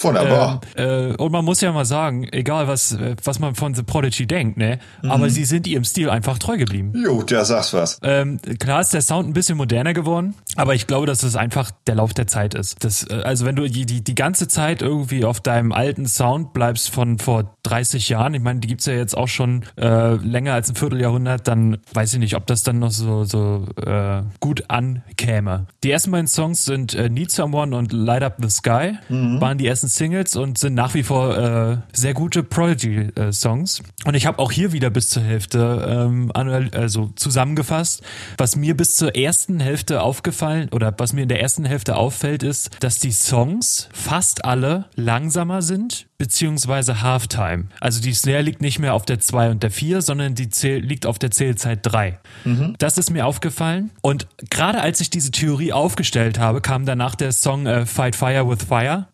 Wunderbar. 0.02 0.62
Äh, 0.78 1.10
äh, 1.10 1.16
und 1.16 1.32
man 1.32 1.43
muss 1.43 1.62
ja 1.62 1.72
mal 1.72 1.86
sagen, 1.86 2.28
egal 2.32 2.68
was, 2.68 2.97
was 3.24 3.39
man 3.39 3.56
von 3.56 3.74
The 3.74 3.84
Prodigy 3.84 4.26
denkt, 4.26 4.58
ne? 4.58 4.80
Mhm. 5.02 5.12
Aber 5.12 5.30
sie 5.30 5.45
sind 5.45 5.68
ihrem 5.68 5.84
Stil 5.84 6.10
einfach 6.10 6.38
treu 6.38 6.58
geblieben. 6.58 6.93
Jo, 6.95 7.24
der 7.24 7.45
sagst 7.45 7.74
was. 7.74 8.00
Ähm, 8.04 8.39
klar 8.60 8.82
ist 8.82 8.93
der 8.93 9.02
Sound 9.02 9.28
ein 9.28 9.34
bisschen 9.34 9.58
moderner 9.58 9.93
geworden, 9.93 10.36
aber 10.56 10.76
ich 10.76 10.88
glaube, 10.88 11.06
dass 11.06 11.24
es 11.24 11.36
einfach 11.36 11.72
der 11.88 11.95
Lauf 11.95 12.14
der 12.14 12.28
Zeit 12.28 12.54
ist. 12.54 12.84
Das, 12.84 13.04
äh, 13.10 13.22
also 13.24 13.45
wenn 13.45 13.56
du 13.56 13.70
die, 13.70 13.86
die, 13.86 14.02
die 14.02 14.16
ganze 14.16 14.47
Zeit 14.47 14.82
irgendwie 14.82 15.26
auf 15.26 15.41
deinem 15.41 15.72
alten 15.72 16.08
Sound 16.08 16.54
bleibst 16.54 16.89
von 16.91 17.20
vor 17.20 17.56
30 17.64 18.10
Jahren, 18.10 18.34
ich 18.34 18.41
meine, 18.41 18.60
die 18.60 18.68
gibt's 18.68 18.86
ja 18.86 18.93
jetzt 18.93 19.18
auch 19.18 19.28
schon 19.28 19.66
äh, 19.78 20.16
länger 20.16 20.54
als 20.54 20.70
ein 20.70 20.76
Vierteljahrhundert, 20.76 21.47
dann 21.47 21.78
weiß 21.93 22.14
ich 22.14 22.20
nicht, 22.20 22.36
ob 22.36 22.47
das 22.47 22.64
dann 22.64 22.80
noch 22.80 22.91
so, 22.91 23.26
so 23.26 23.66
äh, 23.86 24.22
gut 24.39 24.70
ankäme. 24.70 25.68
Die 25.84 25.91
ersten 25.91 26.12
beiden 26.12 26.28
Songs 26.28 26.66
sind 26.66 26.93
äh, 26.93 27.10
Need 27.10 27.32
Someone 27.32 27.76
und 27.76 27.91
Light 27.91 28.24
Up 28.24 28.38
the 28.39 28.50
Sky, 28.50 28.97
mhm. 29.10 29.41
waren 29.41 29.58
die 29.58 29.68
ersten 29.68 29.89
Singles 29.90 30.36
und 30.36 30.58
sind 30.58 30.74
nach 30.74 30.94
wie 30.94 31.04
vor 31.04 31.38
äh, 31.38 31.78
sehr 31.94 32.14
gute 32.14 32.44
Prodigy-Songs. 32.44 33.82
und 34.06 34.14
ich 34.14 34.26
habe 34.26 34.40
auch 34.40 34.52
hier 34.52 34.72
wieder 34.72 34.90
bis 34.90 35.10
zur 35.10 35.24
Hälfte 35.24 35.86
ähm, 35.90 36.32
also 36.34 37.12
zusammengefasst, 37.16 38.04
was 38.38 38.56
mir 38.56 38.76
bis 38.76 38.96
zur 38.96 39.16
ersten 39.16 39.60
Hälfte 39.60 40.02
aufgefallen 40.02 40.70
oder 40.72 40.94
was 40.98 41.14
mir 41.14 41.24
in 41.24 41.30
der 41.30 41.42
ersten 41.42 41.66
Hälfte 41.66 41.96
auffällt, 41.96 42.44
ist, 42.44 42.70
dass 42.80 43.00
die 43.00 43.12
Songs 43.12 43.90
fast 43.94 44.46
alle 44.46 44.86
langsamer 44.96 45.62
sind 45.62 46.10
beziehungsweise 46.20 47.02
Halftime. 47.02 47.70
Also 47.80 48.02
die 48.02 48.14
Snare 48.14 48.42
liegt 48.42 48.62
nicht 48.62 48.78
mehr 48.78 48.94
auf 48.94 49.06
der 49.06 49.20
2 49.20 49.52
und 49.52 49.64
der 49.64 49.72
4, 49.72 50.02
sondern 50.02 50.36
die 50.36 50.50
Zähl 50.50 50.80
liegt 50.80 51.06
auf 51.06 51.18
der 51.18 51.32
Zählzeit 51.32 51.80
3. 51.84 52.20
Mhm. 52.44 52.76
Das 52.78 52.98
ist 52.98 53.10
mir 53.10 53.26
aufgefallen. 53.26 53.90
Und 54.02 54.28
gerade 54.50 54.82
als 54.82 55.00
ich 55.00 55.10
diese 55.10 55.32
Theorie 55.32 55.72
aufgestellt 55.72 56.38
habe, 56.38 56.60
kam 56.60 56.86
danach 56.86 57.16
der 57.16 57.32
Song 57.32 57.66
äh, 57.66 57.86
Fight 57.86 58.18
Fire 58.18 58.48
with 58.48 58.66
Fire. 58.68 59.08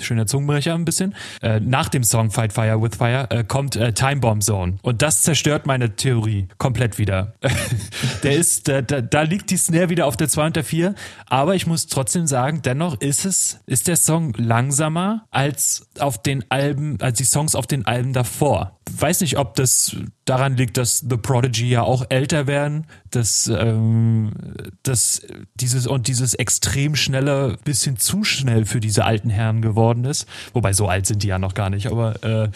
Schöner 0.00 0.26
Zungenbrecher 0.26 0.74
ein 0.74 0.84
bisschen. 0.84 1.14
Äh, 1.40 1.60
nach 1.60 1.88
dem 1.88 2.04
Song 2.04 2.30
Fight 2.30 2.52
Fire 2.52 2.80
with 2.80 2.96
Fire 2.96 3.26
äh, 3.30 3.44
kommt 3.44 3.76
äh, 3.76 3.92
Time 3.92 4.16
Bomb 4.16 4.42
Zone. 4.42 4.78
Und 4.82 5.00
das 5.00 5.22
zerstört 5.22 5.66
meine 5.66 5.96
Theorie 5.96 6.48
komplett 6.58 6.98
wieder. 6.98 7.34
der 8.22 8.36
ist, 8.36 8.68
da, 8.68 8.82
da, 8.82 9.00
da 9.00 9.22
liegt 9.22 9.50
die 9.50 9.56
Snare 9.56 9.88
wieder 9.88 10.06
auf 10.06 10.16
der 10.16 10.28
2 10.28 10.46
und 10.46 10.56
der 10.56 10.64
4. 10.64 10.94
Aber 11.26 11.54
ich 11.54 11.66
muss 11.66 11.86
trotzdem 11.86 12.26
sagen, 12.26 12.60
dennoch 12.62 13.00
ist 13.00 13.24
es, 13.24 13.60
ist 13.66 13.88
der 13.88 13.96
Song 13.96 14.34
langsamer 14.36 15.24
als 15.30 15.88
auf 15.98 16.20
den 16.20 16.34
den 16.34 16.50
Alben, 16.50 17.00
als 17.00 17.18
die 17.18 17.24
Songs 17.24 17.54
auf 17.54 17.66
den 17.66 17.86
Alben 17.86 18.12
davor. 18.12 18.78
Weiß 18.90 19.20
nicht, 19.20 19.38
ob 19.38 19.54
das 19.54 19.96
daran 20.24 20.56
liegt, 20.56 20.76
dass 20.76 20.98
The 20.98 21.16
Prodigy 21.16 21.68
ja 21.68 21.82
auch 21.82 22.06
älter 22.08 22.46
werden, 22.46 22.86
dass, 23.10 23.46
ähm, 23.46 24.32
dass 24.82 25.22
dieses 25.54 25.86
und 25.86 26.08
dieses 26.08 26.34
extrem 26.34 26.96
schnelle, 26.96 27.58
bisschen 27.64 27.98
zu 27.98 28.24
schnell 28.24 28.64
für 28.64 28.80
diese 28.80 29.04
alten 29.04 29.30
Herren 29.30 29.62
geworden 29.62 30.04
ist. 30.04 30.26
Wobei 30.52 30.72
so 30.72 30.88
alt 30.88 31.06
sind 31.06 31.22
die 31.22 31.28
ja 31.28 31.38
noch 31.38 31.54
gar 31.54 31.70
nicht. 31.70 31.88
Aber 31.88 32.22
äh, 32.24 32.48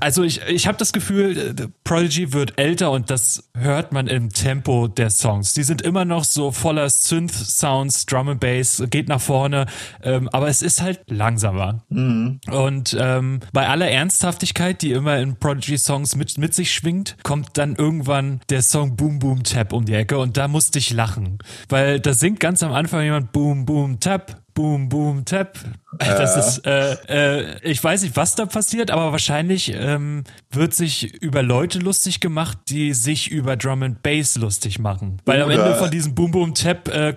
also 0.00 0.22
ich, 0.22 0.40
ich 0.48 0.66
habe 0.66 0.78
das 0.78 0.92
Gefühl, 0.92 1.54
The 1.56 1.66
Prodigy 1.84 2.32
wird 2.32 2.58
älter 2.58 2.90
und 2.90 3.10
das 3.10 3.50
hört 3.56 3.92
man 3.92 4.06
im 4.06 4.30
Tempo 4.30 4.88
der 4.88 5.10
Songs. 5.10 5.52
Die 5.54 5.62
sind 5.62 5.82
immer 5.82 6.04
noch 6.04 6.24
so 6.24 6.50
voller 6.52 6.88
Synth-Sounds, 6.88 8.06
Drum 8.06 8.28
and 8.28 8.40
Bass, 8.40 8.82
geht 8.90 9.08
nach 9.08 9.20
vorne, 9.20 9.66
ähm, 10.02 10.28
aber 10.30 10.48
es 10.48 10.62
ist 10.62 10.80
halt 10.82 11.00
langsamer. 11.06 11.82
Mhm. 11.88 12.40
Und 12.50 12.96
ähm, 12.98 13.40
bei 13.52 13.68
aller 13.68 13.88
Ernsthaftigkeit, 13.88 14.82
die 14.82 14.92
immer 14.92 15.18
in 15.18 15.36
Prodigy-Songs 15.70 16.16
mit, 16.16 16.36
mit 16.38 16.54
sich 16.54 16.72
schwingt, 16.72 17.16
kommt 17.22 17.56
dann 17.56 17.76
irgendwann 17.76 18.40
der 18.48 18.62
Song 18.62 18.96
Boom 18.96 19.20
Boom 19.20 19.44
Tap 19.44 19.72
um 19.72 19.84
die 19.84 19.94
Ecke 19.94 20.18
und 20.18 20.36
da 20.36 20.48
musste 20.48 20.78
ich 20.78 20.92
lachen. 20.92 21.38
Weil 21.68 22.00
da 22.00 22.12
singt 22.12 22.40
ganz 22.40 22.62
am 22.62 22.72
Anfang 22.72 23.02
jemand 23.04 23.30
Boom 23.32 23.66
Boom 23.66 24.00
Tap, 24.00 24.42
Boom 24.54 24.88
Boom 24.88 25.24
Tap, 25.24 25.58
das 25.98 26.36
ist, 26.36 26.66
äh, 26.66 26.92
äh, 27.08 27.58
ich 27.62 27.82
weiß 27.82 28.02
nicht, 28.02 28.16
was 28.16 28.36
da 28.36 28.46
passiert, 28.46 28.92
aber 28.92 29.10
wahrscheinlich 29.10 29.72
ähm, 29.74 30.22
wird 30.52 30.72
sich 30.72 31.14
über 31.20 31.42
Leute 31.42 31.80
lustig 31.80 32.20
gemacht, 32.20 32.58
die 32.68 32.94
sich 32.94 33.28
über 33.28 33.56
Drum 33.56 33.82
and 33.82 34.02
Bass 34.02 34.36
lustig 34.36 34.78
machen. 34.78 35.20
Weil 35.24 35.42
am 35.42 35.50
Ende 35.50 35.74
von 35.74 35.90
diesem 35.90 36.14
Boom 36.14 36.30
Boom 36.30 36.54
Tap 36.54 36.88
äh, 36.88 37.14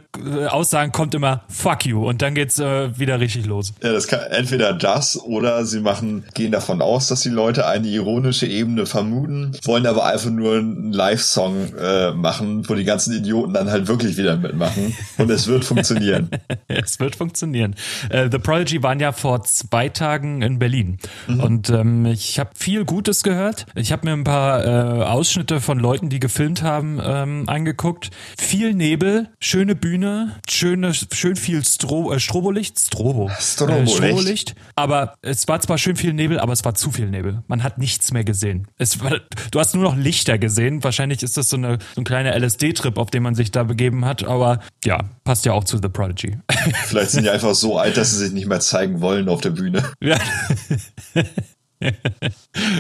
Aussagen 0.48 0.92
kommt 0.92 1.14
immer 1.14 1.44
Fuck 1.50 1.86
you 1.86 2.08
und 2.08 2.24
dann 2.24 2.34
geht's 2.34 2.58
äh, 2.58 2.98
wieder 2.98 3.20
richtig 3.20 3.46
los. 3.46 3.74
Ja, 3.84 3.94
das 3.94 4.08
kann 4.08 4.22
entweder 4.32 4.74
das 4.74 5.22
oder 5.22 5.66
sie 5.66 5.80
machen, 5.80 6.26
gehen 6.34 6.52
davon 6.52 6.82
aus, 6.82 7.08
dass 7.08 7.22
die 7.22 7.30
Leute 7.30 7.68
eine 7.68 7.88
ironische 7.88 8.48
Ebene 8.48 8.88
vermuten, 8.88 9.56
wollen 9.66 9.86
aber 9.86 10.06
einfach 10.06 10.32
nur 10.32 10.58
einen 10.58 10.94
Live-Song 10.94 11.76
äh, 11.76 12.12
machen, 12.14 12.68
wo 12.68 12.74
die 12.74 12.86
ganzen 12.86 13.14
Idioten 13.14 13.54
dann 13.54 13.70
halt 13.70 13.88
wirklich 13.88 14.18
wieder 14.18 14.36
mitmachen 14.36 14.96
und 15.20 15.30
es 15.30 15.46
wird 15.46 15.64
funktionieren. 15.64 16.30
es 16.68 17.00
wird 17.00 17.16
funktionieren. 17.16 17.76
Äh, 18.10 18.30
The 18.32 18.40
Project 18.40 18.63
Apology 18.64 18.82
waren 18.82 19.00
ja 19.02 19.12
vor 19.12 19.44
zwei 19.44 19.90
Tagen 19.90 20.42
in 20.42 20.58
Berlin. 20.58 20.98
Mhm. 21.28 21.40
Und 21.42 21.70
ähm, 21.70 22.06
ich 22.06 22.40
habe 22.40 22.52
viel 22.56 22.86
Gutes 22.86 23.22
gehört. 23.22 23.66
Ich 23.76 23.92
habe 23.92 24.06
mir 24.06 24.14
ein 24.14 24.24
paar 24.24 24.64
äh, 24.64 25.04
Ausschnitte 25.04 25.60
von 25.60 25.80
Leuten, 25.80 26.10
die 26.10 26.22
gefilmt 26.22 26.64
haben, 26.64 27.02
ähm, 27.04 27.44
angeguckt. 27.48 28.12
Viel 28.38 28.74
Nebel, 28.74 29.28
schöne 29.40 29.76
Bühne, 29.76 30.38
schöne, 30.50 30.94
schön 30.94 31.36
viel 31.36 31.66
Stro 31.66 32.14
äh, 32.14 32.22
Strobolicht, 32.22 32.80
Strobo. 32.80 33.30
Strobolicht. 33.38 34.00
Äh, 34.00 34.08
Strobolicht. 34.08 34.56
Aber 34.76 35.16
es 35.22 35.46
war 35.50 35.60
zwar 35.60 35.78
schön 35.78 35.98
viel 35.98 36.14
Nebel, 36.14 36.40
aber 36.40 36.54
es 36.54 36.64
war 36.64 36.74
zu 36.74 36.92
viel 36.92 37.10
Nebel. 37.10 37.44
Man 37.48 37.64
hat 37.64 37.78
nichts 37.78 38.14
mehr 38.14 38.24
gesehen. 38.24 38.68
Es 38.78 39.04
war, 39.04 39.20
du 39.52 39.60
hast 39.60 39.76
nur 39.76 39.84
noch 39.84 39.98
Lichter 39.98 40.38
gesehen. 40.38 40.86
Wahrscheinlich 40.86 41.22
ist 41.22 41.36
das 41.36 41.50
so, 41.50 41.58
eine, 41.58 41.80
so 41.96 42.02
ein 42.02 42.06
kleiner 42.06 42.34
LSD-Trip, 42.40 42.98
auf 42.98 43.12
den 43.12 43.24
man 43.24 43.36
sich 43.36 43.52
da 43.52 43.64
begeben 43.64 44.06
hat. 44.06 44.24
Aber 44.24 44.60
ja, 44.86 45.00
passt 45.24 45.46
ja 45.46 45.54
auch 45.54 45.64
zu 45.64 45.78
The 45.78 45.90
Prodigy. 45.90 46.38
Vielleicht 46.86 47.12
sind 47.12 47.24
die 47.24 47.30
einfach 47.30 47.56
so 47.56 47.78
alt, 47.78 47.98
dass 47.98 48.12
sie 48.12 48.18
sich 48.18 48.34
nicht 48.34 48.48
mehr 48.48 48.60
zeigen 48.60 49.02
wollen 49.02 49.30
auf 49.30 49.42
der 49.42 49.52
Bühne. 49.52 49.84
Ja. 50.02 50.18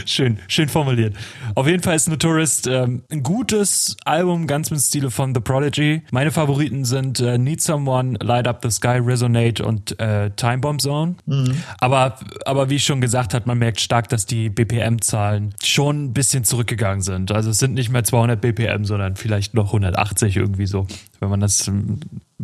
schön, 0.05 0.39
schön 0.47 0.69
formuliert. 0.69 1.15
Auf 1.55 1.67
jeden 1.67 1.83
Fall 1.83 1.95
ist 1.95 2.07
Notorist 2.07 2.67
ähm, 2.67 3.03
ein 3.11 3.23
gutes 3.23 3.97
Album, 4.05 4.47
ganz 4.47 4.71
im 4.71 4.77
Stile 4.77 5.11
von 5.11 5.33
The 5.33 5.41
Prodigy. 5.41 6.03
Meine 6.11 6.31
Favoriten 6.31 6.85
sind 6.85 7.19
äh, 7.19 7.37
Need 7.37 7.61
Someone, 7.61 8.17
Light 8.21 8.47
Up 8.47 8.59
the 8.63 8.69
Sky, 8.69 8.99
Resonate 9.03 9.63
und 9.63 9.99
äh, 9.99 10.31
Time 10.31 10.59
Bomb 10.59 10.81
Zone. 10.81 11.15
Mhm. 11.25 11.63
Aber, 11.79 12.17
aber 12.45 12.69
wie 12.69 12.75
ich 12.75 12.83
schon 12.83 13.01
gesagt 13.01 13.33
habe, 13.33 13.45
man 13.47 13.57
merkt 13.57 13.81
stark, 13.81 14.09
dass 14.09 14.25
die 14.25 14.49
BPM-Zahlen 14.49 15.53
schon 15.63 16.05
ein 16.05 16.13
bisschen 16.13 16.43
zurückgegangen 16.43 17.01
sind. 17.01 17.31
Also 17.31 17.49
es 17.49 17.57
sind 17.57 17.73
nicht 17.73 17.89
mehr 17.89 18.03
200 18.03 18.39
BPM, 18.39 18.85
sondern 18.85 19.15
vielleicht 19.15 19.53
noch 19.53 19.67
180 19.67 20.37
irgendwie 20.37 20.65
so, 20.65 20.87
wenn 21.24 21.30
man 21.30 21.39
das 21.39 21.67
ähm, 21.67 21.99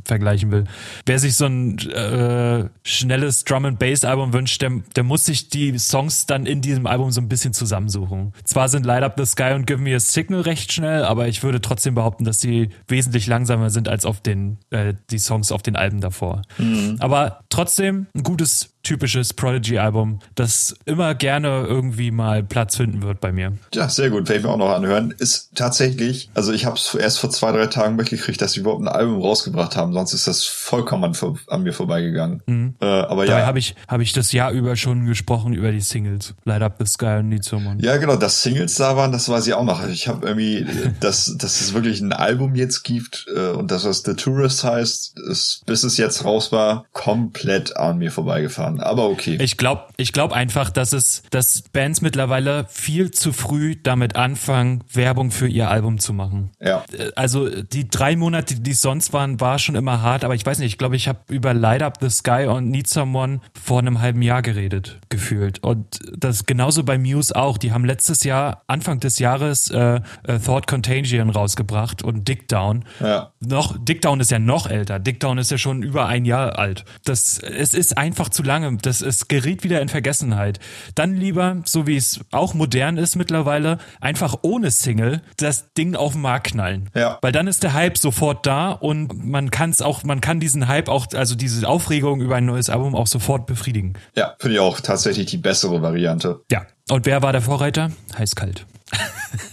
vergleichen 0.05 0.51
will. 0.51 0.63
Wer 1.05 1.19
sich 1.19 1.35
so 1.35 1.45
ein 1.45 1.77
äh, 1.89 2.69
schnelles 2.83 3.43
Drum 3.43 3.65
and 3.65 3.79
Bass 3.79 4.03
Album 4.03 4.33
wünscht, 4.33 4.61
der, 4.61 4.71
der 4.95 5.03
muss 5.03 5.25
sich 5.25 5.49
die 5.49 5.77
Songs 5.77 6.25
dann 6.25 6.45
in 6.45 6.61
diesem 6.61 6.87
Album 6.87 7.11
so 7.11 7.21
ein 7.21 7.27
bisschen 7.27 7.53
zusammensuchen. 7.53 8.33
Zwar 8.43 8.69
sind 8.69 8.85
Light 8.85 9.03
Up 9.03 9.15
the 9.17 9.25
Sky 9.25 9.53
und 9.53 9.67
Give 9.67 9.79
Me 9.79 9.95
a 9.95 9.99
Signal 9.99 10.41
recht 10.41 10.71
schnell, 10.71 11.03
aber 11.03 11.27
ich 11.27 11.43
würde 11.43 11.61
trotzdem 11.61 11.95
behaupten, 11.95 12.23
dass 12.23 12.39
sie 12.39 12.69
wesentlich 12.87 13.27
langsamer 13.27 13.69
sind 13.69 13.87
als 13.87 14.05
auf 14.05 14.21
den 14.21 14.57
äh, 14.69 14.93
die 15.09 15.19
Songs 15.19 15.51
auf 15.51 15.61
den 15.61 15.75
Alben 15.75 16.01
davor. 16.01 16.41
Mhm. 16.57 16.97
Aber 16.99 17.41
trotzdem 17.49 18.07
ein 18.15 18.23
gutes 18.23 18.75
typisches 18.83 19.33
Prodigy-Album, 19.33 20.19
das 20.35 20.75
immer 20.85 21.13
gerne 21.15 21.65
irgendwie 21.67 22.11
mal 22.11 22.43
Platz 22.43 22.77
finden 22.77 23.01
wird 23.01 23.19
bei 23.19 23.31
mir. 23.31 23.53
Ja, 23.73 23.89
sehr 23.89 24.09
gut. 24.09 24.29
Werde 24.29 24.39
ich 24.39 24.45
mir 24.45 24.51
auch 24.51 24.57
noch 24.57 24.73
anhören. 24.73 25.13
Ist 25.17 25.51
tatsächlich, 25.55 26.29
also 26.33 26.53
ich 26.53 26.65
habe 26.65 26.77
es 26.77 26.95
erst 26.95 27.19
vor 27.19 27.29
zwei, 27.29 27.51
drei 27.51 27.67
Tagen 27.67 27.95
mitgekriegt, 27.95 28.41
dass 28.41 28.53
sie 28.53 28.61
überhaupt 28.61 28.81
ein 28.81 28.87
Album 28.87 29.21
rausgebracht 29.21 29.75
haben. 29.75 29.93
Sonst 29.93 30.13
ist 30.13 30.27
das 30.27 30.45
vollkommen 30.45 31.03
an, 31.03 31.37
an 31.47 31.63
mir 31.63 31.73
vorbeigegangen. 31.73 32.41
Mhm. 32.45 32.75
Äh, 32.79 32.85
aber 32.85 33.25
Dabei 33.25 33.41
ja. 33.41 33.45
habe 33.45 33.59
ich, 33.59 33.75
hab 33.87 33.99
ich 34.01 34.13
das 34.13 34.31
Jahr 34.31 34.51
über 34.51 34.75
schon 34.75 35.05
gesprochen 35.05 35.53
über 35.53 35.71
die 35.71 35.81
Singles. 35.81 36.33
Light 36.45 36.61
Up 36.61 36.75
the 36.79 36.85
Sky 36.85 37.17
und 37.19 37.29
Need 37.29 37.43
Someone. 37.43 37.77
Ja, 37.81 37.97
genau. 37.97 38.15
Dass 38.15 38.41
Singles 38.41 38.75
da 38.75 38.95
waren, 38.95 39.11
das 39.11 39.27
weiß 39.27 39.45
ich 39.47 39.53
auch 39.53 39.63
noch. 39.63 39.85
Ich 39.87 40.07
habe 40.07 40.25
irgendwie, 40.25 40.65
dass, 40.99 41.35
dass 41.37 41.59
es 41.59 41.73
wirklich 41.73 41.99
ein 41.99 42.13
Album 42.13 42.55
jetzt 42.55 42.83
gibt 42.83 43.25
äh, 43.35 43.49
und 43.49 43.71
das, 43.71 43.85
was 43.85 44.03
The 44.03 44.13
Tourist 44.13 44.63
heißt, 44.63 45.19
ist, 45.19 45.63
bis 45.65 45.83
es 45.83 45.97
jetzt 45.97 46.23
raus 46.23 46.51
war, 46.51 46.85
komplett 46.93 47.75
an 47.75 47.97
mir 47.97 48.11
vorbeigefahren 48.11 48.68
fahren, 48.69 48.79
aber 48.79 49.09
okay. 49.09 49.37
Ich 49.41 49.57
glaube 49.57 49.83
ich 49.97 50.13
glaub 50.13 50.31
einfach, 50.31 50.69
dass 50.69 50.93
es, 50.93 51.23
dass 51.31 51.63
Bands 51.73 52.01
mittlerweile 52.01 52.65
viel 52.69 53.11
zu 53.11 53.33
früh 53.33 53.75
damit 53.81 54.15
anfangen, 54.15 54.83
Werbung 54.93 55.31
für 55.31 55.47
ihr 55.47 55.69
Album 55.69 55.99
zu 55.99 56.13
machen. 56.13 56.51
Ja. 56.59 56.83
Also 57.15 57.49
die 57.49 57.89
drei 57.89 58.15
Monate, 58.15 58.55
die 58.55 58.71
es 58.71 58.81
sonst 58.81 59.13
waren, 59.13 59.39
war 59.39 59.59
schon 59.59 59.75
immer 59.75 60.01
hart, 60.01 60.23
aber 60.23 60.35
ich 60.35 60.45
weiß 60.45 60.59
nicht, 60.59 60.73
ich 60.73 60.77
glaube, 60.77 60.95
ich 60.95 61.07
habe 61.07 61.19
über 61.29 61.53
Light 61.53 61.81
Up 61.81 61.97
the 62.01 62.09
Sky 62.09 62.45
und 62.47 62.69
Need 62.69 62.87
Someone 62.87 63.41
vor 63.61 63.79
einem 63.79 64.01
halben 64.01 64.21
Jahr 64.21 64.41
geredet, 64.41 64.99
gefühlt. 65.09 65.63
Und 65.63 65.99
das 66.17 66.45
genauso 66.45 66.83
bei 66.83 66.97
Muse 66.97 67.35
auch. 67.35 67.57
Die 67.57 67.71
haben 67.71 67.85
letztes 67.85 68.23
Jahr, 68.23 68.63
Anfang 68.67 68.99
des 68.99 69.19
Jahres, 69.19 69.69
äh, 69.69 70.01
äh, 70.23 70.39
Thought 70.39 70.67
Contagion 70.67 71.29
rausgebracht 71.29 72.03
und 72.03 72.27
Dick 72.27 72.47
Down. 72.47 72.85
Ja. 72.99 73.31
Noch, 73.39 73.77
Dick 73.79 74.01
Down 74.01 74.19
ist 74.19 74.31
ja 74.31 74.39
noch 74.39 74.67
älter. 74.67 74.99
Dick 74.99 75.19
Down 75.19 75.37
ist 75.37 75.51
ja 75.51 75.57
schon 75.57 75.83
über 75.83 76.07
ein 76.07 76.25
Jahr 76.25 76.57
alt. 76.57 76.85
Das, 77.05 77.39
es 77.39 77.73
ist 77.73 77.97
einfach 77.97 78.29
zu 78.29 78.43
lang 78.43 78.58
lange. 78.59 78.77
Das 78.81 79.01
es 79.01 79.27
geriet 79.27 79.63
wieder 79.63 79.81
in 79.81 79.89
Vergessenheit. 79.89 80.59
Dann 80.95 81.15
lieber, 81.15 81.57
so 81.65 81.87
wie 81.87 81.95
es 81.95 82.19
auch 82.31 82.53
modern 82.53 82.97
ist 82.97 83.15
mittlerweile, 83.15 83.77
einfach 84.01 84.37
ohne 84.41 84.71
Single 84.71 85.21
das 85.37 85.73
Ding 85.73 85.95
auf 85.95 86.13
den 86.13 86.21
Markt 86.21 86.47
knallen. 86.47 86.89
Ja. 86.95 87.17
Weil 87.21 87.31
dann 87.31 87.47
ist 87.47 87.63
der 87.63 87.73
Hype 87.73 87.97
sofort 87.97 88.45
da 88.45 88.71
und 88.71 89.25
man 89.25 89.51
kann 89.51 89.69
es 89.69 89.81
auch, 89.81 90.03
man 90.03 90.21
kann 90.21 90.39
diesen 90.39 90.67
Hype 90.67 90.89
auch, 90.89 91.07
also 91.13 91.35
diese 91.35 91.67
Aufregung 91.67 92.21
über 92.21 92.35
ein 92.35 92.45
neues 92.45 92.69
Album 92.69 92.95
auch 92.95 93.07
sofort 93.07 93.45
befriedigen. 93.45 93.93
Ja, 94.15 94.35
finde 94.39 94.55
ich 94.55 94.61
auch 94.61 94.79
tatsächlich 94.79 95.27
die 95.27 95.37
bessere 95.37 95.81
Variante. 95.81 96.41
Ja. 96.51 96.65
Und 96.89 97.05
wer 97.05 97.21
war 97.21 97.31
der 97.31 97.41
Vorreiter? 97.41 97.91
Heiß-kalt. 98.17 98.65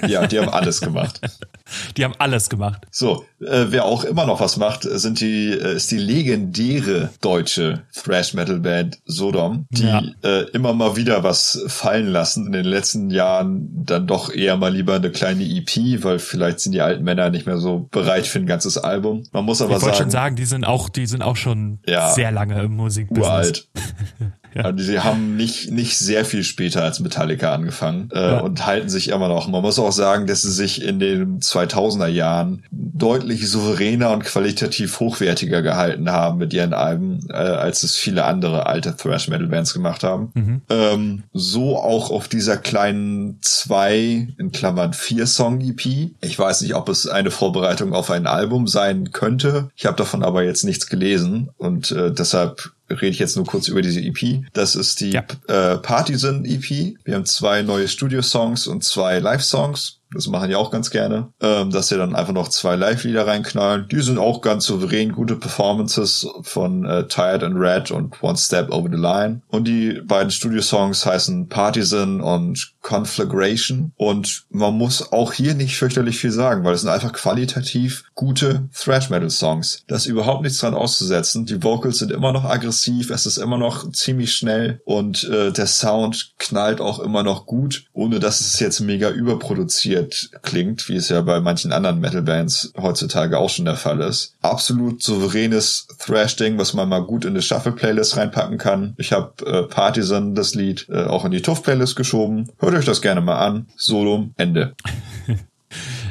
Ja, 0.07 0.26
die 0.26 0.38
haben 0.38 0.48
alles 0.48 0.80
gemacht. 0.80 1.20
Die 1.97 2.05
haben 2.05 2.14
alles 2.18 2.49
gemacht. 2.49 2.87
So, 2.91 3.24
äh, 3.41 3.66
wer 3.68 3.85
auch 3.85 4.05
immer 4.05 4.27
noch 4.27 4.41
was 4.41 4.57
macht, 4.57 4.83
sind 4.83 5.20
die, 5.20 5.51
äh, 5.51 5.77
ist 5.77 5.91
die 5.91 5.99
legendäre 5.99 7.11
deutsche 7.20 7.83
Thrash 7.95 8.35
Metal 8.35 8.61
Band 8.61 8.99
Sodom, 9.05 9.66
die 9.70 9.85
ja. 9.85 10.03
äh, 10.22 10.43
immer 10.51 10.72
mal 10.72 10.97
wieder 10.97 11.22
was 11.22 11.64
fallen 11.66 12.07
lassen. 12.07 12.47
In 12.47 12.53
den 12.53 12.64
letzten 12.64 13.11
Jahren 13.11 13.68
dann 13.85 14.07
doch 14.07 14.33
eher 14.33 14.57
mal 14.57 14.72
lieber 14.72 14.95
eine 14.95 15.11
kleine 15.11 15.45
EP, 15.45 16.03
weil 16.03 16.18
vielleicht 16.18 16.61
sind 16.61 16.72
die 16.72 16.81
alten 16.81 17.05
Männer 17.05 17.31
nicht 17.31 17.47
mehr 17.47 17.59
so 17.59 17.89
bereit 17.91 18.27
für 18.27 18.39
ein 18.39 18.47
ganzes 18.47 18.79
Album. 18.79 19.24
Man 19.33 19.45
muss 19.45 19.61
aber 19.61 19.72
ich 19.72 19.77
sagen. 19.77 19.81
Ich 19.81 19.87
wollte 19.87 20.03
schon 20.03 20.11
sagen, 20.11 20.37
die 20.37 20.45
sind 20.45 20.64
auch, 20.64 20.89
die 20.89 21.07
sind 21.07 21.22
auch 21.22 21.37
schon 21.37 21.79
ja, 21.87 22.12
sehr 22.12 22.31
lange 22.31 22.61
im 22.62 22.77
Musikbusiness. 22.77 23.27
Uralt. 23.27 23.68
Ja. 24.57 24.62
Also 24.62 24.82
sie 24.82 25.00
haben 25.00 25.36
nicht, 25.36 25.70
nicht 25.70 25.98
sehr 25.98 26.24
viel 26.24 26.42
später 26.42 26.82
als 26.82 27.00
Metallica 27.00 27.52
angefangen 27.52 28.09
äh, 28.12 28.18
ja. 28.18 28.38
und 28.38 28.64
halten 28.64 28.88
sich 28.88 29.11
immer 29.11 29.28
noch. 29.28 29.48
Man 29.48 29.61
muss 29.61 29.78
auch 29.78 29.92
sagen, 29.92 30.26
dass 30.26 30.42
sie 30.42 30.50
sich 30.50 30.82
in 30.82 30.98
den 30.98 31.40
2000er 31.40 32.07
Jahren 32.07 32.64
deutlich 32.70 33.48
souveräner 33.50 34.12
und 34.12 34.24
qualitativ 34.24 34.98
hochwertiger 34.98 35.61
gehalten 35.61 36.11
haben 36.11 36.38
mit 36.38 36.54
ihren 36.54 36.72
Alben, 36.72 37.26
äh, 37.28 37.34
als 37.34 37.82
es 37.82 37.96
viele 37.96 38.24
andere 38.24 38.66
alte 38.66 38.96
Thrash 38.96 39.28
Metal 39.28 39.48
Bands 39.48 39.74
gemacht 39.74 40.02
haben. 40.02 40.30
Mhm. 40.34 40.62
Ähm, 40.70 41.22
so 41.34 41.76
auch 41.76 42.11
auf 42.11 42.28
dieser 42.28 42.57
kleinen 42.57 43.38
zwei, 43.42 44.28
in 44.38 44.52
Klammern 44.52 44.94
vier 44.94 45.26
Song 45.26 45.61
EP. 45.61 46.12
Ich 46.22 46.38
weiß 46.38 46.62
nicht, 46.62 46.74
ob 46.74 46.88
es 46.88 47.07
eine 47.07 47.30
Vorbereitung 47.30 47.92
auf 47.92 48.11
ein 48.11 48.26
Album 48.26 48.66
sein 48.66 49.12
könnte. 49.12 49.68
Ich 49.76 49.84
habe 49.84 49.96
davon 49.96 50.22
aber 50.22 50.44
jetzt 50.44 50.64
nichts 50.64 50.86
gelesen 50.86 51.50
und 51.59 51.90
äh, 51.90 52.11
deshalb 52.11 52.70
rede 52.91 53.09
ich 53.09 53.18
jetzt 53.18 53.37
nur 53.37 53.47
kurz 53.47 53.68
über 53.68 53.82
diese 53.82 54.01
EP. 54.01 54.45
Das 54.53 54.74
ist 54.74 55.01
die 55.01 55.11
ja. 55.11 55.24
äh, 55.49 55.78
Partisan 55.78 56.45
EP. 56.45 56.97
Wir 57.05 57.14
haben 57.14 57.26
zwei 57.26 57.62
neue 57.62 57.89
Studio-Songs 57.89 58.66
und 58.66 58.84
zwei 58.84 59.18
Live-Songs. 59.18 59.95
Das 60.12 60.28
machen 60.28 60.48
die 60.48 60.54
auch 60.54 60.70
ganz 60.70 60.90
gerne. 60.90 61.32
Ähm, 61.40 61.70
dass 61.70 61.88
sie 61.88 61.96
dann 61.96 62.14
einfach 62.14 62.32
noch 62.32 62.48
zwei 62.48 62.76
Live-Lieder 62.76 63.26
reinknallen. 63.26 63.88
Die 63.90 64.00
sind 64.00 64.18
auch 64.18 64.40
ganz 64.40 64.64
souverän, 64.64 65.12
gute 65.12 65.36
Performances 65.36 66.28
von 66.42 66.84
äh, 66.84 67.07
Tired 67.09 67.42
and 67.42 67.57
Red 67.57 67.90
und 67.90 68.22
One 68.22 68.36
Step 68.36 68.70
Over 68.70 68.88
the 68.90 68.96
Line. 69.00 69.42
Und 69.48 69.66
die 69.66 70.00
beiden 70.04 70.30
Studio-Songs 70.30 71.04
heißen 71.04 71.48
Partisan 71.48 72.20
und 72.20 72.74
Conflagration. 72.82 73.92
Und 73.96 74.44
man 74.50 74.74
muss 74.74 75.12
auch 75.12 75.32
hier 75.32 75.54
nicht 75.54 75.76
fürchterlich 75.76 76.18
viel 76.18 76.30
sagen, 76.30 76.64
weil 76.64 76.74
es 76.74 76.82
sind 76.82 76.90
einfach 76.90 77.12
qualitativ 77.12 78.04
gute 78.14 78.68
Thrash-Metal-Songs. 78.74 79.84
Da 79.88 79.96
ist 79.96 80.07
überhaupt 80.07 80.42
nichts 80.42 80.59
dran 80.59 80.74
auszusetzen. 80.74 81.46
Die 81.46 81.62
Vocals 81.62 81.98
sind 81.98 82.12
immer 82.12 82.32
noch 82.32 82.44
aggressiv, 82.44 83.11
es 83.11 83.26
ist 83.26 83.38
immer 83.38 83.59
noch 83.59 83.90
ziemlich 83.90 84.34
schnell 84.34 84.80
und 84.84 85.24
äh, 85.24 85.50
der 85.52 85.66
Sound 85.66 86.34
knallt 86.38 86.80
auch 86.80 87.00
immer 87.00 87.22
noch 87.22 87.46
gut, 87.46 87.86
ohne 87.92 88.20
dass 88.20 88.40
es 88.40 88.61
jetzt 88.61 88.80
mega 88.80 89.11
überproduziert 89.11 89.95
produziert 89.97 90.30
klingt, 90.42 90.88
wie 90.88 90.97
es 90.97 91.09
ja 91.09 91.20
bei 91.22 91.40
manchen 91.40 91.72
anderen 91.72 92.01
Metal-Bands 92.01 92.72
heutzutage 92.76 93.38
auch 93.38 93.51
schon 93.51 93.64
der 93.64 93.76
Fall 93.76 94.01
ist. 94.01 94.34
Absolut 94.42 95.03
souveränes 95.03 95.86
Thrash-Ding, 95.99 96.59
was 96.59 96.74
man 96.74 96.88
mal 96.88 97.01
gut 97.01 97.24
in 97.24 97.30
eine 97.30 97.42
Shuffle-Playlist 97.42 98.16
reinpacken 98.16 98.59
kann. 98.59 98.94
Ich 98.99 99.12
habe 99.12 99.32
äh, 99.47 99.62
Partisan, 99.64 100.34
das 100.34 100.55
Lied, 100.55 100.86
äh, 100.88 101.05
auch 101.05 101.24
in 101.24 101.30
die 101.30 101.42
Tuff-Playlist 101.42 101.97
geschoben. 101.97 102.51
Hört 102.59 102.74
euch 102.74 102.84
das 102.84 103.03
gerne 103.03 103.20
mal 103.20 103.38
an. 103.38 103.66
Solo, 103.76 104.28
Ende. 104.36 104.74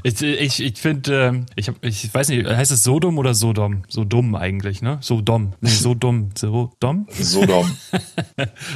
Ich, 0.06 0.22
ich, 0.22 0.62
ich 0.62 0.78
finde, 0.78 1.34
äh, 1.34 1.52
ich, 1.56 1.68
hab, 1.68 1.84
ich 1.84 2.14
weiß 2.14 2.30
nicht, 2.30 2.46
heißt 2.46 2.70
es 2.70 2.84
Sodom 2.84 3.18
oder 3.18 3.34
Sodom? 3.34 3.86
So 3.88 4.04
dumm 4.04 4.36
eigentlich, 4.36 4.84
ne? 4.84 5.00
Sodom. 5.02 5.54
Nee, 5.62 5.70
so 5.70 5.96
dumm. 5.96 6.30
Sodom? 6.36 7.08
Sodom. 7.10 7.72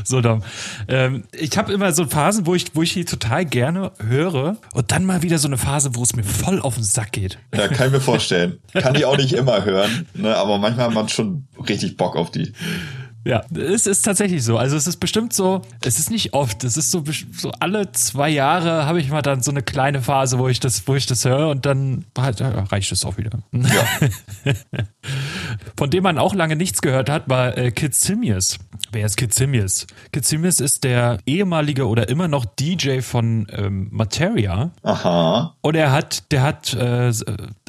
Sodom. 0.04 0.44
Ähm, 0.88 1.26
ich 1.32 1.56
habe 1.58 1.72
immer 1.72 1.92
so 1.92 2.06
Phasen, 2.06 2.48
wo 2.48 2.56
ich, 2.56 2.74
wo 2.74 2.82
ich 2.82 2.94
die 2.94 3.06
total 3.06 3.46
gerne 3.46 3.92
höre 4.00 4.58
und 4.74 4.92
dann 4.92 5.06
mal 5.06 5.22
wieder 5.22 5.38
so 5.38 5.48
eine 5.48 5.58
Phase, 5.58 5.92
wo 5.94 6.02
es 6.02 6.16
mir 6.16 6.24
voll 6.24 6.60
auf 6.62 6.76
den 6.76 6.84
Sack 6.84 7.12
geht. 7.12 7.38
Ja, 7.54 7.68
kann 7.68 7.88
ich 7.88 7.94
mir 7.94 8.02
vorstellen. 8.02 8.60
Kann 8.74 8.96
ich 8.96 9.06
auch 9.06 9.18
nicht 9.18 9.34
immer 9.34 9.66
hören, 9.66 10.08
ne? 10.16 10.36
aber 10.36 10.58
manchmal 10.58 10.88
hat 10.88 10.94
man 10.94 11.10
schon 11.10 11.48
richtig 11.68 11.98
Bock 11.98 12.16
auf 12.16 12.32
die. 12.32 12.54
Ja, 13.26 13.44
es 13.54 13.86
ist 13.86 14.04
tatsächlich 14.04 14.44
so. 14.44 14.58
Also 14.58 14.78
es 14.78 14.88
ist 14.88 14.98
bestimmt 14.98 15.34
so, 15.34 15.62
es 15.82 16.00
ist 16.00 16.10
nicht 16.10 16.34
oft, 16.34 16.64
es 16.64 16.78
ist 16.78 16.90
so, 16.90 17.04
so 17.34 17.52
alle 17.60 17.92
zwei 17.92 18.30
Jahre 18.30 18.86
habe 18.86 19.00
ich 19.00 19.10
mal 19.10 19.22
dann 19.22 19.42
so 19.44 19.52
eine 19.52 19.62
kleine 19.62 20.02
Phase, 20.02 20.40
wo 20.40 20.48
ich 20.48 20.60
das, 20.60 20.88
wo 20.88 20.96
ich 20.96 21.06
das 21.06 21.26
höre 21.26 21.50
und 21.50 21.66
dann 21.66 22.06
halt, 22.18 22.42
reicht 22.42 22.92
es 22.92 23.04
auch 23.04 23.18
wieder. 23.18 23.32
Ja. 23.52 24.54
Von 25.78 25.90
dem 25.90 26.04
man 26.04 26.18
auch 26.18 26.34
lange 26.34 26.56
nichts 26.56 26.82
gehört 26.82 27.10
hat, 27.10 27.30
war 27.30 27.58
äh, 27.58 27.72
Kid 27.72 27.94
Simius. 27.94 28.58
Wer 28.92 29.06
ist 29.06 29.18
Kid 29.18 29.34
Simius? 29.34 29.86
Kid 30.12 30.26
Simius 30.26 30.60
ist 30.60 30.84
der 30.84 31.20
ehemalige 31.26 31.88
oder 31.88 32.10
immer 32.10 32.28
noch 32.28 32.46
DJ 32.46 33.02
von 33.02 33.48
ähm, 33.52 33.90
Materia. 33.92 34.72
Aha. 34.84 35.56
Und 35.62 35.76
er 35.76 35.92
hat, 35.92 36.32
der 36.32 36.42
hat 36.42 36.74
äh, 36.74 37.12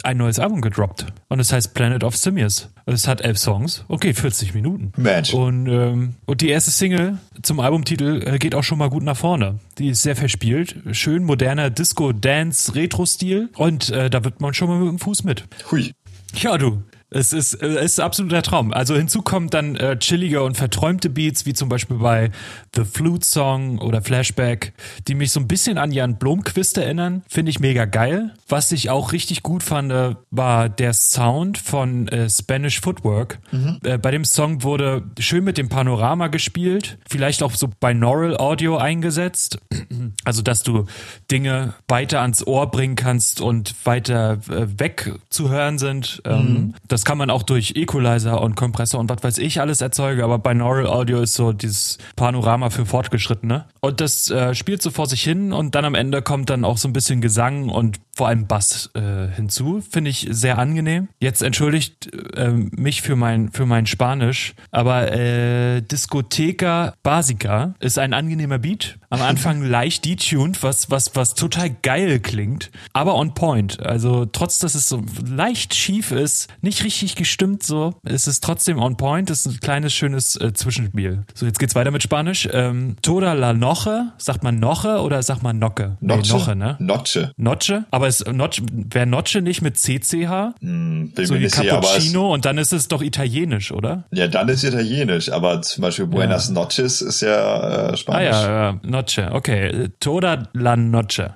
ein 0.04 0.16
neues 0.16 0.38
Album 0.38 0.60
gedroppt. 0.60 1.06
Und 1.28 1.40
es 1.40 1.52
heißt 1.52 1.74
Planet 1.74 2.04
of 2.04 2.16
Simius. 2.16 2.68
Es 2.86 3.06
hat 3.06 3.20
elf 3.20 3.38
Songs. 3.38 3.84
Okay, 3.88 4.14
40 4.14 4.54
Minuten. 4.54 4.92
Mensch. 4.96 5.32
Und, 5.32 5.66
ähm, 5.66 6.14
und 6.26 6.40
die 6.40 6.48
erste 6.48 6.70
Single 6.70 7.18
zum 7.42 7.60
Albumtitel 7.60 8.22
äh, 8.26 8.38
geht 8.38 8.54
auch 8.54 8.64
schon 8.64 8.78
mal 8.78 8.90
gut 8.90 9.02
nach 9.02 9.16
vorne. 9.16 9.58
Die 9.78 9.88
ist 9.88 10.02
sehr 10.02 10.16
verspielt. 10.16 10.76
Schön 10.92 11.24
moderner 11.24 11.70
Disco-Dance-Retro-Stil. 11.70 13.50
Und 13.56 13.90
äh, 13.90 14.10
da 14.10 14.24
wird 14.24 14.40
man 14.40 14.54
schon 14.54 14.68
mal 14.68 14.78
mit 14.78 14.88
dem 14.88 14.98
Fuß 14.98 15.24
mit. 15.24 15.44
Hui. 15.70 15.92
Ja, 16.34 16.58
du. 16.58 16.82
Es 17.12 17.32
ist, 17.32 17.54
es 17.54 17.92
ist 17.92 18.00
absoluter 18.00 18.40
Traum. 18.42 18.72
Also 18.72 18.94
hinzu 18.94 19.22
kommen 19.22 19.50
dann 19.50 19.74
äh, 19.74 19.98
chillige 19.98 20.44
und 20.44 20.56
verträumte 20.56 21.10
Beats, 21.10 21.44
wie 21.44 21.54
zum 21.54 21.68
Beispiel 21.68 21.96
bei 21.96 22.30
The 22.74 22.84
Flute 22.84 23.26
Song 23.26 23.78
oder 23.78 24.00
Flashback, 24.00 24.72
die 25.08 25.14
mich 25.14 25.32
so 25.32 25.40
ein 25.40 25.48
bisschen 25.48 25.76
an 25.76 25.90
Jan 25.90 26.18
Blomqvist 26.18 26.78
erinnern. 26.78 27.22
Finde 27.28 27.50
ich 27.50 27.58
mega 27.58 27.84
geil. 27.84 28.34
Was 28.48 28.70
ich 28.70 28.90
auch 28.90 29.12
richtig 29.12 29.42
gut 29.42 29.62
fand, 29.62 29.90
äh, 29.90 30.14
war 30.30 30.68
der 30.68 30.92
Sound 30.92 31.58
von 31.58 32.06
äh, 32.08 32.30
Spanish 32.30 32.80
Footwork. 32.80 33.40
Mhm. 33.50 33.78
Äh, 33.82 33.98
bei 33.98 34.12
dem 34.12 34.24
Song 34.24 34.62
wurde 34.62 35.02
schön 35.18 35.42
mit 35.42 35.58
dem 35.58 35.68
Panorama 35.68 36.28
gespielt, 36.28 36.98
vielleicht 37.08 37.42
auch 37.42 37.54
so 37.54 37.68
binaural 37.80 38.36
Audio 38.36 38.76
eingesetzt. 38.76 39.58
Also, 40.24 40.42
dass 40.42 40.62
du 40.62 40.86
Dinge 41.30 41.74
weiter 41.88 42.20
ans 42.20 42.46
Ohr 42.46 42.70
bringen 42.70 42.94
kannst 42.94 43.40
und 43.40 43.74
weiter 43.84 44.38
äh, 44.50 44.78
weg 44.78 45.12
zu 45.30 45.48
hören 45.48 45.78
sind. 45.78 46.20
Ähm, 46.24 46.40
mhm. 46.40 46.74
Das 46.88 47.04
kann 47.04 47.16
man 47.16 47.30
auch 47.30 47.42
durch 47.42 47.72
Equalizer 47.74 48.40
und 48.40 48.54
Kompressor 48.54 49.00
und 49.00 49.08
was 49.08 49.22
weiß 49.22 49.38
ich 49.38 49.60
alles 49.60 49.80
erzeugen, 49.80 50.22
aber 50.22 50.38
Binaural 50.38 50.86
Audio 50.86 51.20
ist 51.20 51.34
so 51.34 51.52
dieses 51.52 51.98
Panorama 52.16 52.59
für 52.68 52.84
Fortgeschrittene. 52.84 53.64
Und 53.80 54.02
das 54.02 54.28
äh, 54.30 54.54
spielt 54.54 54.82
so 54.82 54.90
vor 54.90 55.06
sich 55.06 55.22
hin 55.22 55.54
und 55.54 55.74
dann 55.74 55.86
am 55.86 55.94
Ende 55.94 56.20
kommt 56.20 56.50
dann 56.50 56.66
auch 56.66 56.76
so 56.76 56.88
ein 56.88 56.92
bisschen 56.92 57.22
Gesang 57.22 57.70
und 57.70 57.98
vor 58.20 58.28
allem 58.28 58.46
Bass 58.46 58.90
äh, 58.92 59.34
hinzu. 59.34 59.80
Finde 59.80 60.10
ich 60.10 60.28
sehr 60.28 60.58
angenehm. 60.58 61.08
Jetzt 61.20 61.40
entschuldigt 61.40 62.12
äh, 62.36 62.50
mich 62.50 63.00
für 63.00 63.16
mein, 63.16 63.50
für 63.50 63.64
mein 63.64 63.86
Spanisch, 63.86 64.52
aber 64.70 65.10
äh, 65.10 65.80
Discoteca 65.80 66.92
Basica 67.02 67.72
ist 67.80 67.98
ein 67.98 68.12
angenehmer 68.12 68.58
Beat. 68.58 68.98
Am 69.08 69.22
Anfang 69.22 69.62
leicht 69.64 70.04
detuned, 70.04 70.62
was, 70.62 70.90
was, 70.90 71.16
was 71.16 71.32
total 71.32 71.70
geil 71.70 72.20
klingt, 72.20 72.70
aber 72.92 73.14
on 73.14 73.32
point. 73.32 73.80
Also 73.80 74.26
trotz, 74.26 74.58
dass 74.58 74.74
es 74.74 74.86
so 74.86 75.02
leicht 75.26 75.74
schief 75.74 76.12
ist, 76.12 76.48
nicht 76.60 76.84
richtig 76.84 77.16
gestimmt 77.16 77.62
so, 77.62 77.94
ist 78.04 78.26
es 78.26 78.40
trotzdem 78.40 78.78
on 78.78 78.98
point. 78.98 79.30
Das 79.30 79.46
ist 79.46 79.54
ein 79.54 79.60
kleines, 79.60 79.94
schönes 79.94 80.36
äh, 80.36 80.52
Zwischenspiel. 80.52 81.24
So, 81.32 81.46
jetzt 81.46 81.58
geht's 81.58 81.74
weiter 81.74 81.90
mit 81.90 82.02
Spanisch. 82.02 82.46
Ähm, 82.52 82.96
Toda 83.00 83.32
la 83.32 83.54
Noche, 83.54 84.12
sagt 84.18 84.42
man 84.42 84.60
Noche 84.60 85.00
oder 85.00 85.22
sagt 85.22 85.42
man 85.42 85.58
Nocke? 85.58 85.96
Noche, 86.02 86.20
nee, 86.20 86.28
Noche 86.28 86.54
ne? 86.54 86.76
Noche. 86.80 87.32
Noche? 87.38 87.86
Aber 87.90 88.09
ist 88.10 88.32
Notch, 88.32 88.62
wäre 88.70 89.06
Notche 89.06 89.40
nicht 89.40 89.62
mit 89.62 89.78
CCH? 89.78 90.54
Hm, 90.60 91.12
so 91.16 91.34
wie 91.34 91.48
Cappuccino 91.48 92.32
und 92.32 92.44
dann 92.44 92.58
ist 92.58 92.72
es 92.72 92.88
doch 92.88 93.02
italienisch, 93.02 93.72
oder? 93.72 94.04
Ja, 94.10 94.28
dann 94.28 94.48
ist 94.48 94.64
italienisch, 94.64 95.30
aber 95.30 95.62
zum 95.62 95.82
Beispiel 95.82 96.06
Buenas 96.06 96.48
ja. 96.48 96.54
Noches 96.54 97.00
ist 97.00 97.22
ja 97.22 97.90
äh, 97.90 97.96
Spanisch. 97.96 98.34
Ah 98.36 98.42
ja, 98.42 98.70
ja, 98.70 98.80
Noche, 98.82 99.30
okay. 99.32 99.88
Toda 100.00 100.48
la 100.52 100.76
Noche. 100.76 101.34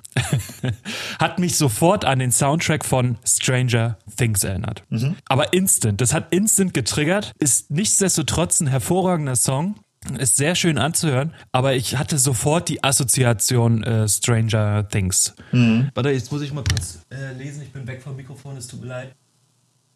hat 1.19 1.39
mich 1.39 1.57
sofort 1.57 2.05
an 2.05 2.19
den 2.19 2.31
Soundtrack 2.31 2.85
von 2.85 3.17
Stranger 3.25 3.97
Things 4.17 4.43
erinnert. 4.43 4.83
Mhm. 4.89 5.15
Aber 5.27 5.53
instant, 5.53 6.01
das 6.01 6.13
hat 6.13 6.27
instant 6.31 6.73
getriggert, 6.73 7.33
ist 7.39 7.71
nichtsdestotrotz 7.71 8.59
ein 8.59 8.67
hervorragender 8.67 9.35
Song 9.35 9.75
ist 10.19 10.37
sehr 10.37 10.55
schön 10.55 10.77
anzuhören, 10.77 11.33
aber 11.51 11.75
ich 11.75 11.97
hatte 11.97 12.17
sofort 12.17 12.69
die 12.69 12.83
Assoziation 12.83 13.83
äh, 13.83 14.07
Stranger 14.07 14.87
Things. 14.87 15.35
Mhm. 15.51 15.89
Warte, 15.93 16.11
jetzt 16.11 16.31
muss 16.31 16.41
ich 16.41 16.53
mal 16.53 16.63
kurz 16.63 16.99
äh, 17.11 17.33
lesen. 17.33 17.63
Ich 17.63 17.71
bin 17.71 17.87
weg 17.87 18.01
vom 18.01 18.15
Mikrofon, 18.15 18.57
es 18.57 18.67
tut 18.67 18.81
mir 18.81 18.87
leid. 18.87 19.15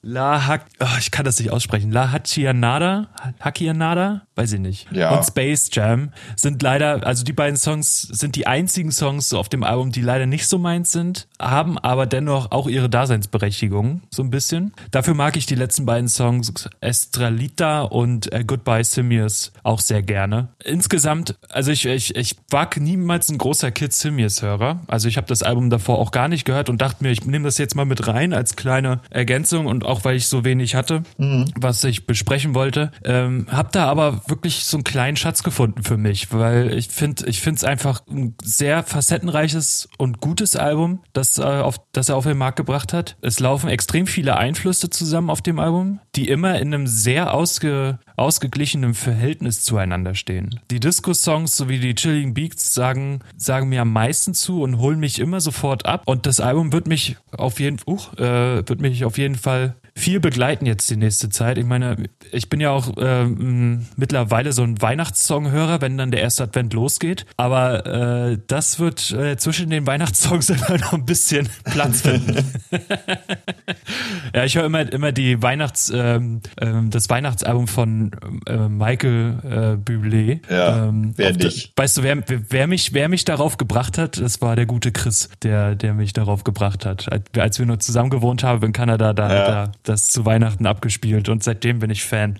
La 0.02 0.48
Hak, 0.48 0.66
oh, 0.80 0.86
ich 0.98 1.12
kann 1.12 1.26
das 1.26 1.40
nicht 1.40 1.52
aussprechen. 1.52 1.92
La 1.92 2.12
Hachianada, 2.12 3.10
Hakianada, 3.42 4.22
weiß 4.36 4.54
ich 4.54 4.60
nicht. 4.60 4.92
Ja. 4.92 5.12
Und 5.12 5.26
Space 5.26 5.70
Jam 5.74 6.12
sind 6.38 6.62
leider, 6.62 7.06
also 7.06 7.26
die 7.26 7.34
beiden 7.34 7.58
Songs 7.58 8.04
sind 8.04 8.38
die 8.38 8.48
einzigen 8.48 8.92
Songs 8.92 9.34
auf 9.34 9.50
dem 9.50 9.64
Album, 9.64 9.92
die 9.92 10.02
leider 10.02 10.26
nicht 10.26 10.48
so 10.48 10.58
meins 10.58 10.94
sind, 10.94 11.28
haben 11.42 11.78
aber 11.78 12.06
dennoch 12.06 12.52
auch 12.52 12.70
ihre 12.70 12.90
Daseinsberechtigung, 12.90 14.02
so 14.10 14.24
ein 14.24 14.30
bisschen. 14.30 14.74
Dafür 14.92 15.16
mag 15.16 15.36
ich 15.36 15.46
die 15.46 15.56
letzten 15.56 15.86
beiden 15.86 16.08
Songs 16.08 16.70
Estralita 16.80 17.82
und 17.82 18.32
äh, 18.32 18.46
Goodbye 18.46 18.86
Simius 18.86 19.52
auch 19.64 19.82
sehr 19.82 20.02
gerne. 20.02 20.48
Insgesamt, 20.64 21.38
also 21.50 21.72
ich, 21.72 21.86
ich, 21.86 22.16
ich 22.16 22.38
war 22.50 22.70
niemals 22.78 23.30
ein 23.30 23.38
großer 23.38 23.72
Kid 23.72 23.92
Simius-Hörer. 23.92 24.80
Also 24.88 25.10
ich 25.10 25.18
habe 25.18 25.28
das 25.28 25.44
Album 25.44 25.70
davor 25.70 26.00
auch 26.00 26.12
gar 26.12 26.30
nicht 26.30 26.46
gehört 26.46 26.70
und 26.70 26.82
dachte 26.82 27.04
mir, 27.04 27.12
ich 27.12 27.26
nehme 27.26 27.44
das 27.46 27.58
jetzt 27.58 27.76
mal 27.76 27.86
mit 27.86 28.08
rein 28.08 28.32
als 28.32 28.56
kleine 28.56 29.02
Ergänzung 29.10 29.66
und 29.66 29.89
auch 29.90 30.06
weil 30.06 30.16
ich 30.16 30.28
so 30.28 30.46
wenig 30.46 30.76
hatte, 30.76 31.04
mhm. 31.18 31.46
was 31.56 31.84
ich 31.84 32.06
besprechen 32.06 32.56
wollte. 32.56 32.92
Ähm, 33.04 33.48
hab 33.50 33.72
da 33.72 33.88
aber 33.88 34.22
wirklich 34.28 34.66
so 34.66 34.78
einen 34.78 34.84
kleinen 34.84 35.18
Schatz 35.18 35.44
gefunden 35.44 35.84
für 35.84 35.98
mich, 35.98 36.32
weil 36.32 36.74
ich 36.74 36.90
finde, 36.90 37.28
ich 37.28 37.42
finde 37.42 37.58
es 37.58 37.64
einfach 37.64 38.02
ein 38.10 38.36
sehr 38.42 38.84
facettenreiches 38.84 39.90
und 39.98 40.22
gutes 40.22 40.56
Album, 40.56 41.02
das, 41.14 41.38
äh, 41.38 41.44
auf, 41.44 41.78
das 41.92 42.10
er 42.10 42.16
auf 42.16 42.26
den 42.26 42.38
Markt 42.38 42.58
gebracht 42.58 42.94
hat. 42.94 43.18
Es 43.22 43.40
laufen 43.40 43.70
extrem 43.70 44.08
viele 44.08 44.38
Einflüsse 44.38 44.90
zusammen 44.90 45.30
auf 45.30 45.42
dem 45.42 45.60
Album, 45.60 46.00
die 46.16 46.28
immer 46.28 46.60
in 46.60 46.74
einem 46.74 46.88
sehr 46.88 47.34
ausge, 47.34 48.00
ausgeglichenen 48.20 48.94
Verhältnis 48.94 49.64
zueinander 49.64 50.14
stehen. 50.14 50.60
Die 50.70 50.80
Disco-Songs 50.80 51.56
sowie 51.56 51.80
die 51.80 51.96
Chilling 51.96 52.34
Beats 52.34 52.74
sagen, 52.74 53.22
sagen 53.38 53.70
mir 53.70 53.82
am 53.82 53.94
meisten 53.94 54.34
zu 54.34 54.62
und 54.62 54.78
holen 54.78 55.00
mich 55.00 55.20
immer 55.20 55.42
sofort 55.42 55.86
ab. 55.86 56.04
Und 56.06 56.26
das 56.26 56.40
Album 56.40 56.72
wird 56.72 56.88
mich 56.88 57.18
auf 57.32 57.60
jeden, 57.60 57.80
uh, 57.88 57.98
äh, 58.18 58.68
wird 58.68 58.82
mich 58.82 59.06
auf 59.06 59.18
jeden 59.18 59.36
Fall 59.36 59.76
viel 60.00 60.20
begleiten 60.20 60.66
jetzt 60.66 60.90
die 60.90 60.96
nächste 60.96 61.30
Zeit. 61.30 61.58
Ich 61.58 61.66
meine, 61.66 61.98
ich 62.32 62.50
bin 62.50 62.60
ja 62.60 62.72
auch 62.72 62.98
äh, 62.98 63.26
mittlerweile 63.26 64.54
so 64.54 64.64
ein 64.64 64.82
Weihnachtssong-Hörer, 64.82 65.82
wenn 65.82 65.98
dann 65.98 66.12
der 66.12 66.22
erste 66.22 66.44
Advent 66.44 66.74
losgeht. 66.74 67.26
Aber 67.38 67.86
äh, 67.86 68.38
das 68.48 68.80
wird 68.80 69.12
äh, 69.12 69.38
zwischen 69.38 69.70
den 69.70 69.86
Weihnachtssongs 69.86 70.50
immer 70.50 70.78
noch 70.78 70.94
ein 70.94 71.06
bisschen 71.06 71.50
Platz 71.66 72.02
finden. 72.02 72.38
ja, 74.34 74.46
ich 74.46 74.56
höre 74.56 74.66
immer, 74.66 74.92
immer 74.92 75.12
die 75.12 75.42
Weihnachts, 75.42 75.92
ähm, 75.94 76.42
ähm, 76.60 76.90
das 76.90 77.10
Weihnachtsalbum 77.10 77.68
von 77.68 78.12
äh, 78.48 78.70
Michael 78.70 79.36
äh, 79.44 79.92
Bublé. 79.92 80.40
Ja, 80.50 80.88
ähm, 80.88 81.14
wer 81.16 81.34
nicht. 81.34 81.74
weißt 81.76 81.98
du, 81.98 82.04
wer, 82.04 82.24
wer, 82.28 82.68
mich, 82.68 82.94
wer 82.94 83.10
mich 83.10 83.26
darauf 83.26 83.58
gebracht 83.58 83.98
hat, 83.98 84.20
das 84.20 84.42
war 84.42 84.56
der 84.56 84.66
gute 84.66 84.92
Chris, 84.92 85.30
der, 85.44 85.76
der 85.76 85.94
mich 85.94 86.14
darauf 86.14 86.44
gebracht 86.44 86.86
hat. 86.86 87.08
Als 87.38 87.60
wir 87.60 87.66
nur 87.66 87.80
zusammen 87.80 88.10
gewohnt 88.10 88.44
haben 88.44 88.66
in 88.66 88.74
Kanada, 88.74 89.14
da, 89.14 89.34
ja. 89.34 89.72
da 89.84 89.89
das 89.90 90.08
zu 90.08 90.26
Weihnachten 90.26 90.66
abgespielt 90.68 91.30
und 91.30 91.44
seitdem 91.44 91.80
bin 91.80 91.90
ich 91.90 92.04
Fan. 92.04 92.40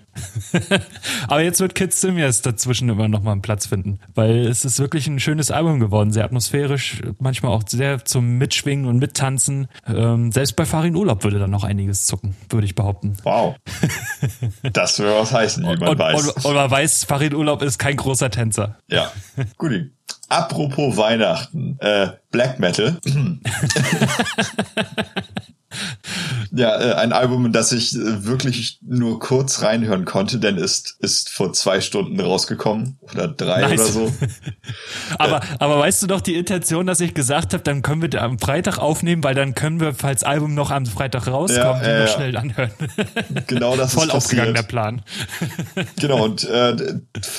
Aber 1.28 1.42
jetzt 1.42 1.60
wird 1.60 1.74
Kids 1.74 2.00
Simius 2.00 2.42
dazwischen 2.42 2.88
immer 2.88 3.08
noch 3.08 3.22
mal 3.22 3.32
einen 3.32 3.42
Platz 3.42 3.66
finden, 3.66 3.98
weil 4.14 4.46
es 4.46 4.64
ist 4.64 4.78
wirklich 4.78 5.06
ein 5.08 5.18
schönes 5.18 5.50
Album 5.50 5.80
geworden, 5.80 6.12
sehr 6.12 6.24
atmosphärisch, 6.24 7.02
manchmal 7.18 7.52
auch 7.52 7.64
sehr 7.66 8.04
zum 8.04 8.38
Mitschwingen 8.38 8.86
und 8.86 8.98
Mittanzen. 8.98 9.68
Ähm, 9.86 10.30
selbst 10.30 10.54
bei 10.54 10.64
Farin 10.64 10.94
Urlaub 10.94 11.24
würde 11.24 11.38
da 11.38 11.48
noch 11.48 11.64
einiges 11.64 12.06
zucken, 12.06 12.36
würde 12.48 12.66
ich 12.66 12.74
behaupten. 12.74 13.16
Wow. 13.24 13.56
Das 14.72 14.98
würde 14.98 15.14
was 15.14 15.32
heißen, 15.32 15.62
wie 15.62 15.76
man 15.76 15.88
und, 15.88 15.98
weiß. 15.98 16.28
Und, 16.28 16.44
und 16.44 16.54
man 16.54 16.70
weiß, 16.70 17.04
Farin 17.04 17.34
Urlaub 17.34 17.62
ist 17.62 17.78
kein 17.78 17.96
großer 17.96 18.30
Tänzer. 18.30 18.78
Ja, 18.88 19.10
guti. 19.58 19.90
Apropos 20.28 20.96
Weihnachten, 20.96 21.76
äh, 21.80 22.10
Black 22.30 22.60
Metal. 22.60 23.00
Ja, 26.52 26.80
äh, 26.80 26.94
ein 26.94 27.12
Album, 27.12 27.46
in 27.46 27.52
das 27.52 27.70
ich 27.70 27.94
äh, 27.94 28.24
wirklich 28.24 28.80
nur 28.82 29.20
kurz 29.20 29.62
reinhören 29.62 30.04
konnte, 30.04 30.38
denn 30.38 30.56
ist 30.56 30.96
ist 30.98 31.30
vor 31.30 31.52
zwei 31.52 31.80
Stunden 31.80 32.18
rausgekommen 32.18 32.98
oder 33.02 33.28
drei 33.28 33.60
nice. 33.60 33.80
oder 33.80 33.92
so. 33.92 34.12
aber 35.18 35.42
aber 35.60 35.78
weißt 35.78 36.02
du 36.02 36.06
doch 36.08 36.20
die 36.20 36.34
Intention, 36.34 36.86
dass 36.86 37.00
ich 37.00 37.14
gesagt 37.14 37.52
habe, 37.52 37.62
dann 37.62 37.82
können 37.82 38.02
wir 38.02 38.20
am 38.20 38.38
Freitag 38.40 38.78
aufnehmen, 38.78 39.22
weil 39.22 39.34
dann 39.36 39.54
können 39.54 39.78
wir, 39.78 39.94
falls 39.94 40.24
Album 40.24 40.54
noch 40.54 40.72
am 40.72 40.86
Freitag 40.86 41.28
rauskommt, 41.28 41.82
ja, 41.82 41.88
äh, 41.88 42.00
noch 42.04 42.14
schnell 42.14 42.36
anhören. 42.36 42.72
Genau 43.46 43.76
das 43.76 43.94
Voll 43.94 44.08
ist 44.08 44.14
aufgegangen 44.14 44.54
der 44.54 44.62
Plan. 44.62 45.02
genau 46.00 46.24
und 46.24 46.44
äh, 46.44 46.76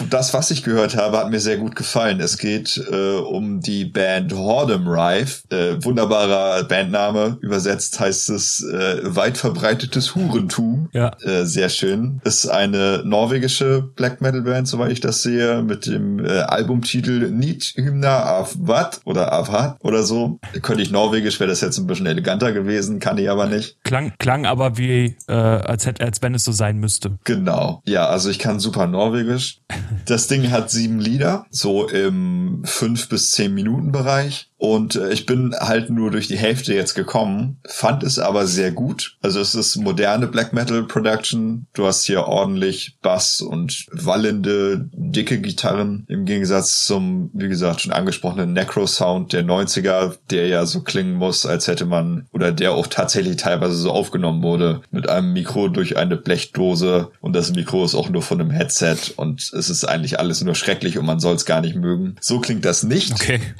das, 0.09 0.33
was 0.33 0.51
ich 0.51 0.63
gehört 0.63 0.95
habe, 0.95 1.17
hat 1.17 1.29
mir 1.29 1.39
sehr 1.39 1.57
gut 1.57 1.75
gefallen. 1.75 2.19
Es 2.19 2.37
geht 2.37 2.77
äh, 2.91 3.17
um 3.17 3.61
die 3.61 3.85
Band 3.85 4.33
Hordem 4.33 4.87
Rife, 4.87 5.43
äh, 5.49 5.83
wunderbarer 5.83 6.63
Bandname. 6.63 7.37
Übersetzt 7.41 7.99
heißt 7.99 8.20
es 8.29 8.63
äh, 8.63 8.99
weit 9.03 9.37
verbreitetes 9.37 10.15
Hurentum. 10.15 10.89
Ja. 10.93 11.11
Äh, 11.21 11.45
sehr 11.45 11.69
schön. 11.69 12.21
Ist 12.23 12.47
eine 12.47 13.03
norwegische 13.05 13.81
Black 13.81 14.21
Metal 14.21 14.41
Band, 14.41 14.67
soweit 14.67 14.91
ich 14.91 14.99
das 14.99 15.23
sehe, 15.23 15.61
mit 15.63 15.85
dem 15.85 16.23
äh, 16.23 16.39
Albumtitel 16.39 17.29
Niet 17.29 17.73
Hymna 17.75 18.45
Wat 18.59 19.01
oder 19.05 19.31
Avhat 19.31 19.77
oder 19.81 20.03
so. 20.03 20.39
Könnte 20.61 20.81
ich 20.81 20.91
norwegisch, 20.91 21.39
wäre 21.39 21.49
das 21.49 21.61
jetzt 21.61 21.77
ein 21.77 21.87
bisschen 21.87 22.05
eleganter 22.05 22.51
gewesen, 22.51 22.99
kann 22.99 23.17
ich 23.17 23.29
aber 23.29 23.47
nicht. 23.47 23.77
Klang, 23.83 24.13
klang 24.19 24.45
aber 24.45 24.77
wie, 24.77 25.15
äh, 25.27 25.33
als, 25.33 25.85
hätte, 25.85 26.03
als 26.03 26.21
wenn 26.21 26.35
es 26.35 26.43
so 26.43 26.51
sein 26.51 26.77
müsste. 26.77 27.17
Genau. 27.23 27.81
Ja, 27.85 28.07
also 28.07 28.29
ich 28.29 28.39
kann 28.39 28.59
super 28.59 28.87
norwegisch. 28.87 29.59
Das 30.05 30.27
Ding 30.27 30.51
hat 30.51 30.71
sieben 30.71 30.99
Lieder, 30.99 31.45
so 31.51 31.87
im 31.87 32.63
fünf 32.65 33.07
bis 33.07 33.31
zehn 33.31 33.53
Minuten 33.53 33.91
Bereich. 33.91 34.50
Und 34.61 34.95
äh, 34.95 35.11
ich 35.11 35.25
bin 35.25 35.55
halt 35.59 35.89
nur 35.89 36.11
durch 36.11 36.27
die 36.27 36.37
Hälfte 36.37 36.75
jetzt 36.75 36.93
gekommen, 36.93 37.57
fand 37.67 38.03
es 38.03 38.19
aber 38.19 38.45
sehr 38.45 38.71
gut. 38.71 39.17
Also 39.19 39.39
es 39.39 39.55
ist 39.55 39.75
moderne 39.77 40.27
Black 40.27 40.53
Metal 40.53 40.83
Production. 40.83 41.65
Du 41.73 41.87
hast 41.87 42.05
hier 42.05 42.27
ordentlich 42.27 42.99
Bass 43.01 43.41
und 43.41 43.87
wallende, 43.91 44.87
dicke 44.93 45.39
Gitarren 45.41 46.05
im 46.07 46.25
Gegensatz 46.25 46.85
zum, 46.85 47.31
wie 47.33 47.47
gesagt, 47.47 47.81
schon 47.81 47.91
angesprochenen 47.91 48.53
Necro-Sound 48.53 49.33
der 49.33 49.43
90er, 49.43 50.17
der 50.29 50.45
ja 50.45 50.67
so 50.67 50.81
klingen 50.81 51.15
muss, 51.15 51.47
als 51.47 51.67
hätte 51.67 51.87
man, 51.87 52.27
oder 52.31 52.51
der 52.51 52.73
auch 52.73 52.85
tatsächlich 52.85 53.37
teilweise 53.37 53.73
so 53.73 53.89
aufgenommen 53.89 54.43
wurde, 54.43 54.81
mit 54.91 55.09
einem 55.09 55.33
Mikro 55.33 55.69
durch 55.69 55.97
eine 55.97 56.17
Blechdose 56.17 57.09
und 57.19 57.33
das 57.33 57.51
Mikro 57.51 57.83
ist 57.83 57.95
auch 57.95 58.09
nur 58.09 58.21
von 58.21 58.39
einem 58.39 58.51
Headset 58.51 59.15
und 59.15 59.51
es 59.53 59.71
ist 59.71 59.85
eigentlich 59.85 60.19
alles 60.19 60.43
nur 60.43 60.53
schrecklich 60.53 60.99
und 60.99 61.07
man 61.07 61.19
soll 61.19 61.33
es 61.33 61.45
gar 61.45 61.61
nicht 61.61 61.75
mögen. 61.75 62.15
So 62.21 62.39
klingt 62.39 62.63
das 62.63 62.83
nicht. 62.83 63.13
Okay. 63.13 63.39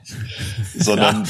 So 0.91 0.91
sondern 0.92 1.28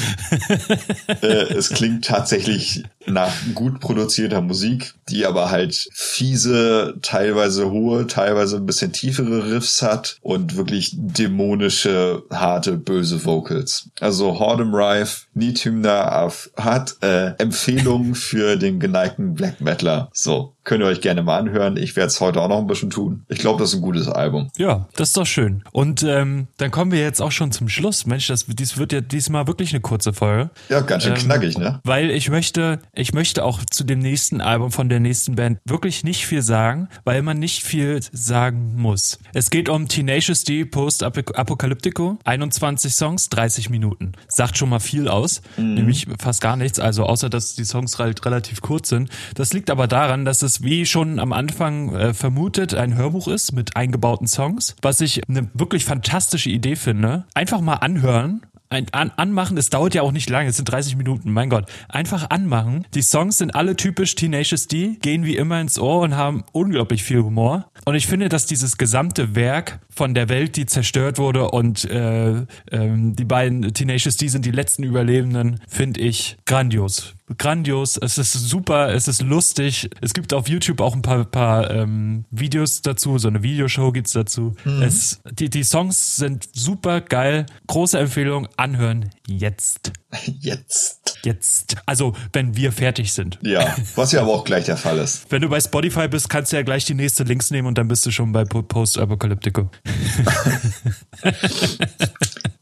äh, 1.22 1.52
es 1.54 1.70
klingt 1.70 2.04
tatsächlich 2.04 2.82
nach 3.06 3.32
gut 3.54 3.80
produzierter 3.80 4.40
Musik, 4.40 4.94
die 5.08 5.26
aber 5.26 5.50
halt 5.50 5.88
fiese, 5.92 6.94
teilweise 7.02 7.70
hohe, 7.70 8.06
teilweise 8.06 8.56
ein 8.56 8.66
bisschen 8.66 8.92
tiefere 8.92 9.50
Riffs 9.50 9.82
hat 9.82 10.18
und 10.22 10.56
wirklich 10.56 10.92
dämonische, 10.94 12.22
harte, 12.30 12.76
böse 12.76 13.24
Vocals. 13.24 13.88
Also 14.00 14.38
Hordem 14.38 14.74
Rife, 14.74 15.26
Nithymna 15.34 16.30
hat 16.56 16.96
äh, 17.02 17.32
Empfehlungen 17.38 18.14
für 18.14 18.56
den 18.56 18.80
geneigten 18.80 19.34
Black 19.34 19.60
Metaler. 19.60 20.10
So, 20.12 20.54
könnt 20.64 20.82
ihr 20.82 20.86
euch 20.86 21.00
gerne 21.00 21.22
mal 21.22 21.38
anhören. 21.38 21.76
Ich 21.76 21.96
werde 21.96 22.08
es 22.08 22.20
heute 22.20 22.40
auch 22.40 22.48
noch 22.48 22.58
ein 22.58 22.66
bisschen 22.66 22.90
tun. 22.90 23.24
Ich 23.28 23.38
glaube, 23.38 23.58
das 23.60 23.70
ist 23.70 23.76
ein 23.76 23.82
gutes 23.82 24.08
Album. 24.08 24.50
Ja, 24.56 24.88
das 24.96 25.08
ist 25.08 25.16
doch 25.16 25.26
schön. 25.26 25.64
Und 25.72 26.02
ähm, 26.02 26.46
dann 26.56 26.70
kommen 26.70 26.92
wir 26.92 27.00
jetzt 27.00 27.20
auch 27.20 27.32
schon 27.32 27.52
zum 27.52 27.68
Schluss. 27.68 28.06
Mensch, 28.06 28.28
das 28.28 28.46
dies 28.46 28.76
wird 28.76 28.92
ja 28.92 29.00
diesmal 29.00 29.46
wirklich 29.46 29.72
eine 29.72 29.80
kurze 29.80 30.12
Folge. 30.12 30.50
Ja, 30.68 30.80
ganz 30.80 31.02
schön 31.02 31.14
ähm, 31.14 31.18
knackig, 31.18 31.58
ne? 31.58 31.80
Weil 31.84 32.10
ich 32.10 32.30
möchte, 32.30 32.80
ich 32.92 33.12
möchte 33.12 33.44
auch 33.44 33.64
zu 33.64 33.84
dem 33.84 33.98
nächsten 33.98 34.40
Album 34.40 34.70
von 34.70 34.88
der 34.88 35.00
nächsten 35.00 35.34
Band 35.34 35.58
wirklich 35.64 36.04
nicht 36.04 36.26
viel 36.26 36.42
sagen, 36.42 36.88
weil 37.04 37.22
man 37.22 37.38
nicht 37.38 37.64
viel 37.64 38.00
sagen 38.12 38.76
muss. 38.76 39.18
Es 39.34 39.50
geht 39.50 39.68
um 39.68 39.88
Tenacious 39.88 40.44
D 40.44 40.64
Post 40.64 41.02
Apocalyptico, 41.02 42.18
21 42.24 42.94
Songs, 42.94 43.28
30 43.30 43.70
Minuten. 43.70 44.12
Sagt 44.28 44.56
schon 44.56 44.68
mal 44.68 44.80
viel 44.80 45.08
aus, 45.08 45.42
mhm. 45.56 45.74
nämlich 45.74 46.06
fast 46.18 46.40
gar 46.40 46.56
nichts, 46.56 46.78
also 46.78 47.04
außer 47.04 47.28
dass 47.28 47.54
die 47.54 47.64
Songs 47.64 47.98
halt 47.98 48.24
relativ 48.24 48.60
kurz 48.60 48.88
sind. 48.88 49.10
Das 49.34 49.52
liegt 49.52 49.70
aber 49.70 49.86
daran, 49.86 50.24
dass 50.24 50.42
es 50.42 50.51
wie 50.60 50.84
schon 50.84 51.18
am 51.18 51.32
Anfang 51.32 51.94
äh, 51.94 52.14
vermutet 52.14 52.74
ein 52.74 52.96
Hörbuch 52.96 53.28
ist 53.28 53.52
mit 53.52 53.76
eingebauten 53.76 54.26
Songs, 54.26 54.76
was 54.82 55.00
ich 55.00 55.26
eine 55.28 55.48
wirklich 55.54 55.84
fantastische 55.84 56.50
Idee 56.50 56.76
finde. 56.76 57.24
Einfach 57.34 57.60
mal 57.60 57.76
anhören 57.76 58.42
ein 58.72 58.86
an, 58.92 59.12
anmachen, 59.16 59.56
es 59.58 59.70
dauert 59.70 59.94
ja 59.94 60.02
auch 60.02 60.12
nicht 60.12 60.28
lange, 60.30 60.48
es 60.48 60.56
sind 60.56 60.70
30 60.70 60.96
Minuten, 60.96 61.30
mein 61.30 61.50
Gott. 61.50 61.70
Einfach 61.88 62.30
anmachen. 62.30 62.86
Die 62.94 63.02
Songs 63.02 63.38
sind 63.38 63.54
alle 63.54 63.76
typisch 63.76 64.14
Tenacious 64.14 64.66
D, 64.66 64.96
gehen 65.00 65.24
wie 65.24 65.36
immer 65.36 65.60
ins 65.60 65.78
Ohr 65.78 66.00
und 66.00 66.16
haben 66.16 66.44
unglaublich 66.52 67.04
viel 67.04 67.22
Humor. 67.22 67.70
Und 67.84 67.94
ich 67.94 68.06
finde, 68.06 68.28
dass 68.28 68.46
dieses 68.46 68.78
gesamte 68.78 69.34
Werk 69.34 69.80
von 69.90 70.14
der 70.14 70.28
Welt, 70.28 70.56
die 70.56 70.66
zerstört 70.66 71.18
wurde 71.18 71.50
und 71.50 71.84
äh, 71.84 72.46
ähm, 72.70 73.14
die 73.14 73.24
beiden 73.24 73.74
Tenacious 73.74 74.16
D 74.16 74.28
sind 74.28 74.46
die 74.46 74.50
letzten 74.50 74.82
Überlebenden, 74.84 75.60
finde 75.68 76.00
ich 76.00 76.38
grandios 76.46 77.14
grandios, 77.38 77.96
es 77.96 78.18
ist 78.18 78.32
super, 78.32 78.92
es 78.94 79.08
ist 79.08 79.22
lustig. 79.22 79.90
Es 80.00 80.14
gibt 80.14 80.32
auf 80.32 80.48
YouTube 80.48 80.80
auch 80.80 80.94
ein 80.94 81.02
paar, 81.02 81.24
paar 81.24 81.70
ähm, 81.70 82.24
Videos 82.30 82.82
dazu, 82.82 83.18
so 83.18 83.28
eine 83.28 83.42
Videoshow 83.42 83.92
gibt's 83.92 84.12
dazu. 84.12 84.54
Mhm. 84.64 84.82
Es, 84.82 85.20
die, 85.30 85.50
die 85.50 85.64
Songs 85.64 86.16
sind 86.16 86.48
super 86.52 87.00
geil. 87.00 87.46
Große 87.66 87.98
Empfehlung, 87.98 88.48
anhören 88.56 89.10
jetzt. 89.26 89.92
Jetzt. 90.40 91.18
Jetzt, 91.22 91.76
also 91.86 92.14
wenn 92.32 92.56
wir 92.56 92.72
fertig 92.72 93.12
sind. 93.12 93.38
Ja, 93.42 93.76
was 93.94 94.12
ja 94.12 94.20
aber 94.22 94.32
auch 94.32 94.44
gleich 94.44 94.64
der 94.64 94.76
Fall 94.76 94.98
ist. 94.98 95.30
Wenn 95.30 95.40
du 95.40 95.48
bei 95.48 95.60
Spotify 95.60 96.08
bist, 96.08 96.28
kannst 96.28 96.52
du 96.52 96.56
ja 96.56 96.62
gleich 96.62 96.84
die 96.84 96.94
nächste 96.94 97.22
Links 97.22 97.50
nehmen 97.50 97.68
und 97.68 97.78
dann 97.78 97.88
bist 97.88 98.04
du 98.04 98.10
schon 98.10 98.32
bei 98.32 98.44
Post-Apocalyptico. 98.44 99.70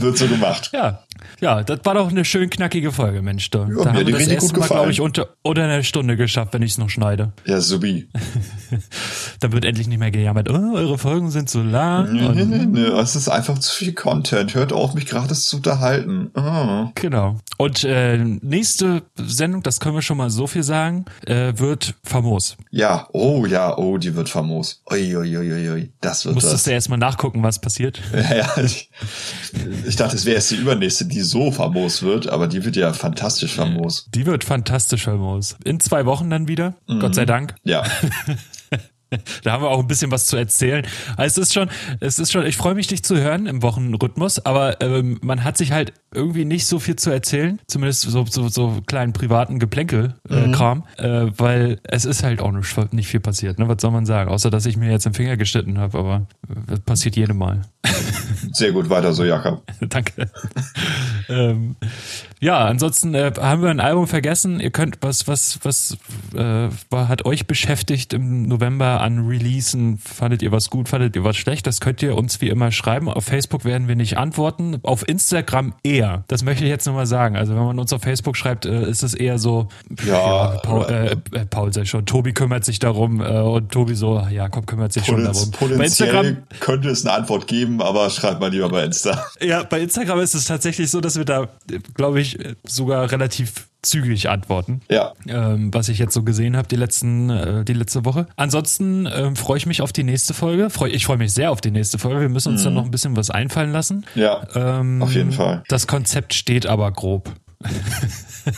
Wird 0.00 0.18
so 0.18 0.26
gemacht. 0.26 0.70
Ja. 0.72 1.04
Ja, 1.40 1.62
das 1.62 1.80
war 1.84 1.94
doch 1.94 2.10
eine 2.10 2.24
schön 2.24 2.50
knackige 2.50 2.92
Folge, 2.92 3.22
Mensch. 3.22 3.50
Da, 3.50 3.60
ja, 3.60 3.84
da 3.84 3.92
haben 3.92 4.06
wir 4.06 4.12
das 4.12 4.26
erste 4.26 4.58
Mal, 4.58 4.68
glaube 4.68 4.90
ich, 4.90 5.00
unter, 5.00 5.28
unter 5.42 5.64
einer 5.64 5.82
Stunde 5.82 6.16
geschafft, 6.16 6.52
wenn 6.52 6.62
ich 6.62 6.72
es 6.72 6.78
noch 6.78 6.90
schneide. 6.90 7.32
Ja, 7.50 7.60
subi. 7.60 8.08
da 9.40 9.50
wird 9.50 9.64
endlich 9.64 9.88
nicht 9.88 9.98
mehr 9.98 10.12
gejammert, 10.12 10.48
oh, 10.48 10.74
eure 10.74 10.98
Folgen 10.98 11.30
sind 11.30 11.50
so 11.50 11.62
lang. 11.62 12.12
Nee, 12.12 12.28
nee, 12.28 12.44
nee, 12.44 12.66
nee, 12.66 13.00
es 13.00 13.16
ist 13.16 13.28
einfach 13.28 13.58
zu 13.58 13.74
viel 13.74 13.92
Content. 13.92 14.54
Hört 14.54 14.72
auf, 14.72 14.94
mich 14.94 15.06
gratis 15.06 15.46
zu 15.46 15.56
unterhalten. 15.56 16.30
Oh. 16.34 16.90
Genau. 16.94 17.38
Und 17.56 17.82
äh, 17.84 18.18
nächste 18.18 19.02
Sendung, 19.16 19.62
das 19.62 19.80
können 19.80 19.96
wir 19.96 20.02
schon 20.02 20.16
mal 20.16 20.30
so 20.30 20.46
viel 20.46 20.62
sagen, 20.62 21.06
äh, 21.26 21.54
wird 21.56 21.94
famos. 22.04 22.56
Ja, 22.70 23.08
oh 23.12 23.46
ja, 23.46 23.76
oh, 23.76 23.98
die 23.98 24.14
wird 24.14 24.28
famos. 24.28 24.82
Uiuiuiui, 24.90 25.36
ui, 25.36 25.52
ui, 25.52 25.70
ui. 25.70 25.92
das 26.00 26.24
wird 26.24 26.34
Musstest 26.34 26.54
das. 26.54 26.64
du 26.64 26.70
erstmal 26.70 26.98
nachgucken, 26.98 27.42
was 27.42 27.58
passiert? 27.60 28.00
Ja, 28.12 28.36
ja 28.36 28.62
ich, 28.62 28.90
ich 29.90 29.96
dachte, 29.96 30.14
es 30.14 30.24
wäre 30.24 30.36
jetzt 30.36 30.50
die 30.52 30.56
übernächste, 30.56 31.04
die 31.04 31.20
so 31.20 31.50
famos 31.50 32.02
wird, 32.02 32.28
aber 32.28 32.46
die 32.46 32.64
wird 32.64 32.76
ja 32.76 32.92
fantastisch 32.92 33.54
famos. 33.54 34.06
Die 34.14 34.24
wird 34.24 34.44
fantastisch 34.44 35.04
famos. 35.04 35.56
In 35.64 35.80
zwei 35.80 36.06
Wochen 36.06 36.30
dann 36.30 36.46
wieder, 36.46 36.74
mhm. 36.86 37.00
Gott 37.00 37.16
sei 37.16 37.26
Dank. 37.26 37.56
Ja. 37.64 37.82
da 39.42 39.52
haben 39.52 39.62
wir 39.62 39.70
auch 39.70 39.80
ein 39.80 39.86
bisschen 39.86 40.10
was 40.10 40.26
zu 40.26 40.36
erzählen. 40.36 40.86
Also 41.16 41.40
es 41.40 41.48
ist 41.48 41.54
schon, 41.54 41.70
es 42.00 42.18
ist 42.18 42.32
schon, 42.32 42.46
ich 42.46 42.56
freue 42.56 42.74
mich, 42.74 42.86
dich 42.86 43.02
zu 43.02 43.16
hören 43.16 43.46
im 43.46 43.62
Wochenrhythmus, 43.62 44.44
aber 44.44 44.80
ähm, 44.80 45.18
man 45.22 45.44
hat 45.44 45.56
sich 45.56 45.72
halt 45.72 45.92
irgendwie 46.12 46.44
nicht 46.44 46.66
so 46.66 46.78
viel 46.78 46.96
zu 46.96 47.10
erzählen, 47.10 47.60
zumindest 47.66 48.02
so, 48.02 48.24
so, 48.26 48.48
so 48.48 48.82
kleinen 48.86 49.12
privaten 49.12 49.58
Geplänkel-Kram, 49.58 50.84
äh, 50.98 51.06
mhm. 51.06 51.28
äh, 51.28 51.38
weil 51.38 51.80
es 51.84 52.04
ist 52.04 52.22
halt 52.22 52.40
auch 52.40 52.52
nicht, 52.52 52.92
nicht 52.92 53.08
viel 53.08 53.20
passiert, 53.20 53.58
ne? 53.58 53.68
Was 53.68 53.80
soll 53.80 53.90
man 53.90 54.06
sagen? 54.06 54.30
Außer, 54.30 54.50
dass 54.50 54.66
ich 54.66 54.76
mir 54.76 54.90
jetzt 54.90 55.06
den 55.06 55.14
Finger 55.14 55.36
geschnitten 55.36 55.78
habe, 55.78 55.98
aber 55.98 56.26
das 56.66 56.80
passiert 56.80 57.16
jedem 57.16 57.38
Mal. 57.38 57.62
Sehr 58.52 58.72
gut, 58.72 58.90
weiter 58.90 59.12
so, 59.12 59.24
Jakob. 59.24 59.62
Danke. 59.80 60.30
ähm, 61.28 61.76
ja, 62.40 62.64
ansonsten 62.64 63.14
äh, 63.14 63.32
haben 63.38 63.62
wir 63.62 63.70
ein 63.70 63.80
Album 63.80 64.06
vergessen. 64.06 64.60
Ihr 64.60 64.70
könnt, 64.70 64.98
was, 65.02 65.28
was, 65.28 65.60
was 65.62 65.96
äh, 66.34 66.68
hat 66.92 67.24
euch 67.24 67.46
beschäftigt 67.46 68.12
im 68.12 68.42
November 68.42 68.99
an 69.00 69.26
Releasen? 69.26 69.98
Fandet 69.98 70.42
ihr 70.42 70.52
was 70.52 70.70
gut, 70.70 70.88
fandet 70.88 71.16
ihr 71.16 71.24
was 71.24 71.36
schlecht? 71.36 71.66
Das 71.66 71.80
könnt 71.80 72.02
ihr 72.02 72.16
uns 72.16 72.40
wie 72.40 72.48
immer 72.48 72.72
schreiben. 72.72 73.08
Auf 73.08 73.24
Facebook 73.24 73.64
werden 73.64 73.88
wir 73.88 73.96
nicht 73.96 74.18
antworten. 74.18 74.78
Auf 74.82 75.08
Instagram 75.08 75.74
eher. 75.82 76.24
Das 76.28 76.44
möchte 76.44 76.64
ich 76.64 76.70
jetzt 76.70 76.86
nochmal 76.86 77.06
sagen. 77.06 77.36
Also 77.36 77.54
wenn 77.54 77.64
man 77.64 77.78
uns 77.78 77.92
auf 77.92 78.02
Facebook 78.02 78.36
schreibt, 78.36 78.66
äh, 78.66 78.88
ist 78.88 79.02
es 79.02 79.14
eher 79.14 79.38
so, 79.38 79.68
ja, 80.06 80.52
ja 80.54 80.58
Paul, 80.58 80.84
äh, 80.84 81.12
äh, 81.38 81.46
Paul 81.46 81.72
sei 81.72 81.84
schon, 81.84 82.06
Tobi 82.06 82.32
kümmert 82.32 82.64
sich 82.64 82.78
darum 82.78 83.20
äh, 83.20 83.40
und 83.40 83.70
Tobi 83.72 83.94
so, 83.94 84.20
Jakob 84.30 84.66
kümmert 84.66 84.92
sich 84.92 85.06
schon 85.06 85.24
darum. 85.24 85.50
Bei 85.76 85.84
Instagram 85.84 86.38
könnte 86.60 86.90
es 86.90 87.04
eine 87.04 87.14
Antwort 87.14 87.46
geben, 87.46 87.80
aber 87.82 88.10
schreibt 88.10 88.40
mal 88.40 88.50
lieber 88.50 88.68
bei 88.68 88.84
Insta. 88.84 89.24
Ja, 89.40 89.62
bei 89.62 89.80
Instagram 89.80 90.20
ist 90.20 90.34
es 90.34 90.44
tatsächlich 90.44 90.90
so, 90.90 91.00
dass 91.00 91.16
wir 91.16 91.24
da, 91.24 91.48
glaube 91.94 92.20
ich, 92.20 92.38
sogar 92.64 93.10
relativ 93.10 93.69
zügig 93.82 94.28
antworten. 94.28 94.80
Ja. 94.90 95.12
Ähm, 95.26 95.72
was 95.72 95.88
ich 95.88 95.98
jetzt 95.98 96.14
so 96.14 96.22
gesehen 96.22 96.56
habe 96.56 96.68
die 96.68 96.76
letzten 96.76 97.30
äh, 97.30 97.64
die 97.64 97.72
letzte 97.72 98.04
Woche. 98.04 98.26
Ansonsten 98.36 99.08
ähm, 99.12 99.36
freue 99.36 99.58
ich 99.58 99.66
mich 99.66 99.82
auf 99.82 99.92
die 99.92 100.04
nächste 100.04 100.34
Folge. 100.34 100.70
Freu, 100.70 100.88
ich 100.88 101.06
freue 101.06 101.16
mich 101.16 101.32
sehr 101.32 101.50
auf 101.50 101.60
die 101.60 101.70
nächste 101.70 101.98
Folge. 101.98 102.20
Wir 102.20 102.28
müssen 102.28 102.52
uns 102.52 102.62
mhm. 102.62 102.66
dann 102.66 102.74
noch 102.74 102.84
ein 102.84 102.90
bisschen 102.90 103.16
was 103.16 103.30
einfallen 103.30 103.72
lassen. 103.72 104.04
Ja. 104.14 104.46
Ähm, 104.54 105.02
auf 105.02 105.12
jeden 105.12 105.32
Fall. 105.32 105.64
Das 105.68 105.86
Konzept 105.86 106.34
steht 106.34 106.66
aber 106.66 106.90
grob. 106.92 107.32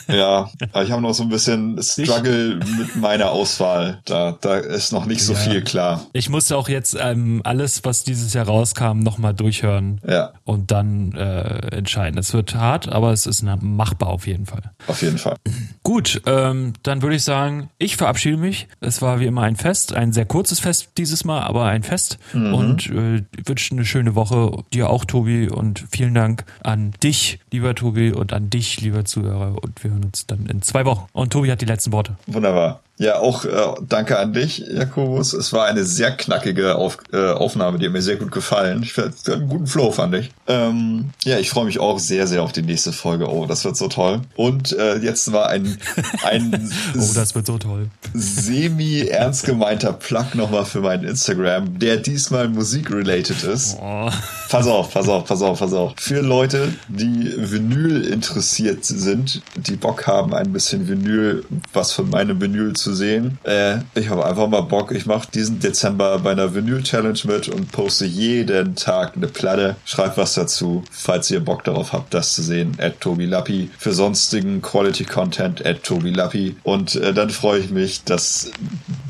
ja, 0.09 0.51
ich 0.83 0.91
habe 0.91 1.03
noch 1.03 1.15
so 1.15 1.23
ein 1.23 1.29
bisschen 1.29 1.81
Struggle 1.83 2.59
ich? 2.59 2.79
mit 2.79 2.97
meiner 2.97 3.31
Auswahl. 3.31 4.01
Da, 4.05 4.37
da 4.41 4.57
ist 4.57 4.93
noch 4.93 5.07
nicht 5.07 5.25
so 5.25 5.33
ja. 5.33 5.39
viel 5.39 5.63
klar. 5.63 6.07
Ich 6.13 6.29
musste 6.29 6.57
auch 6.57 6.69
jetzt 6.69 6.97
ähm, 7.01 7.41
alles, 7.45 7.85
was 7.85 8.05
dieses 8.05 8.33
Jahr 8.35 8.47
rauskam, 8.47 9.01
nochmal 9.01 9.35
durchhören 9.35 10.01
ja. 10.07 10.33
und 10.45 10.71
dann 10.71 11.13
äh, 11.13 11.77
entscheiden. 11.77 12.19
Es 12.19 12.33
wird 12.33 12.55
hart, 12.55 12.89
aber 12.89 13.13
es 13.13 13.27
ist 13.27 13.43
machbar 13.43 14.09
auf 14.09 14.27
jeden 14.27 14.47
Fall. 14.47 14.63
Auf 14.87 15.03
jeden 15.03 15.19
Fall. 15.19 15.37
Gut, 15.83 16.23
ähm, 16.27 16.75
dann 16.83 17.03
würde 17.03 17.17
ich 17.17 17.25
sagen, 17.25 17.71
ich 17.79 17.97
verabschiede 17.97 18.37
mich. 18.37 18.69
Es 18.81 19.03
war 19.03 19.21
wie 19.21 19.27
immer 19.27 19.43
ein 19.43 19.57
Fest, 19.57 19.93
ein 19.95 20.13
sehr 20.13 20.27
kurzes 20.27 20.61
Fest 20.61 20.91
dieses 20.97 21.25
Mal, 21.25 21.43
aber 21.43 21.67
ein 21.67 21.83
Fest. 21.83 22.19
Mhm. 22.33 22.55
Und 22.55 22.91
äh, 22.91 23.25
wünsche 23.45 23.75
eine 23.75 23.85
schöne 23.85 24.15
Woche. 24.15 24.63
Dir 24.73 24.91
auch, 24.91 25.05
Tobi. 25.05 25.49
Und 25.49 25.85
vielen 25.91 26.15
Dank 26.15 26.45
an 26.63 26.93
dich, 27.03 27.41
lieber 27.51 27.75
Tobi, 27.75 28.13
und 28.13 28.33
an 28.33 28.51
dich, 28.51 28.81
lieber 28.81 29.05
Zuhörer. 29.05 29.57
Und 29.63 29.72
wir 29.81 29.91
hören 29.91 30.05
uns 30.05 30.27
dann 30.27 30.47
in 30.47 30.63
zwei 30.63 30.85
Wochen. 30.85 31.07
Und 31.13 31.33
Tobi 31.33 31.51
hat 31.51 31.61
die 31.61 31.67
letzten 31.67 31.93
Worte. 31.93 32.17
Wunderbar. 32.27 32.81
Ja, 33.03 33.19
auch 33.19 33.45
äh, 33.45 33.51
danke 33.89 34.17
an 34.17 34.33
dich, 34.33 34.59
Jakobus. 34.59 35.33
Es 35.33 35.53
war 35.53 35.67
eine 35.67 35.85
sehr 35.85 36.13
knackige 36.13 36.77
Auf, 36.77 36.99
äh, 37.13 37.33
Aufnahme, 37.33 37.81
die 37.81 37.87
hat 37.87 37.93
mir 37.93 38.01
sehr 38.01 38.15
gut 38.15 38.31
gefallen. 38.31 38.85
Ich 38.85 38.97
hatte 38.97 39.35
einen 39.35 39.49
guten 39.49 39.67
Flow, 39.67 39.91
fand 39.91 40.15
ich. 40.15 40.31
Ähm, 40.47 41.11
ja, 41.25 41.37
ich 41.41 41.51
freue 41.51 41.65
mich 41.65 41.81
auch 41.81 41.99
sehr, 41.99 42.29
sehr 42.29 42.45
auf 42.45 42.53
die 42.53 42.63
nächste 42.63 42.93
Folge. 42.93 43.29
Oh, 43.29 43.45
das 43.47 43.65
wird 43.65 43.77
so 43.77 43.89
toll. 43.89 44.21
Und 44.37 44.71
äh, 44.79 44.99
jetzt 44.99 45.33
war 45.33 45.49
ein, 45.49 45.79
ein 46.23 46.71
Oh, 46.97 47.11
das 47.13 47.35
wird 47.35 47.45
so 47.45 47.59
toll. 47.59 47.89
Semi-ernst 48.15 49.47
gemeinter 49.47 49.95
Plug 49.95 50.35
nochmal 50.35 50.65
für 50.65 50.81
meinen 50.81 51.03
Instagram, 51.03 51.81
der 51.81 51.97
diesmal 51.97 52.49
Musik-related 52.49 53.43
ist. 53.43 53.79
Oh. 53.83 54.11
Pass 54.49 54.69
auf, 54.69 54.93
pass 54.93 55.09
auf, 55.09 55.25
pass 55.25 55.43
auf, 55.43 55.59
pass 55.59 55.73
auf. 55.73 55.95
Für 55.97 56.21
Leute, 56.21 56.73
die 56.87 57.35
Vinyl 57.37 58.05
interessiert 58.05 58.85
sind, 58.85 59.43
die 59.57 59.77
Bock 59.77 60.07
haben, 60.07 60.35
ein 60.35 60.53
bisschen 60.53 60.87
Vinyl, 60.87 61.45
was 61.73 61.91
von 61.91 62.09
meinem 62.09 62.41
Vinyl 62.41 62.75
zu 62.75 62.92
sehen. 62.95 63.39
Äh, 63.45 63.79
ich 63.95 64.09
habe 64.09 64.25
einfach 64.25 64.49
mal 64.49 64.63
Bock. 64.63 64.93
Ich 64.93 65.07
mache 65.07 65.31
diesen 65.31 65.61
Dezember 65.61 66.19
bei 66.19 66.33
einer 66.33 66.55
Vinyl 66.55 66.83
Challenge 66.83 67.19
mit 67.25 67.49
und 67.49 67.73
poste 67.73 68.05
jeden 68.05 68.75
Tag 68.75 69.17
eine 69.17 69.29
Platte. 69.29 69.77
Schreibt 69.85 70.17
was 70.17 70.35
dazu, 70.35 70.85
falls 70.91 71.31
ihr 71.31 71.41
Bock 71.41 71.65
darauf 71.65 71.93
habt, 71.93 72.15
das 72.15 72.35
zu 72.35 72.43
sehen. 72.43 72.77
At 72.79 73.01
Tobi 73.01 73.27
Lappi. 73.27 73.71
Für 73.79 73.93
sonstigen 73.93 74.63
Quality 74.63 75.05
Content 75.05 75.65
at 75.65 75.83
Tobi 75.83 76.11
Lappi. 76.11 76.57
Und 76.63 76.97
äh, 76.97 77.13
dann 77.13 77.31
freue 77.31 77.61
ich 77.61 77.71
mich, 77.71 78.05
dass 78.05 78.51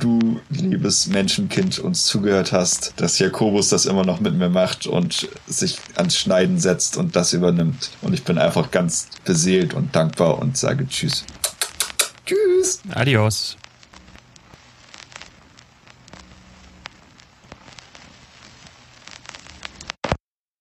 du, 0.01 0.41
liebes 0.51 1.07
Menschenkind, 1.07 1.79
uns 1.79 2.05
zugehört 2.05 2.53
hast, 2.53 2.95
dass 2.97 3.19
Jakobus 3.19 3.69
das 3.69 3.87
immer 3.87 4.05
noch 4.05 4.21
mit 4.21 4.35
mir 4.35 4.49
macht 4.49 4.87
und 4.87 5.29
sich 5.47 5.79
ans 5.97 6.17
Schneiden 6.17 6.59
setzt 6.59 6.97
und 6.97 7.17
das 7.17 7.33
übernimmt. 7.33 7.91
Und 8.03 8.15
ich 8.15 8.25
bin 8.25 8.39
einfach 8.39 8.71
ganz 8.71 9.09
beseelt 9.25 9.75
und 9.75 9.95
dankbar 9.95 10.39
und 10.39 10.57
sage 10.57 10.87
Tschüss. 10.89 11.25
Tschüss. 12.27 12.81
Adios. 12.95 13.57